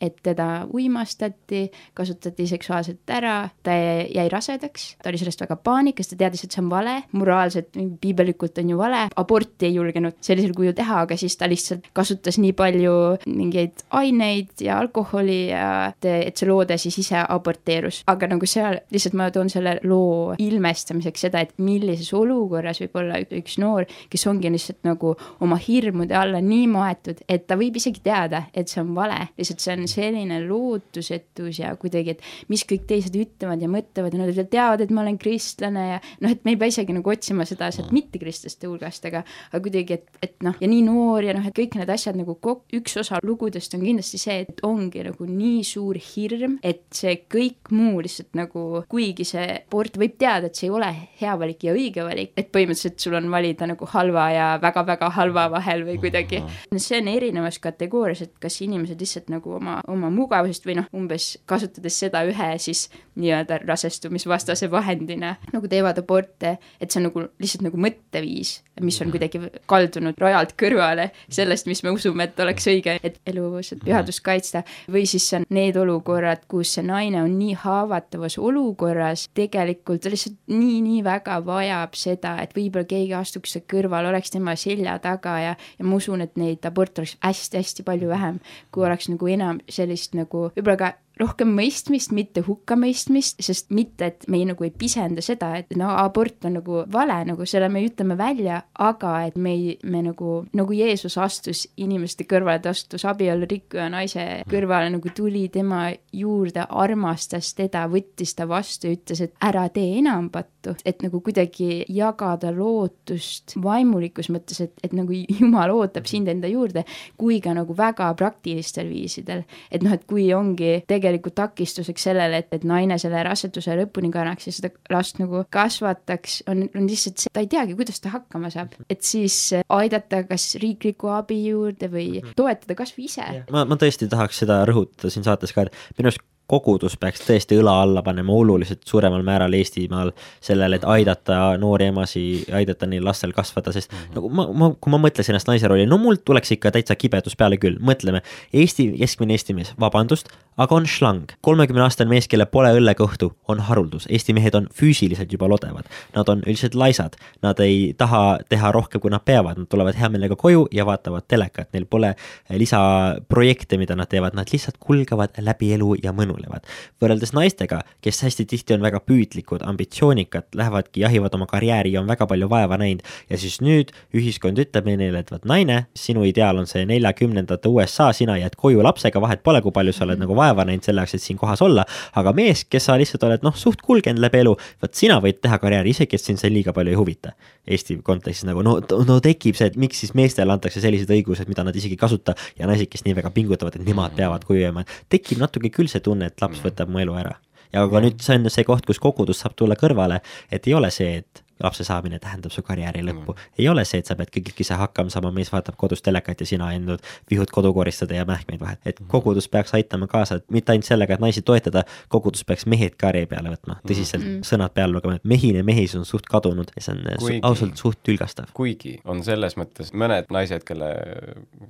et 0.00 0.16
teda 0.22 0.66
uimastati, 0.74 1.66
kasutati 1.94 2.46
seksuaalselt 2.46 3.10
ära, 3.10 3.48
ta 3.62 3.74
jäi 3.74 4.28
rasedaks, 4.30 4.88
ta 5.02 5.10
oli 5.10 5.20
sellest 5.20 5.42
väga 5.42 5.56
paanikas, 5.64 6.10
ta 6.10 6.18
teadis, 6.20 6.44
et 6.44 6.54
see 6.54 6.62
on 6.62 6.70
vale, 6.70 6.94
moraalselt, 7.18 7.74
piibellikult 8.00 8.60
on 8.62 8.72
ju 8.72 8.78
vale, 8.78 9.04
aborti 9.18 9.68
ei 9.68 9.74
julgenud 9.76 10.18
sellisel 10.24 10.54
kujul 10.56 10.76
teha, 10.78 11.02
aga 11.06 11.18
siis 11.18 11.36
ta 11.38 11.48
lihtsalt 11.50 11.90
kasutas 11.96 12.38
nii 12.38 12.54
palju 12.58 12.94
mingeid 13.26 13.84
aineid 13.98 14.64
ja 14.64 14.78
alkoholi 14.82 15.40
ja 15.50 15.68
et, 15.90 16.08
et 16.30 16.38
see 16.38 16.48
loode 16.48 16.78
siis 16.78 17.00
ise 17.02 17.18
aborteerus. 17.20 18.02
aga 18.08 18.30
nagu 18.30 18.46
seal, 18.46 18.80
lihtsalt 18.94 19.18
ma 19.18 19.30
toon 19.34 19.50
selle 19.52 19.78
loo 19.88 20.34
ilmestamiseks 20.38 21.26
seda, 21.26 21.42
et 21.42 21.54
millises 21.62 22.12
olukorras 22.14 22.82
võib 22.84 22.98
olla 23.02 23.18
üks 23.24 23.58
noor, 23.62 23.88
kes 24.10 24.26
ongi 24.30 24.52
lihtsalt 24.52 24.84
nagu 24.86 25.14
oma 25.44 25.58
hirmude 25.60 26.16
alla 26.16 26.40
nii 26.44 26.66
maetud, 26.70 27.24
et 27.28 27.46
ta 27.48 27.58
võib 27.58 27.76
isegi 27.80 28.02
teada, 28.04 28.44
et 28.54 28.70
see 28.70 28.82
on 28.82 28.94
vale, 28.96 29.18
lihtsalt 29.38 29.64
see 29.64 29.74
on 29.74 29.87
selline 29.88 30.40
lootusetus 30.46 31.62
ja 31.62 31.72
kuidagi, 31.80 32.16
et 32.16 32.52
mis 32.52 32.64
kõik 32.68 32.86
teised 32.88 33.16
ütlevad 33.18 33.62
ja 33.62 33.70
mõtlevad 33.70 34.14
ja 34.14 34.20
nad 34.22 34.32
veel 34.34 34.50
teavad, 34.50 34.84
et 34.84 34.92
ma 34.94 35.04
olen 35.04 35.18
kristlane 35.20 35.84
ja 35.94 35.98
noh, 36.24 36.32
et 36.32 36.44
me 36.46 36.54
ei 36.54 36.60
pea 36.60 36.72
isegi 36.72 36.96
nagu 36.96 37.12
otsima 37.12 37.46
seda 37.48 37.70
sealt 37.74 37.92
mittekristlaste 37.94 38.68
hulgast, 38.70 39.08
aga, 39.08 39.24
aga 39.50 39.62
kuidagi, 39.64 39.98
et, 39.98 40.22
et 40.24 40.36
noh, 40.46 40.56
ja 40.60 40.70
nii 40.70 40.84
noor 40.86 41.26
ja 41.26 41.36
noh, 41.36 41.46
et 41.48 41.56
kõik 41.56 41.78
need 41.78 41.92
asjad 41.92 42.18
nagu 42.18 42.36
kok-, 42.42 42.66
üks 42.76 42.98
osa 43.00 43.20
lugudest 43.24 43.74
on 43.76 43.84
kindlasti 43.84 44.20
see, 44.20 44.38
et 44.46 44.62
ongi 44.66 45.04
nagu 45.06 45.28
nii 45.28 45.62
suur 45.66 45.98
hirm, 46.10 46.58
et 46.66 46.84
see 46.94 47.14
kõik 47.30 47.72
muu 47.74 48.02
lihtsalt 48.04 48.38
nagu, 48.38 48.84
kuigi 48.90 49.26
see 49.28 49.46
sport 49.66 49.98
võib 50.00 50.16
teada, 50.20 50.48
et 50.48 50.58
see 50.58 50.68
ei 50.68 50.74
ole 50.74 50.90
hea 51.20 51.34
valik 51.40 51.66
ja 51.66 51.74
õige 51.76 52.04
valik, 52.06 52.32
et 52.38 52.50
põhimõtteliselt 52.54 53.02
sul 53.02 53.18
on 53.18 53.30
valida 53.32 53.68
nagu 53.68 53.88
halva 53.92 54.28
ja 54.34 54.48
väga-väga 54.62 55.10
halva 55.18 55.48
vahel 55.52 55.84
või 55.88 55.98
kuidagi. 56.02 56.42
see 56.76 57.00
on 57.00 57.10
erinevas 57.10 57.58
kategoorias, 57.62 58.22
et 58.24 58.34
kas 58.40 58.60
inimesed 58.64 59.00
lihtsalt 59.00 59.32
nagu 59.32 59.56
oma 59.58 59.77
oma 59.88 60.10
mugavusest 60.10 60.66
või 60.66 60.78
noh, 60.80 60.88
umbes 60.96 61.36
kasutades 61.48 61.98
seda 62.00 62.24
ühe 62.28 62.50
siis 62.62 62.88
nii-öelda 63.18 63.58
rasestumisvastase 63.66 64.70
vahendina 64.70 65.34
nagu 65.52 65.68
teevad 65.68 65.98
aborte, 65.98 66.56
et 66.80 66.90
see 66.90 67.00
on 67.00 67.08
nagu 67.08 67.24
lihtsalt 67.42 67.64
nagu 67.66 67.80
mõtteviis, 67.82 68.58
mis 68.84 68.98
on 69.02 69.10
kuidagi 69.12 69.40
kaldunud 69.70 70.18
rajalt 70.22 70.54
kõrvale 70.60 71.08
sellest, 71.26 71.66
mis 71.70 71.82
me 71.82 71.92
usume, 71.94 72.28
et 72.28 72.40
oleks 72.42 72.68
õige, 72.70 72.98
et 73.02 73.18
eluvõrdset 73.26 73.82
pühadust 73.84 74.22
kaitsta. 74.24 74.62
või 74.90 75.06
siis 75.06 75.26
on 75.34 75.46
need 75.50 75.76
olukorrad, 75.76 76.44
kus 76.48 76.76
see 76.76 76.86
naine 76.86 77.22
on 77.22 77.38
nii 77.38 77.56
haavatavas 77.58 78.38
olukorras, 78.38 79.28
tegelikult 79.34 80.02
ta 80.02 80.12
lihtsalt 80.12 80.38
nii-nii 80.46 81.02
väga 81.04 81.40
vajab 81.44 81.94
seda, 81.98 82.36
et 82.42 82.54
võib-olla 82.56 82.86
keegi 82.88 83.14
astuks 83.18 83.58
kõrval, 83.70 84.08
oleks 84.12 84.30
tema 84.30 84.54
selja 84.56 84.98
taga 85.02 85.38
ja, 85.42 85.56
ja 85.78 85.84
ma 85.84 85.98
usun, 85.98 86.22
et 86.22 86.36
neid 86.38 86.64
aborte 86.68 87.02
oleks 87.02 87.16
hästi-hästi 87.24 87.84
palju 87.86 88.08
vähem, 88.08 88.38
kui 88.70 88.86
oleks 88.86 89.10
nagu 89.10 89.30
enam 89.30 89.60
sellist 89.68 90.14
nagu 90.18 90.48
võib-olla 90.56 90.78
ka 90.80 90.90
rohkem 91.20 91.50
mõistmist, 91.54 92.12
mitte 92.14 92.42
hukkamõistmist, 92.46 93.40
sest 93.44 93.72
mitte, 93.74 94.10
et 94.12 94.26
me 94.30 94.40
ei, 94.40 94.46
nagu 94.48 94.64
ei 94.66 94.72
pisenda 94.74 95.22
seda, 95.24 95.52
et 95.58 95.74
no 95.78 95.90
abort 95.98 96.46
on 96.48 96.58
nagu 96.58 96.82
vale, 96.92 97.18
nagu 97.28 97.46
selle 97.48 97.68
me 97.72 97.82
ütleme 97.86 98.16
välja, 98.18 98.60
aga 98.84 99.14
et 99.28 99.38
me 99.38 99.54
ei, 99.56 99.74
me 99.84 100.02
nagu, 100.06 100.40
nagu 100.56 100.76
Jeesus 100.76 101.18
astus 101.20 101.64
inimeste 101.80 102.26
kõrvale, 102.28 102.62
ta 102.62 102.72
astus 102.74 103.06
abielu 103.08 103.48
rikkuja 103.50 103.88
naise 103.92 104.26
kõrvale, 104.50 104.92
nagu 104.94 105.12
tuli 105.14 105.46
tema 105.52 105.88
juurde, 106.14 106.66
armastas 106.68 107.52
teda, 107.58 107.86
võttis 107.90 108.34
ta 108.38 108.48
vastu 108.48 108.90
ja 108.90 108.98
ütles, 108.98 109.22
et 109.24 109.34
ära 109.44 109.66
tee 109.74 109.98
enam 109.98 110.30
pattu, 110.34 110.76
et 110.86 111.02
nagu 111.04 111.22
kuidagi 111.24 111.82
jagada 111.92 112.52
lootust 112.54 113.56
vaimulikus 113.62 114.30
mõttes, 114.34 114.62
et, 114.64 114.76
et 114.84 114.94
nagu 114.96 115.16
Jumal 115.38 115.72
ootab 115.74 116.06
sind 116.08 116.28
enda 116.30 116.48
juurde, 116.50 116.84
kui 117.18 117.40
ka 117.42 117.52
nagu 117.56 117.74
väga 117.76 118.08
praktilistel 118.18 118.88
viisidel. 118.90 119.44
et 119.70 119.82
noh, 119.82 119.92
et 119.94 120.04
kui 120.08 120.28
ongi 120.34 120.78
tegelikult 120.88 121.07
tegelikult 121.08 121.36
takistuseks 121.38 122.08
sellele, 122.10 122.42
et, 122.42 122.50
et 122.54 122.64
naine 122.68 122.98
selle 123.00 123.22
raseduse 123.26 123.76
lõpuni 123.80 124.12
kannaks 124.14 124.48
ja 124.48 124.54
seda 124.54 124.72
last 124.92 125.20
nagu 125.22 125.42
kasvataks, 125.54 126.42
on, 126.52 126.64
on 126.68 126.88
lihtsalt 126.88 127.24
see, 127.24 127.34
ta 127.34 127.44
ei 127.44 127.50
teagi, 127.50 127.76
kuidas 127.78 128.00
ta 128.04 128.12
hakkama 128.14 128.52
saab. 128.54 128.76
et 128.90 129.02
siis 129.06 129.38
aidata 129.64 130.22
kas 130.28 130.50
riikliku 130.62 131.12
abi 131.16 131.40
juurde 131.48 131.90
või 131.92 132.22
toetada 132.38 132.78
kas 132.78 132.94
või 132.96 133.08
ise. 133.10 133.28
ma, 133.54 133.64
ma 133.68 133.80
tõesti 133.80 134.10
tahaks 134.10 134.44
seda 134.44 134.62
rõhutada 134.68 135.12
siin 135.12 135.26
saates 135.26 135.54
ka, 135.56 135.68
et 135.68 135.98
minu 135.98 136.12
arust 136.12 136.24
kogudus 136.48 136.96
peaks 136.96 137.20
tõesti 137.26 137.58
õla 137.60 137.74
alla 137.82 138.02
panema 138.02 138.32
oluliselt 138.32 138.80
suuremal 138.88 139.22
määral 139.26 139.52
Eestimaal 139.58 140.14
sellele, 140.40 140.78
et 140.78 140.86
aidata 140.88 141.58
noori 141.60 141.90
emasid, 141.92 142.48
aidata 142.56 142.88
neil 142.88 143.04
lastel 143.04 143.34
kasvada, 143.36 143.72
sest 143.72 143.92
mm 143.92 143.98
-hmm. 143.98 144.14
nagu 144.16 144.30
ma, 144.32 144.46
ma, 144.52 144.70
kui 144.80 144.90
ma 144.90 145.00
mõtlesin 145.02 145.34
ennast 145.36 145.50
naise 145.50 145.68
rolli, 145.68 145.86
no 145.86 145.98
mul 146.00 146.16
tuleks 146.24 146.52
ikka 146.56 146.72
täitsa 146.72 146.96
kibedus 146.96 147.36
peale 147.36 147.58
küll, 147.60 147.76
mõtleme, 147.80 148.22
Eesti, 148.52 148.92
keskmine 148.98 149.36
Eesti 149.36 149.54
mees, 149.54 149.74
vabandust, 149.80 150.32
aga 150.56 150.74
on 150.74 150.86
šlang. 150.86 151.32
kolmekümne 151.40 151.82
aastane 151.82 152.08
mees, 152.10 152.28
kellel 152.28 152.46
pole 152.46 152.72
õllekõhtu, 152.80 153.30
on 153.48 153.60
haruldus, 153.60 154.06
Eesti 154.08 154.32
mehed 154.32 154.54
on 154.54 154.68
füüsiliselt 154.80 155.32
juba 155.32 155.48
lodevad, 155.48 155.84
nad 156.16 156.28
on 156.28 156.42
üldiselt 156.46 156.74
laisad, 156.74 157.16
nad 157.42 157.60
ei 157.60 157.94
taha 157.98 158.38
teha 158.48 158.72
rohkem, 158.72 159.00
kui 159.00 159.10
nad 159.10 159.24
peavad, 159.24 159.58
nad 159.58 159.68
tulevad 159.68 159.94
hea 159.94 160.08
meelega 160.08 160.36
koju 160.36 160.66
ja 160.72 160.86
vaatavad 160.86 161.28
telekat, 161.28 161.68
neil 161.72 161.84
pole 161.84 162.14
lisaprojekte, 162.50 163.78
mida 163.78 163.96
nad 163.96 164.08
teevad, 164.08 164.34
nad 164.34 164.48
lihtsalt 164.52 164.80
kulgevad 164.80 165.38
läbi 165.38 165.72
elu 165.76 165.94
ja 166.02 166.12
mõnu 166.12 166.37
kuulevad. 166.38 166.66
võrreldes 167.02 167.32
naistega, 167.34 167.82
kes 168.02 168.22
hästi 168.22 168.44
tihti 168.48 168.74
on 168.74 168.82
väga 168.82 169.00
püüdlikud, 169.06 169.62
ambitsioonikad, 169.66 170.48
lähevadki, 170.58 171.02
jahivad 171.04 171.34
oma 171.34 171.46
karjääri 171.46 171.92
ja 171.92 172.00
on 172.00 172.08
väga 172.08 172.26
palju 172.26 172.48
vaeva 172.50 172.78
näinud. 172.78 173.02
Ja 173.30 173.38
siis 173.38 173.60
nüüd 173.60 173.92
ühiskond 174.14 174.58
ütleb 174.58 174.88
neile, 174.88 175.18
et 175.18 175.30
vot 175.30 175.44
naine, 175.44 175.86
sinu 175.94 176.24
ideaal 176.26 176.58
on 176.58 176.66
see 176.66 176.84
neljakümnendate 176.88 177.68
USA, 177.68 178.10
sina 178.12 178.38
jääd 178.38 178.56
koju 178.58 178.82
lapsega, 178.82 179.20
vahet 179.20 179.42
pole, 179.42 179.62
kui 179.62 179.74
palju 179.74 179.94
sa 179.94 180.06
oled 180.06 180.20
nagu 180.20 180.36
vaeva 180.36 180.66
näinud 180.68 180.86
selle 180.86 181.04
jaoks, 181.04 181.14
et 181.14 181.24
siin 181.24 181.38
kohas 181.38 181.62
olla, 181.62 181.84
aga 182.18 182.32
mees, 182.36 182.64
kes 182.64 182.88
sa 182.88 182.98
lihtsalt 182.98 183.26
oled 183.28 183.46
noh, 183.46 183.54
suht 183.56 183.82
kulgenud 183.84 184.22
läbi 184.22 184.42
elu, 184.42 184.56
vot 184.82 184.94
sina 184.94 185.20
võid 185.22 185.40
teha 185.42 185.58
karjääri, 185.62 185.94
isegi 185.94 186.18
et 186.18 186.24
sind 186.24 186.42
see 186.42 186.52
liiga 186.52 186.74
palju 186.74 186.94
ei 186.94 186.98
huvita. 186.98 187.34
Eesti 187.68 187.98
kontekstis 188.04 188.46
nagu 188.48 188.62
no, 188.64 188.78
no 188.80 189.18
tekib 189.20 189.56
see, 189.58 189.68
et 189.68 189.76
miks 189.76 190.00
siis 190.00 190.14
meestele 190.16 190.54
antakse 190.54 190.80
sellised 190.80 191.10
õigused, 191.12 191.50
mida 191.50 191.66
nad 191.66 191.76
isegi 191.76 191.98
ei 191.98 192.00
kasuta. 192.00 192.32
Ja 192.56 192.66
naised, 192.66 192.88
kes 192.88 193.04
nii 193.04 193.16
väga 193.18 193.28
pingutavad, 193.34 193.76
et 193.76 193.84
nemad 193.84 194.14
peavad 194.16 194.46
koju 194.48 194.62
jääma, 194.62 194.86
tekib 195.12 195.42
natuke 195.42 195.68
küll 195.74 195.90
see 195.92 196.00
tunne, 196.04 196.27
et 196.28 196.44
laps 196.44 196.62
võtab 196.64 196.92
mu 196.92 197.02
elu 197.02 197.18
ära. 197.24 197.36
ja 197.72 197.84
aga 197.84 198.00
nüüd 198.04 198.22
see 198.24 198.38
on 198.38 198.48
see 198.52 198.64
koht, 198.68 198.86
kus 198.88 199.00
kogudus 199.02 199.42
saab 199.44 199.56
tulla 199.58 199.76
kõrvale, 199.76 200.22
et 200.50 200.66
ei 200.68 200.76
ole 200.78 200.90
see, 200.94 201.22
et 201.22 201.44
lapse 201.62 201.84
saamine 201.84 202.18
tähendab 202.22 202.52
su 202.54 202.62
karjääri 202.62 203.02
lõppu 203.06 203.34
mm.. 203.34 203.52
ei 203.58 203.68
ole 203.68 203.84
see, 203.88 204.02
et 204.02 204.10
sa 204.10 204.16
pead 204.18 204.30
kõik 204.34 204.62
ise 204.64 204.78
hakkama 204.78 205.12
saama, 205.12 205.32
mees 205.34 205.50
vaatab 205.52 205.76
kodus 205.80 206.02
telekat 206.04 206.40
ja 206.42 206.46
sina 206.46 206.68
ainult 206.72 207.04
vihud 207.30 207.50
kodu 207.54 207.72
koristada 207.74 208.14
ja 208.14 208.24
mähkmeid 208.28 208.60
vahet. 208.60 208.80
et 208.84 209.00
mm. 209.00 209.08
kogudus 209.12 209.48
peaks 209.48 209.74
aitama 209.74 210.06
kaasa, 210.06 210.40
et 210.40 210.50
mitte 210.54 210.72
ainult 210.72 210.88
sellega, 210.88 211.14
et 211.14 211.24
naisi 211.24 211.42
toetada, 211.42 211.84
kogudus 212.08 212.44
peaks 212.44 212.66
mehed 212.66 212.96
ka 213.00 213.12
ree 213.14 213.26
peale 213.26 213.52
võtma, 213.54 213.78
tõsiselt 213.88 214.24
mm. 214.24 214.42
sõnad 214.46 214.74
peale 214.74 214.92
lugema, 214.94 215.18
et 215.18 215.28
mehine 215.28 215.62
mehisus 215.66 216.02
on 216.02 216.08
suht 216.08 216.28
kadunud 216.30 216.72
ja 216.76 216.84
see 216.84 216.94
on 216.94 217.04
kuigi, 217.18 217.40
ausalt 217.48 217.80
suht 217.80 218.02
tülgastav. 218.06 218.52
kuigi 218.54 218.98
on 219.04 219.22
selles 219.26 219.58
mõttes 219.60 219.92
mõned 219.92 220.30
naised, 220.34 220.64
kelle, 220.68 220.92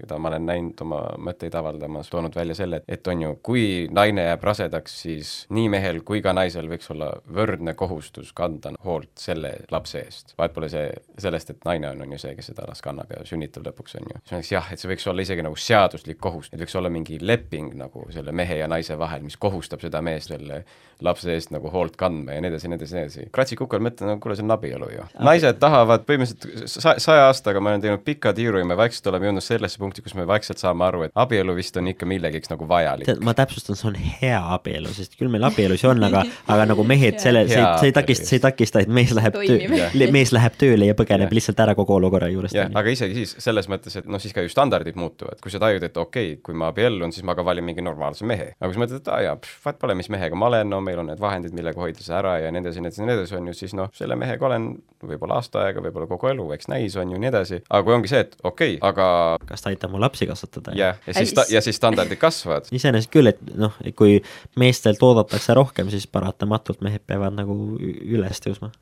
keda 0.02 0.18
ma 0.18 0.32
olen 0.32 0.48
näinud 0.48 0.84
oma 0.84 1.02
mõtteid 1.28 1.54
avaldamas, 1.58 2.10
toonud 2.12 2.36
välja 2.36 2.56
selle, 2.58 2.82
et 2.88 3.06
on 3.08 3.24
ju, 3.24 3.34
kui 3.42 3.64
naine 3.94 4.28
jääb 4.28 4.44
rasedaks, 4.44 5.00
siis 5.04 5.34
nii 5.54 5.68
mehel 5.72 6.02
kui 6.06 6.22
ka 6.24 6.34
naisel 6.36 6.68
võiks 6.70 6.90
olla 6.92 7.12
võrdne 7.34 7.74
kohustus 7.78 8.32
kanda 8.36 8.74
hoolt 8.84 9.14
selle 9.20 9.54
lapse 9.70 9.77
lapse 9.78 10.02
eest. 10.02 10.34
vahet 10.38 10.54
pole 10.54 10.68
see, 10.72 10.90
sellest, 11.22 11.54
et 11.54 11.64
naine 11.68 11.92
on, 11.92 12.02
on 12.04 12.12
ju 12.16 12.20
see, 12.24 12.34
kes 12.38 12.50
seda 12.52 12.66
last 12.68 12.84
kannab 12.84 13.10
ja 13.14 13.22
sünnitab 13.28 13.66
lõpuks, 13.70 13.96
on 14.00 14.10
ju. 14.12 14.20
siis 14.20 14.34
ma 14.34 14.42
ütleks 14.42 14.52
jah, 14.52 14.72
et 14.74 14.82
see 14.82 14.92
võiks 14.92 15.08
olla 15.10 15.24
isegi 15.24 15.46
nagu 15.46 15.58
seaduslik 15.68 16.20
kohustus, 16.22 16.56
et 16.56 16.64
võiks 16.64 16.76
olla 16.78 16.92
mingi 16.92 17.20
leping 17.22 17.72
nagu 17.78 18.04
selle 18.14 18.34
mehe 18.36 18.60
ja 18.60 18.68
naise 18.70 18.98
vahel, 18.98 19.24
mis 19.26 19.38
kohustab 19.40 19.82
seda 19.84 20.02
meest 20.04 20.34
selle 20.34 20.62
lapse 21.04 21.30
eest 21.30 21.52
nagu 21.54 21.70
hoolt 21.70 21.94
kandma 21.98 22.34
ja 22.34 22.42
nii 22.42 22.50
edasi, 22.50 22.68
nii 22.70 22.78
edasi, 22.78 22.94
nii 22.96 23.04
edasi. 23.06 23.26
kratsi 23.34 23.56
kukal 23.58 23.82
mõtlen, 23.84 24.10
no 24.10 24.18
kuule, 24.22 24.34
see 24.38 24.44
on 24.44 24.54
abielu 24.54 24.88
ju. 24.90 25.04
naised 25.22 25.60
tahavad 25.62 26.02
põhimõtteliselt 26.08 26.72
sa-, 26.72 26.96
saja 27.02 27.28
aastaga 27.28 27.62
me 27.62 27.72
oleme 27.72 27.84
teinud 27.84 28.02
pika 28.06 28.32
tiiru 28.34 28.58
ja 28.58 28.66
me 28.66 28.76
vaikselt 28.78 29.06
oleme 29.12 29.28
jõudnud 29.28 29.44
sellesse 29.44 29.78
punkti, 29.78 30.02
kus 30.02 30.16
me 30.18 30.26
vaikselt 30.28 30.58
saame 30.62 30.86
aru, 30.88 31.04
et 31.06 31.14
abielu 31.14 31.54
vist 31.54 31.78
on 31.78 31.90
ikka 31.92 32.08
millegiks 32.10 32.50
nagu 32.50 32.66
vajalik. 32.68 33.12
ma 33.22 33.34
täpsustan, 33.38 33.78
see 33.78 33.90
on 33.92 33.98
hea 34.22 34.40
abielu, 34.56 34.90
sest 34.96 35.14
küll 35.20 35.30
meil 35.30 35.46
abielusid 35.46 35.92
on, 35.92 36.02
aga, 36.08 36.24
aga 36.50 36.66
nagu 36.72 36.86
mehed 36.88 37.22
selle, 37.22 37.44
see, 37.50 37.62
see 37.62 37.92
ei 37.92 37.96
takista, 38.00 38.28
see 38.32 38.40
ei 38.40 38.44
takista, 38.48 38.82
et 38.82 38.90
mees 38.98 39.14
läheb 39.14 39.38
töö, 39.38 39.67
probleemi. 39.68 40.12
mees 40.18 40.32
läheb 40.34 40.58
tööle 40.60 40.88
ja 40.88 40.96
põgeneb 40.98 41.28
Jah. 41.28 41.36
lihtsalt 41.38 41.62
ära 41.64 41.74
kogu 41.78 41.96
olukorra 41.98 42.30
juurest 42.32 42.56
jah, 42.56 42.70
aga 42.80 42.92
isegi 42.92 43.22
siis 43.22 43.36
selles 43.44 43.68
mõttes, 43.70 43.96
et 44.00 44.08
noh, 44.10 44.22
siis 44.22 44.34
ka 44.36 44.44
ju 44.44 44.52
standardid 44.52 44.98
muutuvad, 44.98 45.40
kui 45.44 45.52
sa 45.54 45.60
tajud, 45.62 45.84
et 45.84 45.96
okei 45.96 46.32
okay,, 46.34 46.42
kui 46.44 46.56
ma 46.58 46.72
abiellun, 46.72 47.14
siis 47.14 47.26
ma 47.28 47.36
ka 47.38 47.44
valin 47.46 47.66
mingi 47.66 47.84
normaalse 47.84 48.26
mehe. 48.28 48.52
aga 48.58 48.70
kui 48.70 48.78
sa 48.78 48.84
mõtled, 48.84 49.02
et 49.02 49.12
aa 49.14 49.20
jaa, 49.26 49.38
vaat 49.64 49.80
pole, 49.80 49.96
mis 49.98 50.10
mehega 50.12 50.38
ma 50.38 50.50
olen, 50.50 50.70
no 50.70 50.80
meil 50.84 51.02
on 51.02 51.10
need 51.12 51.22
vahendid, 51.22 51.54
millega 51.56 51.80
hoida 51.80 52.04
see 52.04 52.16
ära 52.18 52.38
ja 52.42 52.52
nii 52.54 52.64
edasi, 52.64 52.84
nii 52.84 52.92
edasi, 52.92 53.04
nii 53.04 53.16
edasi, 53.18 53.36
on 53.38 53.50
ju, 53.50 53.56
siis 53.58 53.76
noh, 53.78 53.92
selle 53.96 54.18
mehega 54.18 54.48
olen 54.48 54.70
võib-olla 55.04 55.38
aasta 55.38 55.62
aega, 55.66 55.82
võib-olla 55.84 56.08
kogu 56.10 56.30
elu, 56.32 56.48
eks 56.56 56.70
näis, 56.72 56.96
on 56.98 57.12
ju, 57.14 57.20
nii 57.20 57.30
edasi. 57.30 57.60
aga 57.68 57.84
kui 57.86 57.94
ongi 57.94 58.10
see, 58.10 58.24
et 58.26 58.34
okei 58.42 58.76
okay,, 58.78 58.88
aga 58.88 59.08
kas 59.48 59.64
ta 59.64 59.72
aitab 59.72 59.94
mu 59.94 60.02
lapsi 60.02 60.28
kasvatada? 60.30 60.74
jah, 60.78 60.98
ja 61.06 61.16
siis 61.20 61.34
ta, 61.36 61.46
ja 61.52 61.62
siis 61.64 61.78
standardid 61.78 62.20
kasvavad. 62.20 62.70
iseenesest 62.78 63.12
küll, 63.14 63.30
et 63.30 63.42
noh, 63.58 63.76
kui 63.98 64.18
meestelt 64.58 65.02
oodatakse 65.04 65.56
rohkem, 65.58 65.92
siis 65.94 66.08
paratamatult 66.10 66.82
mehed 66.84 67.06
peavad 67.06 67.38
nagu 67.38 67.56
üles 67.78 68.44
tõusma. 68.44 68.72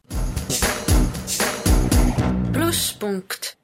Pluspunkt 2.66 3.55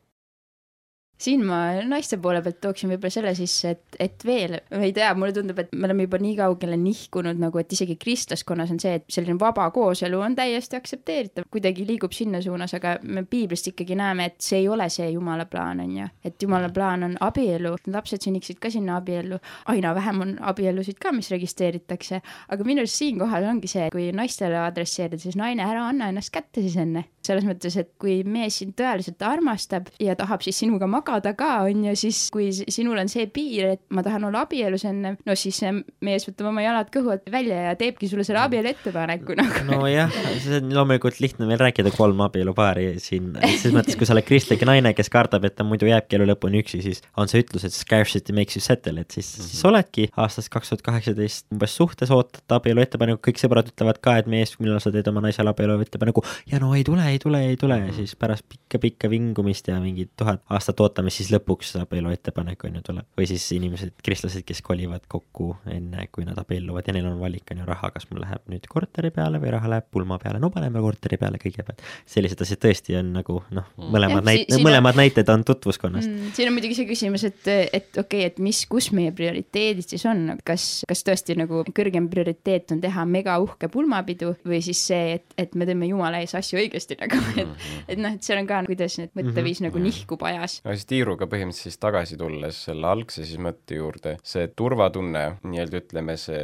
siin 1.23 1.45
ma 1.47 1.59
naiste 1.87 2.18
poole 2.23 2.43
pealt 2.43 2.59
tooksin 2.62 2.91
võib-olla 2.93 3.14
selle 3.14 3.33
sisse, 3.39 3.75
et, 3.77 3.99
et 4.03 4.25
veel, 4.27 4.57
ma 4.73 4.83
ei 4.87 4.95
tea, 4.97 5.11
mulle 5.18 5.35
tundub, 5.37 5.61
et 5.62 5.70
me 5.75 5.87
oleme 5.89 6.07
juba 6.07 6.18
nii 6.23 6.35
kaugele 6.41 6.79
nihkunud 6.81 7.41
nagu, 7.41 7.61
et 7.61 7.73
isegi 7.77 7.97
kristlaskonnas 8.01 8.73
on 8.75 8.81
see, 8.83 8.97
et 8.99 9.07
selline 9.12 9.39
vaba 9.41 9.68
kooselu 9.75 10.20
on 10.23 10.37
täiesti 10.39 10.79
aktsepteeritav, 10.79 11.47
kuidagi 11.53 11.87
liigub 11.89 12.14
sinna 12.16 12.43
suunas, 12.45 12.75
aga 12.79 12.97
me 13.03 13.25
piiblist 13.29 13.70
ikkagi 13.73 13.97
näeme, 13.99 14.31
et 14.33 14.41
see 14.43 14.62
ei 14.62 14.68
ole 14.73 14.89
see 14.93 15.09
jumala 15.12 15.47
plaan, 15.51 15.83
on 15.85 15.97
ju. 16.01 16.09
et 16.25 16.43
jumala 16.43 16.70
plaan 16.75 17.07
on 17.09 17.16
abielu, 17.20 17.75
lapsed 17.93 18.27
sünniksid 18.27 18.61
ka 18.62 18.70
sinna 18.73 18.99
abiellu, 19.01 19.39
aina 19.73 19.95
vähem 19.95 20.25
on 20.27 20.35
abielusid 20.53 20.99
ka, 21.03 21.14
mis 21.14 21.31
registreeritakse, 21.35 22.23
aga 22.53 22.68
minu 22.68 22.83
arust 22.85 22.99
siinkohal 22.99 23.47
ongi 23.53 23.70
see, 23.70 23.89
kui 23.95 24.11
naistele 24.16 24.59
adresseerida, 24.62 25.20
siis 25.23 25.39
naine, 25.39 25.64
ära 25.66 25.87
anna 25.89 26.11
ennast 26.12 26.33
kätte 26.35 26.64
siis 26.64 26.79
enne. 26.81 27.07
selles 27.23 27.45
mõttes, 27.47 27.77
et 27.79 27.93
kui 28.03 28.25
mees 28.27 28.57
sind 28.59 28.75
tõeliselt 28.75 29.20
armastab 29.23 29.93
ja 30.03 30.16
tahab 30.18 30.43
siis 30.43 30.59
sinuga 30.59 30.89
magada 30.91 31.12
ka, 31.37 31.51
on 31.67 31.85
ju, 31.89 31.95
siis 31.99 32.19
kui 32.33 32.49
sinul 32.53 33.01
on 33.03 33.11
see 33.11 33.27
piir, 33.33 33.73
et 33.77 33.83
ma 33.95 34.05
tahan 34.05 34.25
olla 34.29 34.45
abielus 34.47 34.85
enne, 34.89 35.15
no 35.27 35.37
siis 35.39 35.59
see 35.63 35.73
mees 36.05 36.27
võtab 36.29 36.51
oma 36.51 36.65
jalad 36.65 36.91
kõhu 36.95 37.13
alt 37.15 37.29
välja 37.33 37.69
ja 37.69 37.75
teebki 37.79 38.09
sulle 38.11 38.25
selle 38.27 38.43
abielu 38.43 38.71
ettepaneku 38.73 39.37
nagu. 39.39 39.65
nojah, 39.69 40.13
see 40.43 40.61
on 40.61 40.73
loomulikult 40.77 41.21
lihtne 41.23 41.49
meil 41.49 41.61
rääkida 41.63 41.93
kolm 41.95 42.23
abielupaari 42.27 42.95
siin, 43.03 43.33
selles 43.43 43.77
mõttes, 43.77 43.99
kui 43.99 44.09
sa 44.09 44.17
oled 44.17 44.27
kristlik 44.29 44.65
naine, 44.69 44.95
kes 44.97 45.13
kardab, 45.13 45.47
et 45.49 45.57
ta 45.59 45.67
muidu 45.67 45.91
jääbki 45.91 46.19
elu 46.19 46.31
lõpuni 46.33 46.63
üksi, 46.63 46.83
siis 46.85 47.03
on 47.19 47.31
see 47.31 47.45
ütlus, 47.45 47.67
et 47.69 47.77
scarcity 47.77 48.35
makes 48.37 48.59
you 48.59 48.65
settle, 48.65 49.01
et 49.01 49.11
siis 49.11 49.29
mm, 49.29 49.43
-hmm. 49.43 49.51
siis 49.53 49.65
oledki 49.69 50.09
aastast 50.17 50.53
kaks 50.53 50.73
tuhat 50.73 50.87
kaheksateist 50.89 51.47
umbes 51.53 51.77
suhtes, 51.77 52.11
ootad 52.15 52.57
abielu 52.59 52.85
ettepaneku, 52.85 53.23
kõik 53.31 53.43
sõbrad 53.43 53.71
ütlevad 53.73 54.01
ka, 54.05 54.17
et 54.23 54.31
mees, 54.31 54.55
millal 54.61 54.81
sa 54.83 54.93
teed 54.95 55.09
oma 55.11 55.25
naisele 55.25 55.53
abielu 55.53 55.81
ettepaneku 55.83 56.25
ja 56.53 56.61
no 56.63 56.75
ei 56.75 56.85
tule, 56.85 57.05
ei 57.09 57.19
tule, 57.23 57.43
ei 57.53 57.57
tule 57.61 57.79
ja 57.87 57.93
siis 57.97 58.15
pärast 58.17 58.47
pikka-pikka 58.49 59.11
vingumist 59.11 59.69
ja 59.69 59.81
mingit 59.81 60.13
tuhat 60.17 60.43
aastat 60.51 60.81
ootamist, 61.03 61.21
siis 61.21 61.31
lõpuks 61.33 61.75
abielu 61.81 62.13
ettepanek 62.15 62.65
on 62.67 62.79
ju 62.79 62.83
tuleb. 62.87 63.07
või 63.19 63.27
siis 63.27 63.45
inimesed, 63.57 63.95
kristlased, 64.05 64.45
kes 64.47 64.63
kolivad 64.63 65.05
kokku 65.11 65.57
enne, 65.71 66.07
kui 66.13 66.25
nad 66.25 66.39
abielluvad 66.39 66.87
ja 66.87 66.95
neil 66.95 67.07
on 67.11 67.19
valik 67.21 67.51
on 67.53 67.63
ju 67.63 67.67
raha, 67.67 67.91
kas 67.95 68.07
mul 68.11 68.23
läheb 68.23 68.43
nüüd 68.51 68.67
korteri 68.71 69.11
peale 69.11 69.41
või 69.43 69.53
raha 69.55 69.71
läheb 69.75 69.89
pulma 69.91 70.19
peale, 70.23 70.41
no 70.43 70.51
paneme 70.55 70.81
korteri 70.81 71.19
peale 71.19 71.41
kõigepealt. 71.43 71.83
sellised 72.07 72.41
asjad 72.43 72.63
tõesti 72.63 72.97
on 72.99 73.13
nagu 73.17 73.41
noh, 73.51 73.69
mõlemad 73.77 74.23
Jah, 74.23 74.29
näit- 74.31 74.45
si-, 74.45 74.55
siin 74.55 74.63
on- 74.63 74.69
mõlemad 74.71 74.99
näited 74.99 75.29
on 75.33 75.45
tutvuskonnast 75.45 76.09
mm.. 76.09 76.21
mm,. 76.23 76.37
siin 76.39 76.51
on 76.51 76.57
muidugi 76.57 76.79
see 76.79 76.89
küsimus, 76.89 77.27
et, 77.29 77.43
et 77.49 77.99
okei 77.99 78.27
okay,, 78.27 78.31
et 78.31 78.39
mis, 78.43 78.65
kus 78.71 78.93
meie 78.95 79.13
prioriteedid 79.13 79.89
siis 79.95 80.07
on, 80.11 80.37
kas, 80.45 80.85
kas 80.89 81.05
tõesti 81.07 81.37
nagu 81.39 81.65
kõrgem 81.75 82.09
prioriteet 82.13 82.77
on 82.77 82.83
teha 82.83 83.07
mega 83.09 83.39
uhke 83.43 83.71
pulmapidu 83.73 84.35
või 84.47 84.63
siis 84.65 84.83
see, 84.93 85.19
et, 85.19 85.27
et 85.39 85.55
me 85.59 85.67
teeme 85.69 85.89
jumala 85.91 86.23
ees 86.23 86.35
asju 86.39 86.61
õigesti 86.63 86.99
nagu, 87.03 87.19
et, 87.43 87.69
et 87.89 88.01
noh, 88.01 88.15
et 88.15 88.25
seal 88.25 88.43
on 88.43 88.49
ka, 88.49 88.63
kuidas 88.69 88.99
need 89.01 89.13
mõtteviis 89.19 89.61
mm 89.61 89.67
-hmm. 89.67 89.73
nagu 89.73 89.83
nihkub 89.83 90.23
ajas. 90.29 90.61
no 90.65 90.75
siis 90.77 90.87
tiiruga 90.93 91.28
põhimõtteliselt 91.30 91.70
siis 91.72 91.80
tagasi 91.82 92.18
tulles 92.20 92.62
selle 92.68 92.88
algse 92.90 93.26
siis 93.26 93.40
mõtte 93.43 93.78
juurde, 93.78 94.16
see 94.26 94.49
turvatunne, 94.57 95.24
nii-öelda 95.47 95.82
ütleme, 95.82 96.16
see 96.20 96.43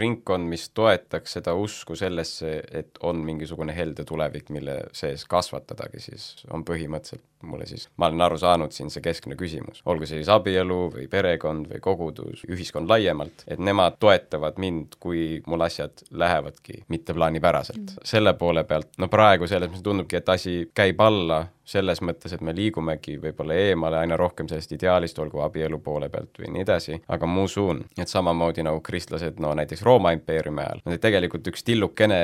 ringkond, 0.00 0.48
mis 0.50 0.68
toetaks 0.76 1.38
seda 1.38 1.54
usku 1.58 1.98
sellesse, 1.98 2.56
et 2.82 3.00
on 3.06 3.20
mingisugune 3.26 3.74
helde 3.76 4.06
tulevik, 4.08 4.48
mille 4.54 4.80
sees 4.96 5.26
kasvatadagi, 5.30 6.02
siis 6.10 6.30
on 6.50 6.64
põhimõtteliselt 6.66 7.26
mulle 7.42 7.66
siis, 7.66 7.86
ma 7.96 8.08
olen 8.10 8.20
aru 8.20 8.38
saanud 8.38 8.74
siin 8.74 8.90
see 8.92 9.02
keskne 9.04 9.36
küsimus, 9.40 9.80
olgu 9.88 10.08
see 10.08 10.20
siis 10.20 10.30
abielu 10.32 10.78
või 10.94 11.06
perekond 11.10 11.70
või 11.70 11.80
kogudus, 11.84 12.44
ühiskond 12.48 12.90
laiemalt, 12.90 13.44
et 13.48 13.62
nemad 13.62 13.96
toetavad 14.02 14.60
mind, 14.60 14.98
kui 15.00 15.40
mul 15.48 15.64
asjad 15.64 16.04
lähevadki 16.10 16.84
mitteplaanipäraselt 16.92 17.80
mm.. 17.80 18.04
selle 18.12 18.34
poole 18.40 18.64
pealt, 18.68 18.92
no 19.00 19.08
praegu 19.12 19.48
selles 19.50 19.70
mõttes 19.70 19.86
tundubki, 19.86 20.20
et 20.20 20.28
asi 20.36 20.56
käib 20.76 21.00
alla 21.04 21.46
selles 21.70 22.02
mõttes, 22.02 22.34
et 22.34 22.42
me 22.44 22.54
liigumegi 22.56 23.16
võib-olla 23.22 23.56
eemale 23.68 24.00
aina 24.00 24.18
rohkem 24.18 24.48
sellest 24.50 24.74
ideaalist, 24.74 25.18
olgu 25.22 25.42
abielu 25.44 25.78
poole 25.84 26.10
pealt 26.12 26.40
või 26.42 26.52
nii 26.56 26.64
edasi, 26.66 26.98
aga 27.14 27.28
ma 27.30 27.46
usun, 27.46 27.84
et 28.00 28.10
samamoodi 28.10 28.64
nagu 28.66 28.82
kristlased, 28.84 29.38
no 29.42 29.52
näiteks 29.58 29.84
Rooma 29.86 30.14
impeeriumi 30.16 30.64
ajal, 30.64 30.82
nad 30.84 30.94
olid 30.94 31.04
tegelikult 31.06 31.52
üks 31.52 31.66
tillukene 31.66 32.20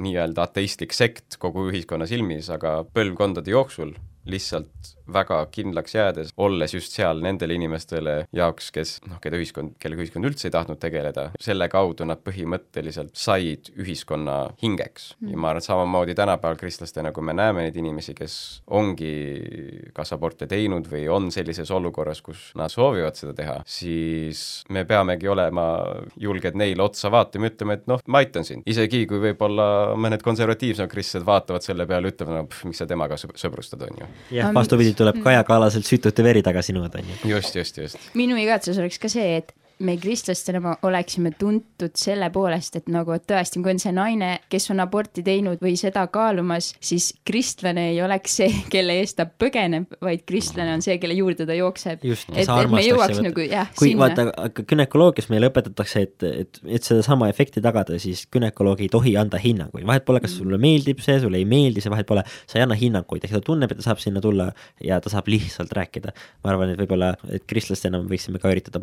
nii-öelda 0.00 0.48
ateistlik 0.48 0.96
sekt 0.96 1.38
kogu 1.42 1.68
ühiskonna 1.70 2.08
silmis, 2.10 2.50
aga 2.52 2.80
põlvkondade 2.94 3.52
jooksul 3.52 3.94
lihtsalt 4.30 4.93
väga 5.12 5.40
kindlaks 5.52 5.94
jäädes, 5.94 6.32
olles 6.36 6.74
just 6.74 6.94
seal 6.96 7.20
nendele 7.24 7.56
inimestele 7.58 8.16
jaoks, 8.34 8.70
kes 8.74 8.96
noh, 9.08 9.20
keda 9.22 9.38
ühiskond, 9.40 9.76
kellega 9.82 10.04
ühiskond 10.04 10.28
üldse 10.28 10.48
ei 10.48 10.54
tahtnud 10.54 10.80
tegeleda, 10.82 11.28
selle 11.42 11.68
kaudu 11.72 12.06
nad 12.08 12.22
põhimõtteliselt 12.24 13.14
said 13.18 13.70
ühiskonna 13.80 14.38
hingeks 14.62 15.14
mm.. 15.18 15.32
ja 15.32 15.40
ma 15.40 15.52
arvan, 15.52 15.62
et 15.62 15.68
samamoodi 15.68 16.16
tänapäeval 16.18 16.58
kristlastena, 16.60 17.12
kui 17.14 17.26
me 17.26 17.36
näeme 17.36 17.66
neid 17.66 17.76
inimesi, 17.80 18.14
kes 18.16 18.36
ongi 18.74 19.12
kas 19.96 20.14
aborte 20.16 20.48
teinud 20.50 20.88
või 20.90 21.06
on 21.12 21.30
sellises 21.34 21.70
olukorras, 21.74 22.22
kus 22.24 22.50
nad 22.58 22.72
soovivad 22.72 23.18
seda 23.18 23.34
teha, 23.36 23.58
siis 23.68 24.64
me 24.74 24.86
peamegi 24.88 25.28
olema 25.30 25.66
julged 26.20 26.56
neile 26.58 26.84
otsa 26.84 27.12
vaatama 27.12 27.48
ja 27.48 27.54
ütlema, 27.54 27.78
et 27.78 27.86
noh, 27.90 28.02
ma 28.08 28.22
aitan 28.24 28.46
sind. 28.46 28.64
isegi 28.70 29.04
kui 29.10 29.20
võib-olla 29.22 29.66
mõned 30.00 30.24
konservatiivsemad 30.24 30.90
kristlased 30.90 31.26
vaatavad 31.26 31.64
selle 31.64 31.86
peale, 31.90 32.12
ütlevad, 32.12 32.40
no 32.40 32.48
pff, 32.48 32.66
miks 32.68 32.80
sa 32.82 32.88
temaga 32.88 33.18
sõb- 33.20 33.36
sõbrustad, 33.40 33.82
on 33.84 34.02
ju. 34.04 34.10
jah 34.38 34.52
vastupidi, 34.54 34.93
tuleb 34.98 35.20
Kaja 35.24 35.44
Kallaselt 35.48 35.88
süütute 35.88 36.24
veri 36.26 36.42
tagasi 36.44 36.74
nõuda, 36.76 37.02
on 37.02 37.12
ju. 37.12 37.34
just, 37.34 37.56
just, 37.58 37.78
just. 37.78 38.08
minu 38.18 38.38
igatsus 38.40 38.78
oleks 38.80 39.00
ka 39.02 39.10
see, 39.12 39.38
et 39.42 39.52
me 39.78 39.96
kristlastena 39.96 40.76
oleksime 40.82 41.32
tuntud 41.38 41.94
selle 41.98 42.28
poolest, 42.30 42.76
et 42.78 42.88
nagu 42.92 43.14
et 43.14 43.24
tõesti, 43.28 43.60
kui 43.62 43.74
on 43.74 43.80
see 43.82 43.92
naine, 43.94 44.30
kes 44.52 44.68
on 44.70 44.82
aborti 44.84 45.24
teinud 45.26 45.62
või 45.62 45.74
seda 45.78 46.04
kaalumas, 46.12 46.72
siis 46.84 47.10
kristlane 47.26 47.88
ei 47.92 48.00
oleks 48.04 48.36
see, 48.40 48.50
kelle 48.72 48.96
eest 49.00 49.18
ta 49.18 49.26
põgeneb, 49.26 49.96
vaid 50.04 50.24
kristlane 50.28 50.76
on 50.76 50.84
see, 50.84 50.96
kelle 51.02 51.16
juurde 51.18 51.46
ta 51.48 51.56
jookseb. 51.58 52.04
et, 52.04 52.44
et 52.44 52.70
me 52.70 52.84
jõuaks 52.86 53.22
nagu 53.24 53.46
jah, 53.48 53.72
kui 53.78 53.92
sinna. 53.92 54.04
vaata, 54.04 54.26
aga 54.46 54.66
günekoloogias 54.70 55.28
meile 55.32 55.50
õpetatakse, 55.50 56.04
et, 56.06 56.26
et, 56.44 56.62
et 56.78 56.86
sedasama 56.86 57.28
efekti 57.32 57.62
tagada, 57.64 57.98
siis 58.02 58.26
günekoloog 58.32 58.84
ei 58.84 58.90
tohi 58.92 59.16
anda 59.20 59.40
hinnanguid, 59.42 59.86
vahet 59.88 60.06
pole, 60.06 60.22
kas 60.24 60.38
sulle 60.38 60.60
meeldib 60.62 61.02
see, 61.04 61.18
sulle 61.22 61.40
ei 61.42 61.48
meeldi 61.48 61.82
see, 61.82 61.92
vahet 61.92 62.08
pole, 62.08 62.24
sa 62.46 62.60
ei 62.60 62.66
anna 62.66 62.78
hinnanguid, 62.78 63.26
ehk 63.26 63.38
ta 63.38 63.42
tunneb, 63.44 63.74
et 63.74 63.82
ta 63.82 63.88
saab 63.90 64.02
sinna 64.02 64.22
tulla 64.24 64.50
ja 64.84 65.00
ta 65.02 65.12
saab 65.12 65.28
lihtsalt 65.32 65.74
rääkida. 65.74 66.14
ma 66.44 66.54
arvan, 66.54 66.74
et 66.74 66.80
võib-olla, 66.80 67.14
et 67.34 67.46
kristlastena 67.50 67.98
me 68.02 68.10
võiksime 68.10 68.40
ka 68.42 68.52
üritada, 68.54 68.80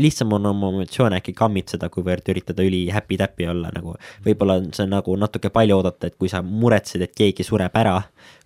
lihtsam 0.00 0.33
on 0.36 0.46
oma 0.50 0.70
emotsioone 0.72 1.20
äkki 1.20 1.34
kammitseda, 1.36 1.90
kuivõrd 1.92 2.28
üritada 2.32 2.66
üli 2.66 2.84
happy-täppi 2.94 3.48
olla 3.50 3.70
nagu, 3.74 3.96
võib-olla 4.26 4.58
on 4.60 4.72
see 4.76 4.88
nagu 4.90 5.16
natuke 5.20 5.50
palju 5.54 5.78
oodata, 5.78 6.10
et 6.10 6.18
kui 6.18 6.30
sa 6.32 6.42
muretsed, 6.44 7.04
et 7.04 7.14
keegi 7.16 7.46
sureb 7.46 7.76
ära, 7.80 7.96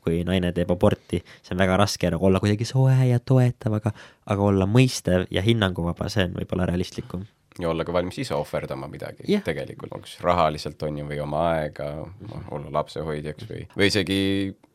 kui 0.05 0.23
naine 0.27 0.53
teeb 0.57 0.71
aborti, 0.75 1.23
see 1.43 1.57
on 1.57 1.65
väga 1.65 1.81
raske 1.81 2.13
nagu 2.13 2.29
olla 2.29 2.43
kuidagi 2.43 2.69
soe 2.69 2.95
ja 3.11 3.19
toetav, 3.21 3.81
aga, 3.81 3.95
aga 4.27 4.53
olla 4.53 4.69
mõistev 4.69 5.27
ja 5.35 5.45
hinnanguvaba, 5.45 6.09
see 6.13 6.29
on 6.29 6.39
võib-olla 6.41 6.69
realistlikum. 6.71 7.27
Ja 7.59 7.71
olla 7.71 7.85
ka 7.85 7.93
valmis 7.93 8.19
ise 8.23 8.35
ohverdama 8.37 8.89
midagi 8.91 9.27
Jah. 9.29 9.43
tegelikult, 9.45 9.95
siis 10.07 10.23
rahaliselt 10.25 10.83
on 10.87 11.01
ju, 11.01 11.07
või 11.09 11.21
oma 11.23 11.45
aega, 11.55 11.89
olla 12.55 12.73
lapsehoidjaks 12.79 13.49
või, 13.51 13.65
või 13.77 13.91
isegi 13.91 14.19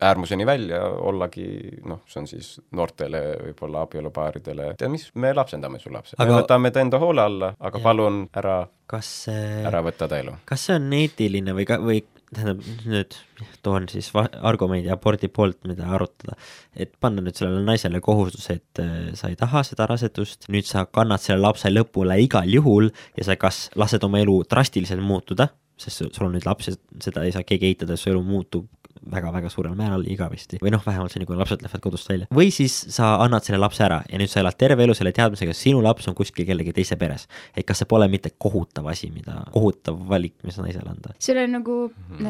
äärmuseni 0.04 0.46
välja 0.46 0.82
ollagi 0.84 1.46
noh, 1.88 2.02
see 2.10 2.22
on 2.22 2.30
siis 2.30 2.54
noortele 2.76 3.22
võib-olla 3.48 3.84
abielupaaridele, 3.88 4.72
tead 4.80 4.92
mis, 4.92 5.08
me 5.14 5.32
lapsendame 5.36 5.80
su 5.82 5.92
lapse 5.94 6.18
aga..., 6.18 6.30
me 6.30 6.40
võtame 6.42 6.72
ta 6.74 6.84
enda 6.84 7.00
hoole 7.02 7.24
alla, 7.24 7.54
aga 7.58 7.80
ja. 7.80 7.84
palun 7.84 8.24
ära, 8.36 8.58
kas 8.90 9.12
see 9.28 9.62
ära 9.64 9.84
võta 9.84 10.08
ta 10.10 10.20
elu. 10.20 10.38
kas 10.48 10.68
see 10.68 10.78
on 10.80 10.92
eetiline 11.00 11.56
või 11.56 11.68
ka, 11.68 11.80
või 11.82 12.02
tähendab, 12.36 12.62
nüüd 12.88 13.16
toon 13.64 13.88
siis 13.90 14.10
argumendi 14.14 14.90
abordi 14.92 15.30
poolt, 15.32 15.60
mida 15.68 15.88
arutada, 15.96 16.36
et 16.76 16.92
panna 17.00 17.24
nüüd 17.24 17.38
sellele 17.38 17.64
naisele 17.66 18.00
kohustus, 18.04 18.48
et 18.54 18.82
äh, 18.82 19.10
sa 19.18 19.30
ei 19.32 19.38
taha 19.40 19.64
seda 19.66 19.88
rasedust, 19.90 20.48
nüüd 20.52 20.68
sa 20.68 20.86
kannad 20.86 21.22
selle 21.24 21.44
lapse 21.44 21.72
lõpule 21.72 22.18
igal 22.22 22.50
juhul 22.50 22.90
ja 23.18 23.26
sa 23.26 23.38
kas 23.40 23.68
lased 23.80 24.04
oma 24.06 24.22
elu 24.22 24.40
drastiliselt 24.50 25.04
muutuda, 25.04 25.50
sest 25.80 26.04
sul 26.04 26.28
on 26.28 26.36
nüüd 26.36 26.46
laps 26.46 26.70
ja 26.70 26.78
seda 27.02 27.24
ei 27.26 27.34
saa 27.34 27.46
keegi 27.46 27.72
eitada, 27.72 27.98
su 27.98 28.12
elu 28.12 28.22
muutub 28.24 28.68
väga-väga 29.10 29.50
suurel 29.52 29.74
määral 29.78 30.04
igavesti 30.10 30.60
või 30.62 30.72
noh, 30.74 30.82
vähemalt 30.86 31.12
seni, 31.14 31.26
kuni 31.28 31.40
lapsed 31.40 31.64
lähevad 31.64 31.82
kodust 31.84 32.08
välja. 32.10 32.28
või 32.34 32.50
siis 32.54 32.76
sa 32.94 33.14
annad 33.24 33.46
selle 33.46 33.60
lapse 33.62 33.84
ära 33.84 34.00
ja 34.10 34.20
nüüd 34.20 34.32
sa 34.32 34.40
elad 34.42 34.58
terve 34.60 34.86
elu 34.86 34.96
selle 34.96 35.12
teadmisega, 35.16 35.56
sinu 35.56 35.82
laps 35.84 36.08
on 36.10 36.16
kuskil 36.18 36.46
kellegi 36.48 36.72
teise 36.76 36.96
peres. 37.00 37.28
et 37.56 37.66
kas 37.66 37.82
see 37.82 37.90
pole 37.90 38.08
mitte 38.08 38.34
kohutav 38.38 38.88
asi, 38.92 39.10
mida, 39.14 39.42
kohutav 39.52 39.98
valik, 40.08 40.36
mis 40.44 40.58
naisele 40.58 40.90
anda? 40.90 41.14
see 41.18 41.36
on 41.42 41.58
nagu, 41.58 41.78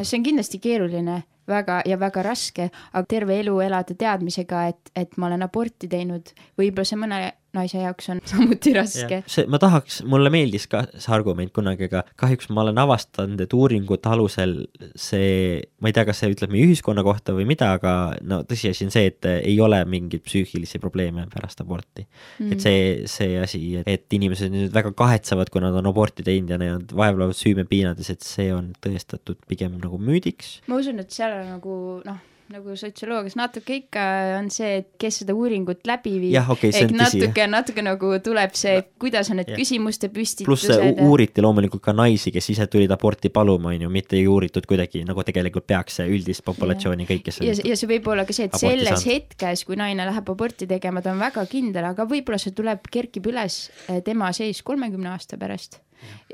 see 0.02 0.18
on 0.18 0.26
kindlasti 0.26 0.60
keeruline 0.62 1.22
väga 1.48 1.82
ja 1.86 1.98
väga 2.00 2.22
raske, 2.24 2.70
aga 2.92 3.06
terve 3.08 3.38
elu 3.40 3.58
elada 3.60 3.94
teadmisega, 3.94 4.66
et, 4.72 4.92
et 4.96 5.16
ma 5.20 5.28
olen 5.28 5.44
aborti 5.44 5.90
teinud, 5.92 6.32
võib-olla 6.58 6.88
see 6.88 7.00
mõne 7.00 7.18
naise 7.55 7.80
jaoks 7.82 8.11
on 8.12 8.20
samuti 8.30 8.74
raske. 8.76 9.20
see, 9.30 9.46
ma 9.50 9.61
tahaks, 9.62 10.00
mulle 10.11 10.32
meeldis 10.34 10.66
ka 10.70 10.84
see 10.92 11.12
argument 11.14 11.52
kunagi, 11.55 11.88
aga 11.90 12.05
kahjuks 12.20 12.50
ma 12.55 12.64
olen 12.64 12.80
avastanud, 12.84 13.40
et 13.44 13.57
uuringute 13.57 14.11
alusel 14.11 14.57
see, 14.98 15.61
ma 15.82 15.90
ei 15.90 15.96
tea, 15.96 16.07
kas 16.09 16.22
see 16.22 16.34
ütleb 16.34 16.55
meie 16.55 16.68
ühiskonna 16.68 17.05
kohta 17.07 17.36
või 17.36 17.46
mida, 17.48 17.72
aga 17.78 17.94
no 18.26 18.42
tõsiasi 18.48 18.88
on 18.88 18.94
see, 18.94 19.12
et 19.12 19.30
ei 19.34 19.57
ole 19.62 19.80
mingeid 19.88 20.24
psüühilisi 20.26 20.80
probleeme 20.82 21.26
pärast 21.32 21.62
aborti 21.64 22.05
mm.. 22.05 22.52
et 22.55 22.64
see, 22.64 22.84
see 23.11 23.38
asi, 23.40 23.62
et 23.80 24.18
inimesed 24.18 24.52
nüüd 24.55 24.74
väga 24.74 24.94
kahetsevad, 24.98 25.52
kui 25.52 25.64
nad 25.64 25.76
on 25.78 25.90
aborti 25.90 26.26
teinud 26.26 26.55
ja 26.55 26.61
nad 26.61 26.94
vaevlevad 26.94 27.36
süümepiinades, 27.38 28.12
et 28.12 28.26
see 28.26 28.50
on 28.55 28.72
tõestatud 28.84 29.40
pigem 29.48 29.78
nagu 29.80 30.00
müüdiks. 30.00 30.61
ma 30.70 30.80
usun, 30.80 31.02
et 31.02 31.12
seal 31.14 31.34
on 31.40 31.50
nagu 31.57 31.80
noh 32.05 32.22
nagu 32.55 32.74
sotsioloogias 32.78 33.34
natuke 33.38 33.78
ikka 33.80 34.02
on 34.38 34.48
see, 34.55 34.78
et 34.80 34.88
kes 35.00 35.20
seda 35.22 35.34
uuringut 35.36 35.82
läbi 35.88 36.12
viib. 36.22 36.34
jah, 36.36 36.50
okei 36.55 36.70
okay,, 36.70 36.76
see 36.76 36.86
on 36.86 36.92
tõsi. 37.00 37.20
natuke, 37.22 37.46
natuke 37.50 37.84
nagu 37.86 38.11
tuleb 38.24 38.55
see, 38.59 38.76
kuidas 39.02 39.30
on 39.32 39.40
need 39.40 39.50
ja. 39.50 39.59
küsimuste 39.59 40.11
püstitused. 40.14 40.70
pluss 40.70 41.07
uuriti 41.09 41.44
loomulikult 41.44 41.82
ka 41.84 41.94
naisi, 41.96 42.32
kes 42.34 42.50
ise 42.55 42.68
tulid 42.70 42.94
aborti 42.94 43.32
paluma, 43.34 43.72
on 43.74 43.86
ju, 43.86 43.92
mitte 43.92 44.18
ei 44.20 44.28
uuritud 44.30 44.68
kuidagi 44.70 45.02
nagu 45.09 45.26
tegelikult 45.26 45.66
peaks 45.70 45.98
see 46.00 46.11
üldist 46.14 46.44
populatsiooni 46.46 47.09
kõik, 47.11 47.24
kes 47.28 47.42
ja, 47.44 47.57
ja 47.72 47.78
see 47.80 47.90
võib 47.90 48.12
olla 48.14 48.26
ka 48.28 48.36
see, 48.36 48.48
et 48.50 48.59
selles 48.61 48.90
saanud. 48.92 49.09
hetkes, 49.11 49.64
kui 49.66 49.80
naine 49.80 50.07
läheb 50.11 50.30
aborti 50.34 50.68
tegema, 50.70 51.02
ta 51.02 51.14
on 51.14 51.22
väga 51.24 51.46
kindel, 51.50 51.90
aga 51.90 52.07
võib-olla 52.11 52.38
see 52.40 52.55
tuleb, 52.55 52.86
kerkib 52.94 53.26
üles 53.32 53.64
eh, 53.88 53.98
tema 54.07 54.30
seis 54.36 54.62
kolmekümne 54.66 55.11
aasta 55.14 55.40
pärast 55.40 55.80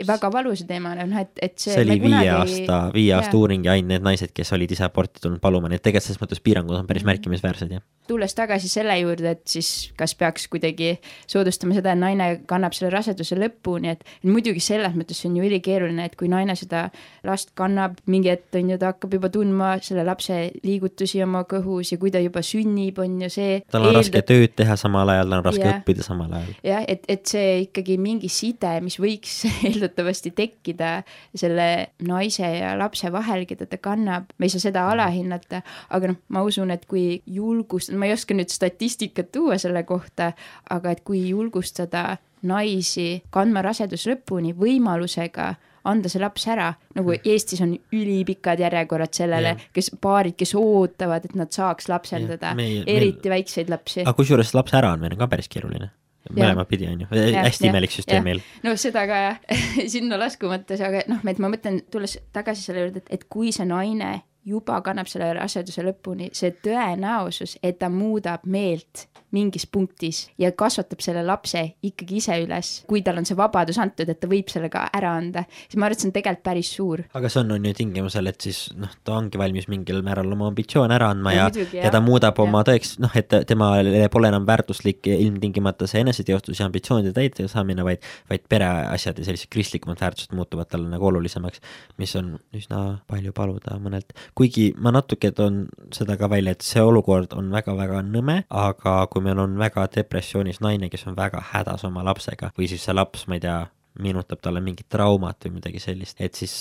väga 0.06 0.30
valusa 0.32 0.66
teemana, 0.68 1.04
noh 1.08 1.20
et, 1.20 1.32
et 1.42 1.58
see 1.60 1.74
see 1.74 1.84
oli 1.84 1.96
viie 2.00 2.08
kunagi... 2.08 2.30
aasta, 2.34 2.78
viie 2.94 3.14
aasta 3.16 3.36
uuring 3.36 3.66
ja 3.66 3.74
ainult 3.76 3.94
need 3.94 4.04
naised, 4.06 4.32
kes 4.34 4.52
olid 4.56 4.72
ise 4.74 4.84
aborti 4.86 5.22
tulnud 5.22 5.40
paluma, 5.42 5.70
nii 5.70 5.80
et 5.80 5.84
tegelikult 5.84 6.08
selles 6.08 6.22
mõttes 6.22 6.42
piirangud 6.44 6.78
on 6.78 6.88
päris 6.88 7.04
mhm. 7.04 7.12
märkimisväärsed, 7.12 7.74
jah. 7.76 7.84
tulles 8.10 8.34
tagasi 8.34 8.70
selle 8.70 8.96
juurde, 9.00 9.34
et 9.36 9.42
siis 9.50 9.92
kas 9.98 10.14
peaks 10.18 10.48
kuidagi 10.50 10.92
soodustama 11.30 11.76
seda, 11.76 11.94
et 11.94 12.00
naine 12.00 12.28
kannab 12.50 12.74
selle 12.76 12.90
raseduse 12.94 13.38
lõpuni, 13.38 13.92
et 13.94 14.04
muidugi 14.26 14.62
selles 14.64 14.96
mõttes 14.98 15.20
see 15.20 15.30
on 15.30 15.38
ju 15.38 15.46
ülikeeruline, 15.46 16.08
et 16.10 16.16
kui 16.18 16.30
naine 16.32 16.56
seda 16.58 16.88
last 17.26 17.54
kannab, 17.58 17.98
mingi 18.10 18.32
hetk 18.32 18.58
on 18.58 18.72
ju, 18.74 18.80
ta 18.80 18.94
hakkab 18.94 19.14
juba 19.18 19.30
tundma 19.32 19.72
selle 19.84 20.04
lapse 20.06 20.38
liigutusi 20.64 21.22
oma 21.24 21.44
kõhus 21.50 21.92
ja 21.94 22.00
kui 22.00 22.12
ta 22.14 22.22
juba 22.22 22.42
sünnib, 22.46 22.98
on 23.02 23.20
ju 23.26 23.30
see 23.32 23.60
tal 23.70 23.84
on 23.84 23.92
eeldab... 23.92 24.02
raske 24.02 24.24
tööd 24.32 24.56
teha 24.58 24.78
samal 24.80 25.14
ajal, 25.14 25.30
tal 25.30 25.42
on 25.42 25.48
raske 25.50 25.66
ja. 25.66 25.76
õppida 25.76 26.06
samal 26.06 26.32
ajal. 26.40 26.56
jah, 26.66 26.86
et, 26.88 27.06
et 27.10 27.26
see 27.30 27.52
ikkagi 27.66 27.98
mingi 28.00 28.32
side, 28.32 28.72
mis 28.84 28.98
võiks 29.02 29.42
eeldatavasti 29.66 30.32
tekkida 30.36 30.92
selle 31.34 31.68
naise 32.06 32.48
ja 32.58 32.74
lapse 32.78 33.12
vahel, 33.12 33.46
keda 33.48 33.68
ta 33.70 33.80
kannab, 33.82 34.30
me 34.38 34.48
ei 34.48 34.54
saa 34.54 34.66
seda 34.68 34.86
alahinnata, 34.92 35.62
aga 35.90 36.12
noh, 36.12 36.20
ma 36.34 36.44
usun, 36.46 36.72
et 36.74 36.86
kui 36.90 37.20
julgustada, 37.26 37.98
ma 38.00 38.10
ei 38.10 38.16
oska 38.16 38.36
nüüd 38.36 38.52
statistikat 38.52 39.32
tuua 39.34 39.58
selle 39.60 39.84
kohta, 39.88 40.32
aga 40.70 40.96
et 40.96 41.04
kui 41.06 41.26
julgustada 41.30 42.18
naisi 42.46 43.20
kandma 43.32 43.62
rasedus 43.64 44.06
lõpuni 44.08 44.54
võimalusega 44.56 45.52
anda 45.90 46.10
see 46.12 46.20
laps 46.20 46.44
ära, 46.52 46.68
nagu. 46.96 47.14
Eestis 47.16 47.62
on 47.64 47.72
ülipikad 47.96 48.60
järjekorrad 48.60 49.14
sellele, 49.16 49.54
kes 49.76 49.92
paarid, 50.02 50.36
kes 50.40 50.52
ootavad, 50.58 51.24
et 51.24 51.38
nad 51.38 51.52
saaks 51.54 51.88
lapsendada, 51.88 52.52
eriti 52.58 53.24
meil... 53.24 53.36
väikseid 53.36 53.72
lapsi. 53.72 54.04
aga 54.04 54.16
kusjuures 54.18 54.52
lapse 54.56 54.76
äraandmine 54.76 55.16
on 55.16 55.24
ka 55.24 55.30
päris 55.32 55.48
keeruline 55.52 55.90
mõlemat 56.28 56.68
pidi, 56.68 56.88
on 56.90 57.04
ju, 57.04 57.08
hästi 57.10 57.70
imelik 57.70 57.94
süsteem 57.94 58.26
meil. 58.26 58.42
no 58.64 58.74
seda 58.80 59.06
ka 59.08 59.20
jah 59.24 59.60
sinna 59.94 60.18
laskumata, 60.20 60.78
aga 60.86 61.04
noh, 61.10 61.22
et 61.32 61.40
ma 61.42 61.52
mõtlen, 61.52 61.80
tulles 61.92 62.18
tagasi 62.36 62.68
selle 62.68 62.86
juurde, 62.86 63.04
et, 63.04 63.14
et 63.18 63.28
kui 63.32 63.54
see 63.56 63.68
naine 63.68 64.18
juba 64.46 64.80
kannab 64.84 65.08
selle 65.10 65.32
raseduse 65.36 65.84
lõpuni, 65.84 66.30
see 66.36 66.54
tõenäosus, 66.64 67.58
et 67.62 67.78
ta 67.80 67.90
muudab 67.92 68.46
meelt 68.48 69.06
mingis 69.34 69.66
punktis 69.70 70.24
ja 70.40 70.50
kasvatab 70.58 71.02
selle 71.04 71.22
lapse 71.26 71.60
ikkagi 71.86 72.18
ise 72.18 72.38
üles, 72.42 72.70
kui 72.90 73.02
tal 73.06 73.20
on 73.20 73.28
see 73.28 73.38
vabadus 73.38 73.78
antud, 73.78 74.08
et 74.10 74.18
ta 74.18 74.28
võib 74.30 74.50
selle 74.50 74.70
ka 74.72 74.86
ära 74.96 75.12
anda, 75.20 75.44
siis 75.62 75.78
ma 75.78 75.86
arvan, 75.86 75.96
et 75.96 76.02
see 76.02 76.10
on 76.10 76.14
tegelikult 76.16 76.42
päris 76.46 76.70
suur. 76.74 77.02
aga 77.14 77.30
see 77.30 77.42
on, 77.44 77.52
on 77.54 77.68
ju 77.68 77.74
tingimusel, 77.78 78.30
et 78.30 78.48
siis 78.48 78.62
noh, 78.78 78.90
ta 79.06 79.14
ongi 79.18 79.38
valmis 79.40 79.68
mingil 79.70 80.02
määral 80.06 80.32
oma 80.34 80.48
ambitsioone 80.50 80.96
ära 80.96 81.12
andma 81.14 81.34
ja, 81.36 81.46
ja, 81.54 81.66
ja, 81.84 81.92
ta 81.94 82.02
muudab 82.02 82.40
ja. 82.40 82.46
oma 82.46 82.64
tõeks, 82.66 82.96
noh, 83.04 83.14
et 83.18 83.36
temale 83.46 84.08
pole 84.10 84.32
enam 84.32 84.48
väärtuslik 84.48 85.06
ilmtingimata 85.12 85.86
see 85.90 86.02
eneseteostus 86.02 86.62
ja 86.62 86.66
ambitsioonide 86.66 87.14
täite 87.14 87.46
saamine, 87.50 87.86
vaid, 87.86 88.02
vaid 88.30 88.48
pereasjad 88.50 89.20
ja 89.20 89.28
sellised 89.28 89.52
kristlikumad 89.52 90.02
väärtused 90.02 90.34
muutuvad 90.34 90.70
talle 90.72 90.90
nagu 90.90 91.06
olulisemaks, 91.12 91.62
mis 92.02 92.16
on 92.18 92.34
üsna 92.56 92.82
palju 93.10 93.34
paluda 93.36 93.78
mõnelt 93.82 94.16
kuigi 94.34 94.70
ma 94.78 94.92
natuke 94.94 95.32
toon 95.36 95.64
seda 95.94 96.16
ka 96.20 96.30
välja, 96.30 96.54
et 96.54 96.66
see 96.66 96.82
olukord 96.82 97.34
on 97.38 97.50
väga-väga 97.54 98.02
nõme, 98.06 98.42
aga 98.48 98.94
kui 99.10 99.24
meil 99.24 99.42
on 99.42 99.58
väga 99.60 99.86
depressioonis 99.96 100.62
naine, 100.64 100.90
kes 100.92 101.06
on 101.10 101.18
väga 101.18 101.42
hädas 101.52 101.84
oma 101.88 102.04
lapsega 102.06 102.52
või 102.58 102.70
siis 102.70 102.86
see 102.86 102.96
laps, 102.96 103.26
ma 103.28 103.38
ei 103.38 103.44
tea, 103.44 103.58
meenutab 104.00 104.40
talle 104.40 104.62
mingit 104.64 104.88
traumat 104.88 105.44
või 105.44 105.58
midagi 105.58 105.82
sellist, 105.82 106.20
et 106.22 106.38
siis 106.38 106.54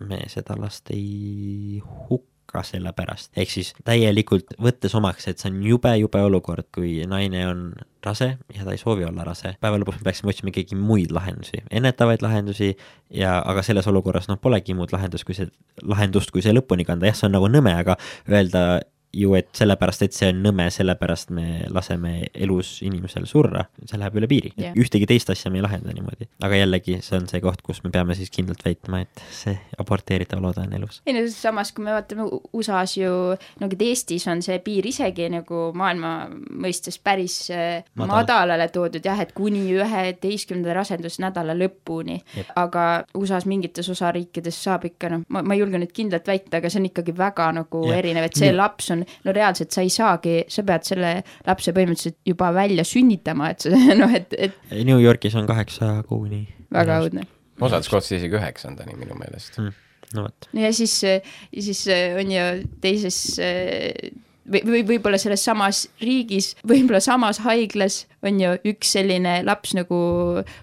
me 0.00 0.22
seda 0.32 0.56
last 0.60 0.94
ei 0.94 1.82
hukka 1.82 2.35
selle 2.64 2.92
pärast, 2.96 3.32
ehk 3.36 3.50
siis 3.52 3.72
täielikult 3.84 4.56
võttes 4.62 4.94
omaks, 4.96 5.28
et 5.28 5.42
see 5.42 5.50
on 5.52 5.60
jube-jube 5.66 6.22
olukord, 6.28 6.68
kui 6.74 6.98
naine 7.08 7.44
on 7.48 7.62
rase 8.06 8.28
ja 8.54 8.64
ta 8.64 8.74
ei 8.74 8.80
soovi 8.80 9.04
olla 9.04 9.24
rase. 9.26 9.56
päeva 9.60 9.80
lõpuks 9.82 10.00
me 10.00 10.08
peaksime 10.08 10.32
otsima 10.32 10.52
ikkagi 10.52 10.78
muid 10.78 11.14
lahendusi, 11.14 11.62
ennetavaid 11.70 12.22
lahendusi 12.22 12.72
ja, 13.10 13.38
aga 13.42 13.64
selles 13.66 13.88
olukorras 13.90 14.30
noh, 14.30 14.40
polegi 14.42 14.74
muud 14.74 14.94
lahendust, 14.94 15.26
kui 15.26 15.34
see, 15.34 15.50
lahendust, 15.82 16.30
kui 16.34 16.44
see 16.44 16.54
lõpuni 16.54 16.86
kanda, 16.86 17.10
jah, 17.10 17.18
see 17.18 17.28
on 17.30 17.36
nagu 17.38 17.50
nõme, 17.50 17.74
aga 17.76 17.98
öelda 18.30 18.66
ju, 19.16 19.32
et 19.38 19.48
sellepärast, 19.56 20.04
et 20.06 20.16
see 20.16 20.30
on 20.32 20.42
nõme, 20.44 20.68
sellepärast 20.72 21.32
me 21.36 21.46
laseme 21.72 22.28
elus 22.34 22.76
inimesel 22.86 23.26
surra, 23.28 23.64
see 23.84 24.00
läheb 24.00 24.18
üle 24.20 24.28
piiri 24.30 24.52
yeah.. 24.54 24.76
ühtegi 24.78 25.08
teist 25.08 25.30
asja 25.32 25.50
me 25.52 25.60
ei 25.60 25.64
lahenda 25.64 25.94
niimoodi. 25.96 26.28
aga 26.44 26.60
jällegi, 26.60 26.98
see 27.04 27.18
on 27.18 27.28
see 27.30 27.40
koht, 27.44 27.62
kus 27.66 27.82
me 27.84 27.92
peame 27.94 28.16
siis 28.18 28.32
kindlalt 28.34 28.62
väitma, 28.66 29.02
et 29.06 29.24
see 29.34 29.56
aborteeritav 29.80 30.42
loode 30.42 30.64
on 30.64 30.74
elus. 30.76 31.00
ei 31.06 31.16
no 31.16 31.24
samas, 31.32 31.72
kui 31.76 31.86
me 31.86 31.94
vaatame 31.96 32.28
USA-s 32.56 32.98
ju, 33.00 33.12
nagu 33.62 33.78
et 33.78 33.86
Eestis 33.86 34.26
on 34.30 34.42
see 34.44 34.58
piir 34.64 34.86
isegi 34.88 35.30
nagu 35.32 35.70
maailma 35.76 36.12
mõistes 36.66 36.98
päris 37.02 37.38
äh, 37.54 37.84
Madal. 37.94 38.12
madalale 38.12 38.68
toodud 38.74 39.04
jah, 39.04 39.20
et 39.22 39.32
kuni 39.36 39.64
üheteistkümnenda 39.76 40.76
rasendusnädala 40.76 41.56
lõpuni. 41.56 42.20
aga 42.56 42.86
USA-s 43.16 43.48
mingites 43.48 43.88
osariikides 43.92 44.62
saab 44.66 44.86
ikka 44.90 45.12
noh, 45.12 45.24
ma, 45.32 45.42
ma 45.42 45.56
ei 45.56 45.62
julge 45.62 45.80
nüüd 45.80 45.94
kindlalt 45.96 46.28
väita, 46.28 46.60
aga 46.60 46.70
see 46.72 46.82
on 46.82 46.90
ikkagi 46.90 47.16
väga 47.16 47.50
nagu 47.56 47.86
ja. 47.88 48.00
erinev, 48.00 48.28
et 48.28 48.38
see 48.38 48.50
Nii. 48.52 48.58
laps 48.60 48.90
on 48.94 49.05
no 49.24 49.34
reaalselt 49.36 49.74
sa 49.74 49.84
ei 49.84 49.92
saagi, 49.92 50.36
sa 50.52 50.66
pead 50.66 50.86
selle 50.88 51.14
lapse 51.46 51.74
põhimõtteliselt 51.76 52.18
juba 52.26 52.52
välja 52.56 52.84
sünnitama, 52.86 53.52
et 53.54 53.66
see 53.66 53.96
noh, 54.02 54.12
et, 54.14 54.36
et. 54.36 54.60
New 54.82 55.00
Yorgis 55.02 55.36
on 55.38 55.48
kaheksa 55.48 55.98
kuuni. 56.08 56.44
väga 56.72 57.00
õudne. 57.04 57.26
osades 57.60 57.88
kohtades 57.88 58.18
isegi 58.18 58.36
üheksandani 58.36 58.96
minu 58.98 59.18
meelest 59.18 59.58
mm 59.62 59.82
no 60.14 60.26
vot. 60.26 60.48
ja 60.54 60.72
siis, 60.74 60.94
siis 61.58 61.82
on 62.20 62.30
ju 62.30 62.46
teises 62.82 63.18
või, 64.46 64.62
või 64.62 64.82
võib-olla 64.92 65.18
selles 65.20 65.44
samas 65.46 65.86
riigis, 66.02 66.54
võib-olla 66.66 67.00
samas 67.04 67.40
haiglas 67.44 68.04
on 68.28 68.40
ju 68.40 68.52
üks 68.72 68.92
selline 68.96 69.38
laps 69.46 69.74
nagu 69.76 69.98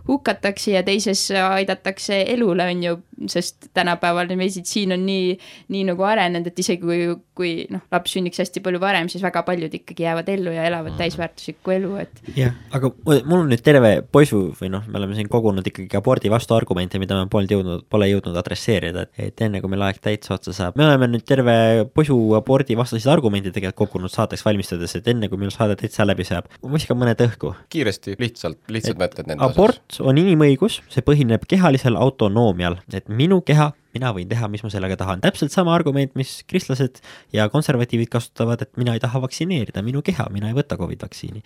hukatakse 0.07 0.75
ja 0.75 0.83
teises 0.85 1.25
aidatakse 1.37 2.21
elule, 2.33 2.67
on 2.71 2.83
ju, 2.83 2.95
sest 3.31 3.69
tänapäeval 3.73 4.31
meditsiin 4.37 4.95
on 4.95 5.05
nii, 5.07 5.37
nii 5.73 5.83
nagu 5.91 6.05
arenenud, 6.07 6.49
et 6.49 6.59
isegi 6.63 6.81
kui, 6.83 6.99
kui 7.37 7.53
noh, 7.73 7.83
laps 7.93 8.15
sünniks 8.15 8.41
hästi 8.41 8.63
palju 8.65 8.81
varem, 8.83 9.09
siis 9.11 9.23
väga 9.23 9.43
paljud 9.47 9.73
ikkagi 9.79 10.05
jäävad 10.05 10.31
ellu 10.33 10.53
ja 10.55 10.67
elavad 10.69 10.97
täisväärtuslikku 10.99 11.75
elu, 11.77 11.93
et. 12.03 12.23
jah, 12.37 12.55
aga 12.75 12.91
mul 13.05 13.39
on 13.39 13.51
nüüd 13.51 13.63
terve 13.65 13.93
poisu 14.13 14.43
või 14.59 14.71
noh, 14.73 14.85
me 14.89 14.99
oleme 15.01 15.17
siin 15.17 15.31
kogunud 15.31 15.67
ikkagi 15.69 15.99
abordi 15.99 16.31
vastu 16.33 16.57
argumente, 16.57 17.01
mida 17.01 17.17
me 17.19 17.29
polnud 17.31 17.55
jõudnud, 17.55 17.87
pole 17.91 18.09
jõudnud 18.11 18.37
adresseerida, 18.39 19.07
et, 19.07 19.27
et 19.29 19.45
enne 19.47 19.61
kui 19.63 19.71
meil 19.71 19.87
aeg 19.87 20.01
täitsa 20.03 20.35
otsa 20.37 20.55
saab, 20.55 20.79
me 20.79 20.87
oleme 20.87 21.09
nüüd 21.13 21.25
terve 21.27 21.55
poisu 21.93 22.17
abordi 22.37 22.77
vastaseid 22.79 23.11
argumente 23.13 23.53
tegelikult 23.53 23.93
kogunud 23.93 24.11
saateks 24.13 24.45
valmistades, 24.45 24.97
et 24.97 25.07
enne 25.11 25.29
kui 25.29 25.39
meil 25.41 25.53
saade 25.53 25.77
täitsa 25.79 26.05
läbi 26.07 26.25
saab, 26.27 26.49
ma 26.61 26.73
viskan 26.75 26.99
mõned 26.99 27.21
õhku 27.25 27.52
kiiresti, 27.73 28.17
lihtsalt, 28.19 28.59
lihtsad 28.73 28.99
mõtted 28.99 29.29
nende 29.29 29.45
abort 29.45 29.81
osas. 29.91 30.01
on 30.05 30.19
inimõigus, 30.21 30.81
see 30.93 31.05
põhineb 31.05 31.47
kehalisel 31.49 31.97
autonoomial, 31.99 32.79
et 32.93 33.09
minu 33.09 33.41
keha 33.45 33.71
mina 33.93 34.11
võin 34.15 34.29
teha, 34.29 34.49
mis 34.51 34.63
ma 34.65 34.71
sellega 34.73 34.97
tahan, 34.99 35.21
täpselt 35.23 35.53
sama 35.53 35.73
argument, 35.75 36.13
mis 36.19 36.41
kristlased 36.49 36.99
ja 37.33 37.47
konservatiivid 37.53 38.09
kasutavad, 38.13 38.65
et 38.65 38.73
mina 38.79 38.95
ei 38.95 39.01
taha 39.03 39.21
vaktsineerida 39.23 39.83
minu 39.85 40.01
keha, 40.05 40.27
mina 40.33 40.49
ei 40.49 40.57
võta 40.57 40.77
Covid 40.79 41.05
vaktsiini. 41.05 41.43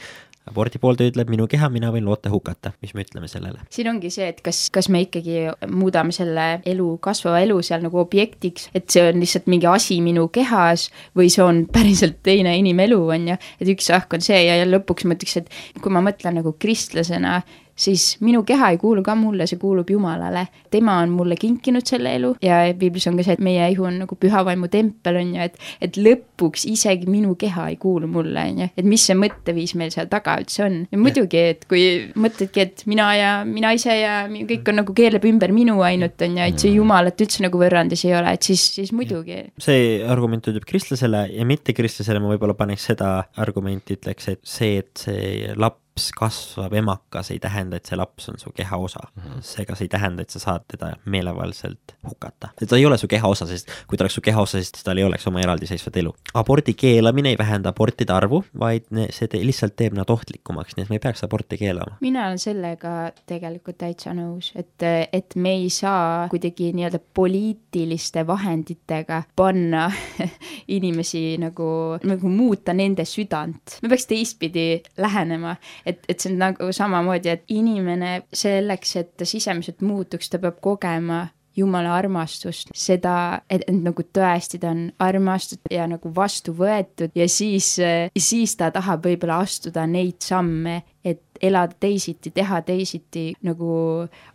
abordi 0.48 0.80
pooldaja 0.80 1.12
ütleb 1.12 1.28
minu 1.28 1.43
keha, 1.52 1.68
mina 1.70 1.89
võin 1.91 2.06
loote 2.08 2.32
hukata, 2.32 2.72
mis 2.82 2.93
me 2.95 3.04
ütleme 3.04 3.28
sellele? 3.28 3.66
siin 3.74 3.89
ongi 3.91 4.12
see, 4.14 4.30
et 4.32 4.39
kas, 4.45 4.70
kas 4.72 4.88
me 4.93 5.04
ikkagi 5.04 5.50
muudame 5.68 6.16
selle 6.16 6.48
elu, 6.66 6.88
kasvava 7.04 7.41
elu 7.43 7.60
seal 7.62 7.84
nagu 7.84 8.00
objektiks, 8.00 8.70
et 8.74 8.88
see 8.91 9.04
on 9.10 9.20
lihtsalt 9.20 9.52
mingi 9.52 9.68
asi 9.68 10.00
minu 10.02 10.28
kehas 10.32 10.88
või 11.18 11.32
see 11.34 11.43
on 11.43 11.66
päriselt 11.74 12.22
teine 12.24 12.56
inimelu, 12.62 13.02
on 13.18 13.32
ju, 13.34 13.39
et 13.60 13.76
üks 13.76 13.91
ahk 13.95 14.16
on 14.16 14.24
see 14.24 14.39
ja, 14.45 14.60
ja 14.62 14.68
lõpuks 14.70 15.08
ma 15.08 15.20
ütleks, 15.20 15.41
et 15.41 15.82
kui 15.84 15.91
ma 15.91 16.04
mõtlen 16.06 16.39
nagu 16.39 16.56
kristlasena, 16.56 17.41
siis 17.78 18.18
minu 18.26 18.44
keha 18.48 18.72
ei 18.74 18.80
kuulu 18.82 19.04
ka 19.06 19.16
mulle, 19.16 19.48
see 19.48 19.60
kuulub 19.62 19.90
Jumalale. 19.90 20.48
tema 20.72 20.98
on 21.02 21.14
mulle 21.16 21.36
kinkinud 21.40 21.86
selle 21.88 22.16
elu 22.18 22.34
ja 22.44 22.60
piiblis 22.80 23.08
on 23.08 23.18
ka 23.18 23.24
see, 23.24 23.38
et 23.38 23.44
meie 23.44 23.70
ihu 23.72 23.86
on 23.88 24.02
nagu 24.02 24.18
püha 24.20 24.44
vaimu 24.46 24.68
tempel, 24.74 25.22
on 25.22 25.34
ju, 25.36 25.46
et, 25.46 25.56
et 25.82 26.00
lõpuks 26.02 26.66
isegi 26.72 27.08
minu 27.10 27.36
keha 27.40 27.70
ei 27.72 27.78
kuulu 27.82 28.10
mulle, 28.12 28.44
on 28.52 28.64
ju, 28.64 28.70
et 28.78 28.90
mis 28.90 29.06
see 29.08 29.16
mõtteviis 29.18 29.76
meil 29.80 29.94
seal 29.94 30.10
taga 30.12 30.38
üldse 30.42 30.66
on. 30.66 30.80
ja 30.92 31.02
muidugi, 31.02 31.44
et 31.54 31.66
kui 31.70 31.86
mõtledki, 32.18 32.66
et 32.66 32.86
mina 32.90 33.08
ja 33.16 33.32
mina 33.48 33.72
ise 33.78 33.96
ja 33.96 34.20
kõik 34.28 34.74
on 34.74 34.82
nagu 34.82 34.98
keerleb 34.98 35.30
ümber 35.30 35.54
minu 35.56 35.80
ainult, 35.86 36.20
on 36.26 36.38
ju, 36.42 36.50
et 36.52 36.66
see 36.66 36.76
Jumalat 36.76 37.26
üldse 37.26 37.46
nagu 37.46 37.62
võrrandis 37.62 38.06
ei 38.10 38.16
ole, 38.18 38.36
et 38.38 38.52
siis, 38.52 38.68
siis 38.80 38.94
muidugi. 38.96 39.44
see 39.62 40.04
argument 40.06 40.50
ütleb 40.50 40.68
kristlasele 40.68 41.28
ja 41.32 41.48
mittekristlasele 41.48 42.22
ma 42.24 42.34
võib-olla 42.34 42.58
paneks 42.58 42.92
seda 42.92 43.12
argumenti, 43.38 43.98
ütleks, 43.98 44.32
et 44.34 44.44
see, 44.48 44.82
et 44.84 45.08
see 45.08 45.54
laps 45.56 45.87
laps 45.98 46.12
kasvab 46.14 46.74
emakas, 46.78 47.32
ei 47.32 47.39
tähenda, 47.41 47.78
et 47.78 47.89
see 47.89 47.98
laps 47.98 48.30
on 48.30 48.38
su 48.39 48.52
keha 48.56 48.78
osa 48.78 49.00
mm. 49.08 49.24
-hmm. 49.24 49.41
seega 49.41 49.76
see 49.76 49.86
ei 49.86 49.89
tähenda, 49.89 50.22
et 50.22 50.30
sa 50.30 50.39
saad 50.39 50.66
teda 50.68 50.93
meelevaldselt 51.06 51.95
hukata. 52.10 52.50
ta 52.68 52.78
ei 52.78 52.86
ole 52.86 52.98
su 52.98 53.08
keha 53.08 53.28
osa, 53.28 53.45
sest 53.45 53.70
kui 53.88 53.98
ta 53.98 54.04
oleks 54.04 54.14
su 54.14 54.22
keha 54.22 54.41
osa, 54.41 54.62
siis 54.62 54.84
tal 54.84 54.98
ei 54.98 55.04
oleks 55.04 55.28
oma 55.28 55.41
eraldiseisvat 55.41 55.98
elu. 55.98 56.14
abordi 56.34 56.74
keelamine 56.74 57.30
ei 57.30 57.38
vähenda 57.38 57.70
abortide 57.70 58.14
arvu, 58.14 58.43
vaid 58.60 58.86
see 59.10 59.28
te 59.28 59.38
lihtsalt 59.38 59.76
teeb 59.76 59.93
nad 59.93 60.10
ohtlikumaks, 60.10 60.76
nii 60.78 60.84
et 60.84 60.89
me 60.89 60.95
ei 60.95 61.00
peaks 61.00 61.24
aborti 61.24 61.58
keelama. 61.58 61.98
mina 62.02 62.28
olen 62.28 62.39
sellega 62.39 63.12
tegelikult 63.26 63.78
täitsa 63.78 64.14
nõus, 64.14 64.52
et, 64.56 64.84
et 65.14 65.36
me 65.36 65.56
ei 65.58 65.70
saa 65.70 66.28
kuidagi 66.30 66.74
nii-öelda 66.74 67.00
poliitiliste 67.14 68.28
vahenditega 68.28 69.24
panna 69.36 69.91
inimesi 70.78 71.38
nagu, 71.41 71.98
nagu 72.04 72.30
muuta 72.30 72.74
nende 72.74 73.06
südant. 73.06 73.80
me 73.82 73.89
peaks 73.89 74.06
teistpidi 74.06 74.68
lähenema, 74.98 75.56
et, 75.88 76.04
et 76.10 76.20
see 76.20 76.34
on 76.34 76.38
nagu 76.42 76.70
samamoodi, 76.76 77.32
et 77.32 77.48
inimene 77.56 78.14
selleks, 78.36 78.96
et 79.02 79.16
ta 79.18 79.28
sisemiselt 79.28 79.82
muutuks, 79.86 80.30
ta 80.30 80.42
peab 80.44 80.62
kogema 80.64 81.26
Jumala 81.58 81.96
armastust, 81.98 82.70
seda, 82.78 83.42
et, 83.50 83.64
nagu 83.74 84.04
tõesti 84.14 84.60
ta 84.62 84.70
on 84.76 84.84
armastatud 85.02 85.74
ja 85.74 85.88
nagu 85.90 86.12
vastu 86.14 86.54
võetud 86.54 87.16
ja 87.18 87.26
siis, 87.26 87.72
siis 88.14 88.54
ta 88.60 88.70
tahab 88.76 89.08
võib-olla 89.08 89.40
astuda 89.42 89.88
neid 89.90 90.22
samme, 90.22 90.84
et 91.02 91.42
elada 91.42 91.74
teisiti, 91.82 92.30
teha 92.36 92.62
teisiti, 92.68 93.32
nagu 93.48 93.72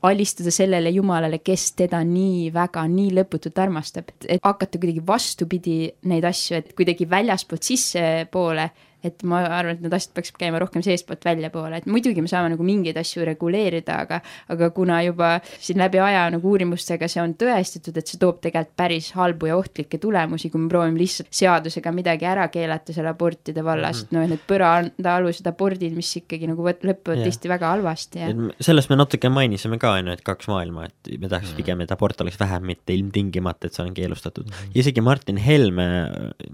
alistuda 0.08 0.50
sellele 0.50 0.90
Jumalale, 0.96 1.38
kes 1.46 1.68
teda 1.78 2.02
nii 2.06 2.48
väga, 2.54 2.88
nii 2.90 3.14
lõputult 3.20 3.62
armastab, 3.62 4.10
et 4.26 4.42
hakata 4.42 4.82
kuidagi 4.82 5.06
vastupidi 5.06 5.76
neid 6.10 6.26
asju, 6.26 6.58
et 6.58 6.74
kuidagi 6.74 7.06
väljaspoolt 7.10 7.70
sissepoole 7.70 8.66
et 9.04 9.22
ma 9.26 9.42
arvan, 9.44 9.76
et 9.76 9.82
need 9.84 9.94
asjad 9.96 10.14
peaks 10.16 10.32
käima 10.38 10.60
rohkem 10.62 10.84
seestpoolt 10.84 11.24
väljapoole, 11.26 11.82
et 11.82 11.88
muidugi 11.90 12.22
me 12.22 12.30
saame 12.30 12.52
nagu 12.54 12.66
mingeid 12.66 12.98
asju 13.00 13.26
reguleerida, 13.26 13.98
aga, 14.06 14.20
aga 14.52 14.70
kuna 14.74 15.00
juba 15.06 15.32
siin 15.58 15.80
läbi 15.82 16.00
aja 16.02 16.28
nagu 16.34 16.52
uurimustega 16.52 17.08
see 17.10 17.22
on 17.22 17.34
tõestatud, 17.38 17.98
et 17.98 18.12
see 18.12 18.20
toob 18.22 18.40
tegelikult 18.42 18.76
päris 18.78 19.10
halbu 19.16 19.50
ja 19.50 19.56
ohtlikke 19.58 19.98
tulemusi, 20.02 20.50
kui 20.52 20.62
me 20.62 20.70
proovime 20.72 21.00
lihtsalt 21.00 21.30
seadusega 21.34 21.92
midagi 21.94 22.28
ära 22.28 22.46
keelata 22.52 22.94
seal 22.94 23.08
abortide 23.10 23.64
vallas 23.64 24.04
mm, 24.04 24.08
-hmm. 24.08 24.18
noh, 24.18 24.28
need 24.32 24.44
põrandaalused 24.48 25.48
abordid, 25.50 25.96
mis 25.96 26.10
ikkagi 26.22 26.48
nagu 26.50 26.66
lõpevad 26.66 27.24
tihti 27.26 27.50
väga 27.50 27.72
halvasti 27.74 28.22
ja. 28.22 28.30
sellest 28.60 28.90
me 28.92 28.98
natuke 29.00 29.28
mainisime 29.32 29.78
ka, 29.82 29.96
on 29.98 30.10
ju, 30.10 30.16
et 30.18 30.24
kaks 30.26 30.48
maailma, 30.52 30.86
et 30.86 31.12
me 31.18 31.28
tahaks 31.28 31.48
mm 31.48 31.52
-hmm. 31.52 31.56
pigem, 31.56 31.80
et 31.80 31.92
abort 31.92 32.20
oleks 32.20 32.40
vähem, 32.40 32.66
mitte 32.72 32.94
ilmtingimata, 32.94 33.66
et 33.66 33.74
see 33.74 33.84
on 33.84 33.94
keelustatud 33.94 34.46
mm. 34.46 34.52
-hmm. 34.52 34.80
isegi 34.80 35.00
Martin 35.00 35.36
Helme, 35.36 35.88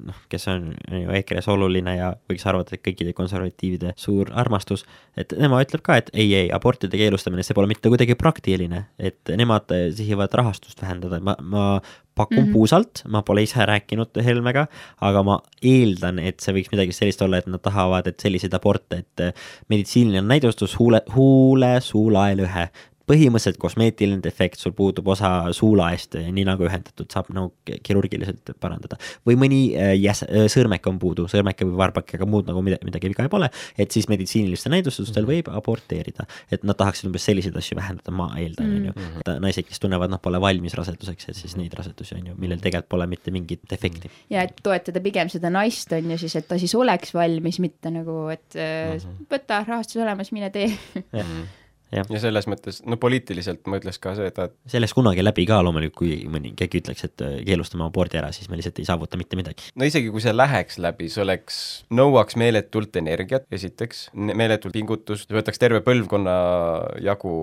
noh, 0.07 0.23
kes 0.29 0.49
on 0.49 0.75
ju 0.93 1.11
EKRE-s 1.21 1.49
oluline 1.49 1.97
ja 1.97 2.15
või 2.31 2.38
võiks 2.39 2.49
arvata, 2.49 2.77
et 2.77 2.85
kõikide 2.85 3.15
konservatiivide 3.17 3.95
suur 3.99 4.31
armastus, 4.39 4.87
et 5.19 5.29
tema 5.35 5.61
ütleb 5.65 5.83
ka, 5.85 5.99
et 5.99 6.11
ei, 6.15 6.31
ei, 6.45 6.51
abortide 6.55 6.99
keelustamine, 6.99 7.43
see 7.43 7.57
pole 7.59 7.69
mitte 7.71 7.91
kuidagi 7.91 8.17
praktiline, 8.19 8.87
et 8.99 9.35
nemad 9.37 9.69
sihivad 9.97 10.35
rahastust 10.39 10.83
vähendada, 10.83 11.21
ma, 11.21 11.37
ma 11.43 11.65
pakun 12.19 12.39
mm 12.39 12.45
-hmm. 12.45 12.53
puusalt, 12.53 13.03
ma 13.09 13.23
pole 13.23 13.43
ise 13.43 13.67
rääkinud 13.67 14.19
Helmega, 14.25 14.67
aga 15.01 15.23
ma 15.23 15.39
eeldan, 15.63 16.19
et 16.19 16.41
see 16.41 16.55
võiks 16.57 16.73
midagi 16.73 16.93
sellist 16.97 17.23
olla, 17.23 17.39
et 17.39 17.47
nad 17.47 17.63
tahavad, 17.63 18.07
et 18.07 18.21
selliseid 18.21 18.55
aborte, 18.55 19.03
et 19.05 19.35
meditsiiniline 19.71 20.27
näidustus, 20.27 20.79
huule, 20.79 21.03
huule, 21.15 21.81
suu, 21.81 22.09
laelõhe, 22.13 22.69
põhimõtteliselt 23.09 23.59
kosmeetiline 23.61 24.23
defekt, 24.25 24.61
sul 24.61 24.75
puudub 24.77 25.09
osa 25.13 25.31
suulaest, 25.57 26.17
nii 26.19 26.45
nagu 26.49 26.67
ühendatud, 26.67 27.09
saab 27.13 27.31
nagu 27.35 27.53
kirurgiliselt 27.85 28.53
parandada. 28.61 28.99
või 29.27 29.39
mõni 29.41 29.61
äh, 29.75 29.95
jäs-, 29.99 30.25
äh, 30.27 30.47
sõrmek 30.53 30.87
on 30.91 30.99
puudu, 31.01 31.29
sõrmeke 31.31 31.67
või 31.69 31.79
varbake, 31.81 32.19
aga 32.19 32.29
muud 32.29 32.49
nagu 32.51 32.63
midagi, 32.65 32.89
midagi 32.89 33.13
viga 33.13 33.27
ei 33.27 33.33
pole, 33.33 33.51
et 33.79 33.95
siis 33.95 34.09
meditsiinilistel 34.11 34.75
näidustustel 34.75 35.25
mhm. 35.25 35.33
võib 35.33 35.53
aborteerida. 35.61 36.27
et 36.53 36.65
nad 36.69 36.79
tahaksid 36.79 37.09
umbes 37.09 37.25
selliseid 37.29 37.57
asju 37.57 37.79
vähendada, 37.79 38.15
ma 38.15 38.31
eeldan, 38.41 38.73
on 38.75 38.89
ju. 38.91 38.97
Mhm. 38.97 39.39
naised, 39.45 39.69
kes 39.69 39.81
tunnevad, 39.83 40.13
nad 40.13 40.23
pole 40.25 40.41
valmis 40.41 40.77
raseduseks, 40.79 41.31
et 41.31 41.39
siis 41.39 41.57
neid 41.59 41.75
rasedusi 41.77 42.17
on 42.19 42.33
ju, 42.33 42.39
millel 42.41 42.61
tegelikult 42.63 42.91
pole 42.97 43.07
mitte 43.11 43.33
mingit 43.35 43.65
defekti. 43.71 44.11
ja 44.31 44.45
et 44.47 44.61
toetada 44.63 45.01
pigem 45.05 45.31
seda 45.33 45.53
naist, 45.53 45.93
on 45.93 46.11
ju 46.13 46.19
siis, 46.21 46.37
et 46.41 46.49
ta 46.49 46.59
siis 46.61 46.75
oleks 46.79 47.15
valmis, 47.15 47.61
mitte 47.63 47.93
nagu, 47.95 48.27
et 48.33 48.55
mm 48.55 48.99
-hmm. 48.99 49.25
võta 49.33 49.65
rahastus 49.67 50.03
olemas, 50.03 50.33
mine 50.33 50.51
tee 50.51 50.69
ja, 51.95 52.05
ja 52.09 52.21
selles 52.23 52.49
mõttes, 52.51 52.81
no 52.89 52.99
poliitiliselt 53.01 53.67
ma 53.71 53.81
ütleks 53.81 54.01
ka 54.03 54.15
seda, 54.19 54.49
et 54.49 54.57
see 54.71 54.81
läks 54.83 54.95
kunagi 54.97 55.25
läbi 55.25 55.47
ka 55.49 55.61
loomulikult, 55.65 55.97
kui 55.99 56.19
mõni, 56.31 56.53
keegi 56.59 56.83
ütleks, 56.83 57.07
et 57.09 57.25
äh, 57.25 57.39
keelustame 57.47 57.87
abordi 57.87 58.21
ära, 58.21 58.31
siis 58.35 58.51
me 58.51 58.59
lihtsalt 58.59 58.81
ei 58.83 58.89
saavuta 58.89 59.21
mitte 59.21 59.39
midagi. 59.41 59.73
no 59.79 59.89
isegi 59.89 60.13
kui 60.15 60.23
see 60.25 60.35
läheks 60.37 60.79
läbi, 60.85 61.09
see 61.13 61.25
oleks, 61.25 61.61
nõuaks 61.95 62.39
meeletult 62.41 62.97
energiat, 63.01 63.49
esiteks, 63.55 64.09
meeletult 64.15 64.77
pingutust, 64.77 65.33
võtaks 65.35 65.61
terve 65.61 65.83
põlvkonna 65.87 66.39
jagu 67.05 67.35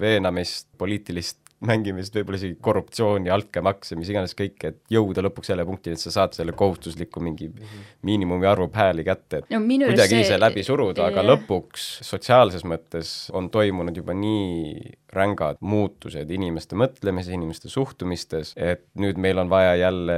veenamist, 0.00 0.70
poliitilist 0.80 1.43
mängimist, 1.66 2.14
võib-olla 2.16 2.40
isegi 2.40 2.56
korruptsiooni, 2.64 3.30
altkäemakse, 3.34 3.98
mis 3.98 4.10
iganes 4.12 4.36
kõike, 4.38 4.72
et 4.72 4.80
jõuda 4.92 5.24
lõpuks 5.24 5.52
selle 5.52 5.66
punktini, 5.68 5.98
et 5.98 6.04
sa 6.04 6.12
saad 6.14 6.36
selle 6.36 6.54
kohustusliku 6.56 7.22
mingi 7.24 7.48
-hmm. 7.50 7.86
miinimumi 8.02 8.46
arvu 8.46 8.70
hääli 8.74 9.04
kätte, 9.04 9.42
et 9.42 9.50
no, 9.50 9.60
kuidagi 9.60 10.20
ise 10.20 10.34
see... 10.34 10.40
läbi 10.40 10.64
suruda, 10.66 11.08
aga 11.10 11.24
lõpuks 11.24 11.86
sotsiaalses 12.06 12.64
mõttes 12.64 13.14
on 13.32 13.50
toimunud 13.50 13.96
juba 13.96 14.14
nii 14.14 14.94
rängad 15.16 15.60
muutused 15.60 16.30
inimeste 16.30 16.78
mõtlemises, 16.78 17.34
inimeste 17.34 17.72
suhtumistes, 17.72 18.54
et 18.56 18.86
nüüd 19.00 19.20
meil 19.20 19.40
on 19.42 19.50
vaja 19.52 19.74
jälle 19.80 20.16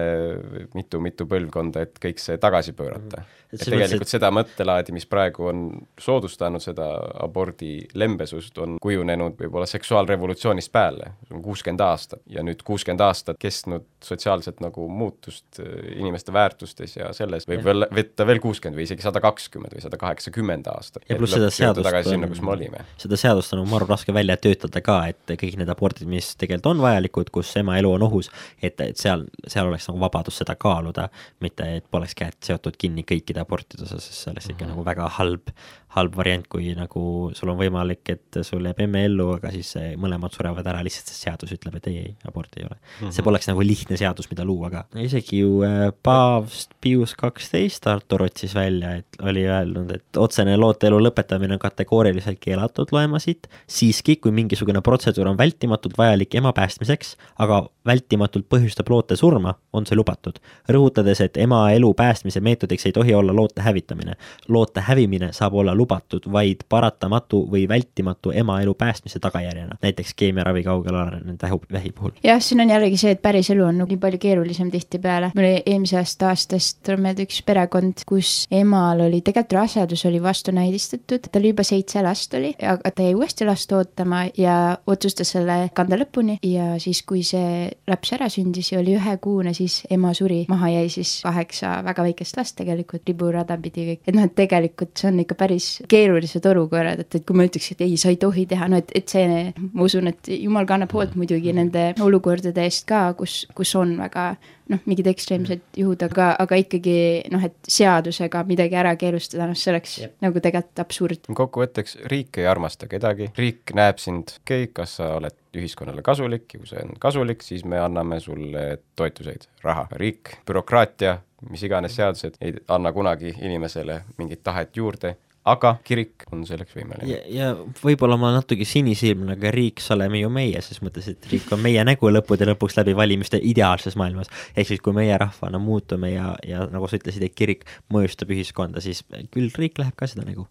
mitu-mitu 0.75 1.29
põlvkonda, 1.31 1.87
et 1.87 2.01
kõik 2.03 2.23
see 2.23 2.39
tagasi 2.43 2.77
pöörata 2.77 3.23
mm. 3.23 3.23
-hmm 3.23 3.37
et 3.53 3.63
tegelikult 3.63 4.11
seda 4.11 4.31
mõttelaadi, 4.35 4.95
mis 4.97 5.07
praegu 5.09 5.49
on 5.51 5.63
soodustanud 6.01 6.63
seda 6.63 6.89
abordi 7.23 7.79
lembesust, 7.99 8.59
on 8.63 8.77
kujunenud 8.83 9.37
võib-olla 9.39 9.69
seksuaalrevolutsioonist 9.71 10.73
peale, 10.75 11.13
see 11.29 11.37
on 11.39 11.45
kuuskümmend 11.45 11.85
aastat 11.87 12.23
ja 12.33 12.45
nüüd 12.47 12.63
kuuskümmend 12.67 13.05
aastat 13.07 13.41
kestnud 13.43 13.87
sotsiaalset 14.05 14.61
nagu 14.65 14.89
muutust 14.91 15.61
äh, 15.63 15.71
inimeste 15.97 16.35
väärtustes 16.35 16.97
ja 16.99 17.13
selles 17.17 17.47
võib 17.49 17.65
veel 17.67 17.87
võtta 18.01 18.27
veel 18.29 18.43
kuuskümmend 18.43 18.81
või 18.81 18.89
isegi 18.89 19.07
sada 19.07 19.23
kakskümmend 19.25 19.77
või 19.77 19.85
sada 19.85 20.01
kaheksakümmend 20.01 20.71
aastat. 20.73 21.07
ja 21.09 21.19
pluss 21.21 21.37
seda 21.37 21.51
seadust 21.55 22.43
olime. 22.57 22.85
seda 23.01 23.21
seadust 23.21 23.55
on 23.57 23.67
maru 23.71 23.89
raske 23.91 24.15
välja 24.15 24.39
töötada 24.41 24.83
ka, 24.87 24.99
et 25.11 25.35
kõik 25.43 25.57
need 25.61 25.71
abordid, 25.73 26.09
mis 26.11 26.33
tegelikult 26.39 26.73
on 26.73 26.83
vajalikud, 26.85 27.31
kus 27.35 27.53
ema 27.61 27.79
elu 27.81 27.91
on 27.97 28.07
ohus, 28.07 28.31
et, 28.63 28.81
et 28.81 28.99
seal, 29.01 29.27
seal 29.47 29.71
oleks 29.71 29.89
nagu 29.91 30.03
vabadus 30.03 30.41
seda 30.43 30.57
kaaluda, 30.61 31.09
mitte 31.45 31.69
et 31.81 31.89
poleks 31.91 32.17
käed 32.19 32.39
seotud 32.47 32.79
kinni 32.79 33.07
kõikide 33.09 33.43
abortide 33.43 33.87
osas, 33.87 34.07
sest 34.07 34.23
see 34.23 34.33
oleks 34.35 34.51
ikka 34.51 34.65
mm 34.65 34.71
-hmm. 34.71 34.77
nagu 34.77 34.87
väga 34.87 35.09
halb, 35.19 35.55
halb 35.97 36.17
variant, 36.17 36.47
kui 36.51 36.73
nagu 36.77 37.03
sul 37.37 37.51
on 37.53 37.59
võimalik, 37.59 38.05
et 38.13 38.39
sul 38.47 38.65
jääb 38.69 38.81
emme 38.85 39.05
ellu, 39.09 39.31
aga 39.37 39.51
siis 39.55 39.73
mõlemad 40.01 40.35
surevad 40.35 40.67
ära, 40.69 40.83
lihtsalt 40.85 41.11
see 41.11 41.23
seadus 41.25 41.55
ütleb, 41.57 41.79
et 41.79 41.89
ei, 41.91 41.97
ei, 42.05 42.13
aborti 42.29 42.61
ei 42.61 42.67
ole 42.67 42.77
mm. 42.77 42.89
-hmm. 43.01 43.15
see 43.17 43.25
poleks 43.27 43.49
nagu 43.51 43.65
lihtne 43.65 43.97
seadus, 43.97 44.29
mida 44.31 44.45
luua 44.45 44.71
ka. 44.71 44.85
isegi 45.01 45.41
ju 45.41 45.63
äh, 45.65 45.89
paavst 46.03 46.75
Pius 46.81 47.15
kaksteist 47.15 47.87
Artur 47.87 48.27
otsis 48.27 48.55
välja, 48.55 48.97
et 49.01 49.21
oli 49.23 49.47
öelnud, 49.49 49.91
et 49.97 50.21
otsene 50.21 50.57
looteelu 50.57 51.01
lõpetamine 51.09 51.57
on 51.57 51.63
kategooriliselt 51.63 52.41
keelatud, 52.41 52.93
loeme 52.93 53.21
siit, 53.21 53.49
siiski, 53.67 54.17
kui 54.17 54.33
mingisugune 54.33 54.81
protseduur 54.85 55.33
on 55.33 55.39
vältimatult 55.39 55.97
vajalik 55.99 56.35
ema 56.35 56.53
päästmiseks, 56.53 57.17
aga 57.39 57.63
vältimatult 57.87 58.49
põhjustab 58.53 58.91
loote 58.91 59.17
surma, 59.17 59.55
on 59.73 59.87
see 59.87 59.97
lubatud. 59.97 60.39
rõhutades, 60.69 61.21
et 61.25 61.37
ema 61.37 61.71
elu 61.73 61.95
päästmise 61.95 62.41
meetodiks 62.41 62.87
ei 62.87 62.93
tohi 62.93 63.15
olla 63.15 63.33
loote 63.33 63.63
hävitamine. 63.63 64.17
loote 64.49 64.81
hävimine 64.81 65.33
saab 65.33 65.55
olla 65.55 65.75
lubatud 65.75 65.86
lubatud, 65.87 66.27
vaid 66.33 66.67
paratamatu 66.69 67.45
või 67.51 67.67
vältimatu 67.71 68.35
ema 68.35 68.59
elu 68.63 68.75
päästmise 68.75 69.21
tagajärjena, 69.23 69.79
näiteks 69.83 70.15
keemiaravi 70.19 70.65
kaugel 70.67 70.99
arenenud 70.99 71.47
vähi 71.73 71.93
puhul. 71.93 72.11
jah, 72.25 72.41
siin 72.43 72.61
on 72.61 72.71
jällegi 72.71 72.99
see, 73.01 73.15
et 73.15 73.23
päris 73.23 73.51
elu 73.55 73.65
on 73.65 73.79
nii 73.85 73.99
palju 74.03 74.19
keerulisem 74.19 74.71
tihtipeale. 74.71 75.31
mul 75.35 75.45
oli 75.45 75.63
eelmisest 75.67 76.23
aastast 76.27 76.83
tuleb 76.87 77.05
meelde 77.07 77.27
üks 77.27 77.43
perekond, 77.47 78.03
kus 78.09 78.47
emal 78.51 79.01
oli 79.07 79.21
tegelikult 79.23 79.57
rasedus 79.61 80.05
oli 80.09 80.23
vastunäidistatud, 80.23 81.31
tal 81.33 81.47
juba 81.47 81.65
seitse 81.67 82.03
last 82.03 82.35
oli, 82.35 82.53
aga 82.63 82.91
ta 82.91 83.07
jäi 83.07 83.15
uuesti 83.15 83.47
last 83.47 83.73
ootama 83.73 84.25
ja 84.39 84.77
otsustas 84.87 85.35
selle 85.37 85.71
kanda 85.77 85.99
lõpuni 86.01 86.39
ja 86.43 86.75
siis, 86.83 87.03
kui 87.07 87.23
see 87.27 87.71
laps 87.89 88.13
ära 88.17 88.29
sündis 88.33 88.73
ja 88.73 88.81
oli 88.81 88.97
ühekuune, 88.99 89.55
siis 89.57 89.83
ema 89.91 90.13
suri, 90.17 90.45
maha 90.49 90.73
jäi 90.79 90.89
siis 90.93 91.21
kaheksa 91.27 91.79
väga 91.87 92.07
väikest 92.09 92.41
last 92.41 92.57
tegelikult 92.59 93.07
riburada 93.07 93.59
pidi 93.61 93.87
kõik, 93.93 94.05
et 94.07 94.17
noh, 94.17 94.27
et 94.27 94.35
tegelikult 94.37 94.97
see 94.97 95.11
on 95.11 95.23
ikka 95.23 95.39
päris 95.39 95.76
keerulised 95.89 96.47
olukorrad, 96.51 97.01
et, 97.05 97.19
et 97.19 97.25
kui 97.27 97.37
ma 97.37 97.47
ütleks, 97.47 97.71
et 97.75 97.85
ei, 97.87 97.97
sa 98.01 98.13
ei 98.13 98.19
tohi 98.21 98.47
teha, 98.49 98.69
no 98.71 98.81
et, 98.81 98.93
et 98.97 99.09
see, 99.13 99.41
ma 99.67 99.87
usun, 99.87 100.11
et 100.13 100.31
jumal 100.33 100.69
kannab 100.69 100.93
hoolt 100.97 101.17
muidugi 101.19 101.55
nende 101.57 101.89
olukordade 102.05 102.65
eest 102.65 102.87
ka, 102.89 103.09
kus, 103.19 103.45
kus 103.57 103.75
on 103.79 103.97
väga 104.01 104.29
noh, 104.73 104.83
mingid 104.89 105.07
ekstreemsed 105.11 105.79
juhud, 105.79 106.03
aga, 106.09 106.31
aga 106.43 106.59
ikkagi 106.63 106.97
noh, 107.33 107.45
et 107.47 107.71
seadusega 107.71 108.43
midagi 108.49 108.79
ära 108.79 108.95
keelustada, 108.99 109.47
noh, 109.49 109.59
see 109.59 109.73
oleks 109.73 109.99
Jep. 110.03 110.17
nagu 110.25 110.43
tegelikult 110.43 110.83
absurd. 110.83 111.31
kokkuvõtteks, 111.39 111.99
riik 112.13 112.41
ei 112.43 112.49
armasta 112.51 112.89
kedagi, 112.91 113.31
riik 113.39 113.75
näeb 113.77 114.03
sind, 114.03 114.35
okei 114.43 114.67
okay,, 114.67 114.73
kas 114.81 114.99
sa 115.01 115.13
oled 115.21 115.37
ühiskonnale 115.57 116.03
kasulik 116.05 116.51
ja 116.53 116.61
kui 116.61 116.69
see 116.69 116.83
on 116.83 116.97
kasulik, 117.01 117.45
siis 117.47 117.65
me 117.65 117.79
anname 117.81 118.19
sulle 118.21 118.67
toetuseid, 118.99 119.47
raha. 119.65 119.87
riik, 119.97 120.37
bürokraatia, 120.49 121.19
mis 121.51 121.63
iganes 121.67 121.95
seadused 121.97 122.41
ei 122.41 122.57
anna 122.73 122.93
kunagi 122.97 123.35
inimesele 123.45 124.03
mingit 124.19 124.43
tahet 124.45 124.77
juurde 124.77 125.15
aga 125.47 125.73
kirik 125.87 126.27
on 126.33 126.43
selleks 126.49 126.75
võimeline. 126.77 127.09
ja, 127.11 127.21
ja 127.31 127.51
võib-olla 127.83 128.19
ma 128.21 128.33
natuke 128.35 128.67
sinisilmne, 128.69 129.37
aga 129.37 129.53
riik, 129.55 129.83
oleme 129.95 130.21
ju 130.23 130.31
meie, 130.33 130.63
ses 130.65 130.83
mõttes, 130.85 131.09
et 131.13 131.31
riik 131.31 131.49
on 131.55 131.63
meie 131.63 131.85
nägu 131.87 132.11
lõppude 132.11 132.49
lõpuks 132.51 132.79
läbi 132.81 132.97
valimiste 132.99 133.41
ideaalses 133.43 133.99
maailmas. 134.01 134.33
ehk 134.57 134.73
siis, 134.73 134.83
kui 134.83 134.97
meie 134.97 135.17
rahvana 135.23 135.61
muutume 135.63 136.13
ja, 136.13 136.35
ja 136.47 136.67
nagu 136.73 136.91
sa 136.91 137.01
ütlesid, 137.01 137.29
et 137.29 137.39
kirik 137.39 137.67
mõjustab 137.93 138.35
ühiskonda, 138.35 138.83
siis 138.85 139.05
küll 139.35 139.51
riik 139.57 139.79
läheb 139.83 139.97
ka 139.97 140.11
seda 140.11 140.27
nägu 140.27 140.49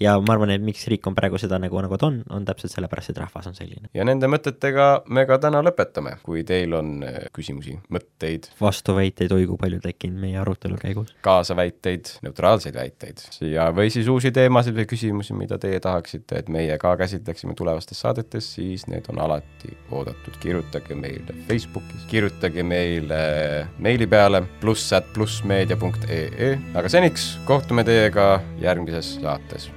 ja 0.00 0.16
ma 0.20 0.34
arvan, 0.34 0.52
et 0.52 0.64
miks 0.64 0.84
riik 0.90 1.06
on 1.08 1.16
praegu 1.16 1.38
seda 1.40 1.58
nagu, 1.62 1.78
nagu 1.82 1.98
ta 2.00 2.10
on, 2.10 2.20
on 2.34 2.44
täpselt 2.48 2.74
sellepärast, 2.74 3.12
et 3.12 3.20
rahvas 3.20 3.48
on 3.50 3.56
selline. 3.56 3.88
ja 3.96 4.04
nende 4.04 4.28
mõtetega 4.30 4.88
me 5.12 5.26
ka 5.28 5.38
täna 5.42 5.62
lõpetame, 5.64 6.16
kui 6.26 6.44
teil 6.46 6.74
on 6.76 6.98
äh, 7.06 7.18
küsimusi, 7.36 7.78
mõtteid, 7.92 8.50
vastuväiteid, 8.60 9.32
oi 9.32 9.46
kui 9.48 9.60
palju 9.60 9.80
tekkinud 9.84 10.20
meie 10.20 10.40
arutelu 10.42 10.78
käigus. 10.80 11.14
kaasaväiteid, 11.26 12.12
neutraalseid 12.26 12.76
väiteid. 12.76 13.24
Ja, 13.48 13.70
või 13.76 13.88
siis 13.94 14.10
uusi 14.12 14.32
teemasid 14.36 14.76
või 14.76 14.88
küsimusi, 14.90 15.36
mida 15.36 15.60
teie 15.62 15.80
tahaksite, 15.82 16.42
et 16.42 16.52
meie 16.52 16.76
ka 16.82 16.92
käsitleksime 17.00 17.56
tulevastes 17.56 18.00
saadetes, 18.04 18.52
siis 18.58 18.86
need 18.90 19.08
on 19.12 19.22
alati 19.24 19.72
oodatud, 19.90 20.36
kirjutage 20.42 20.98
meile 20.98 21.36
Facebookis, 21.48 22.04
kirjutage 22.10 22.64
meile 22.66 23.22
meili 23.82 24.08
peale 24.10 24.42
pluss 24.60 24.92
at 24.96 25.08
plussmeedia.ee, 25.16 26.52
aga 26.76 26.92
seniks 26.92 27.32
kohtume 27.48 27.86
teiega 27.86 28.36
järgmises 28.60 29.16
saates 29.22 29.70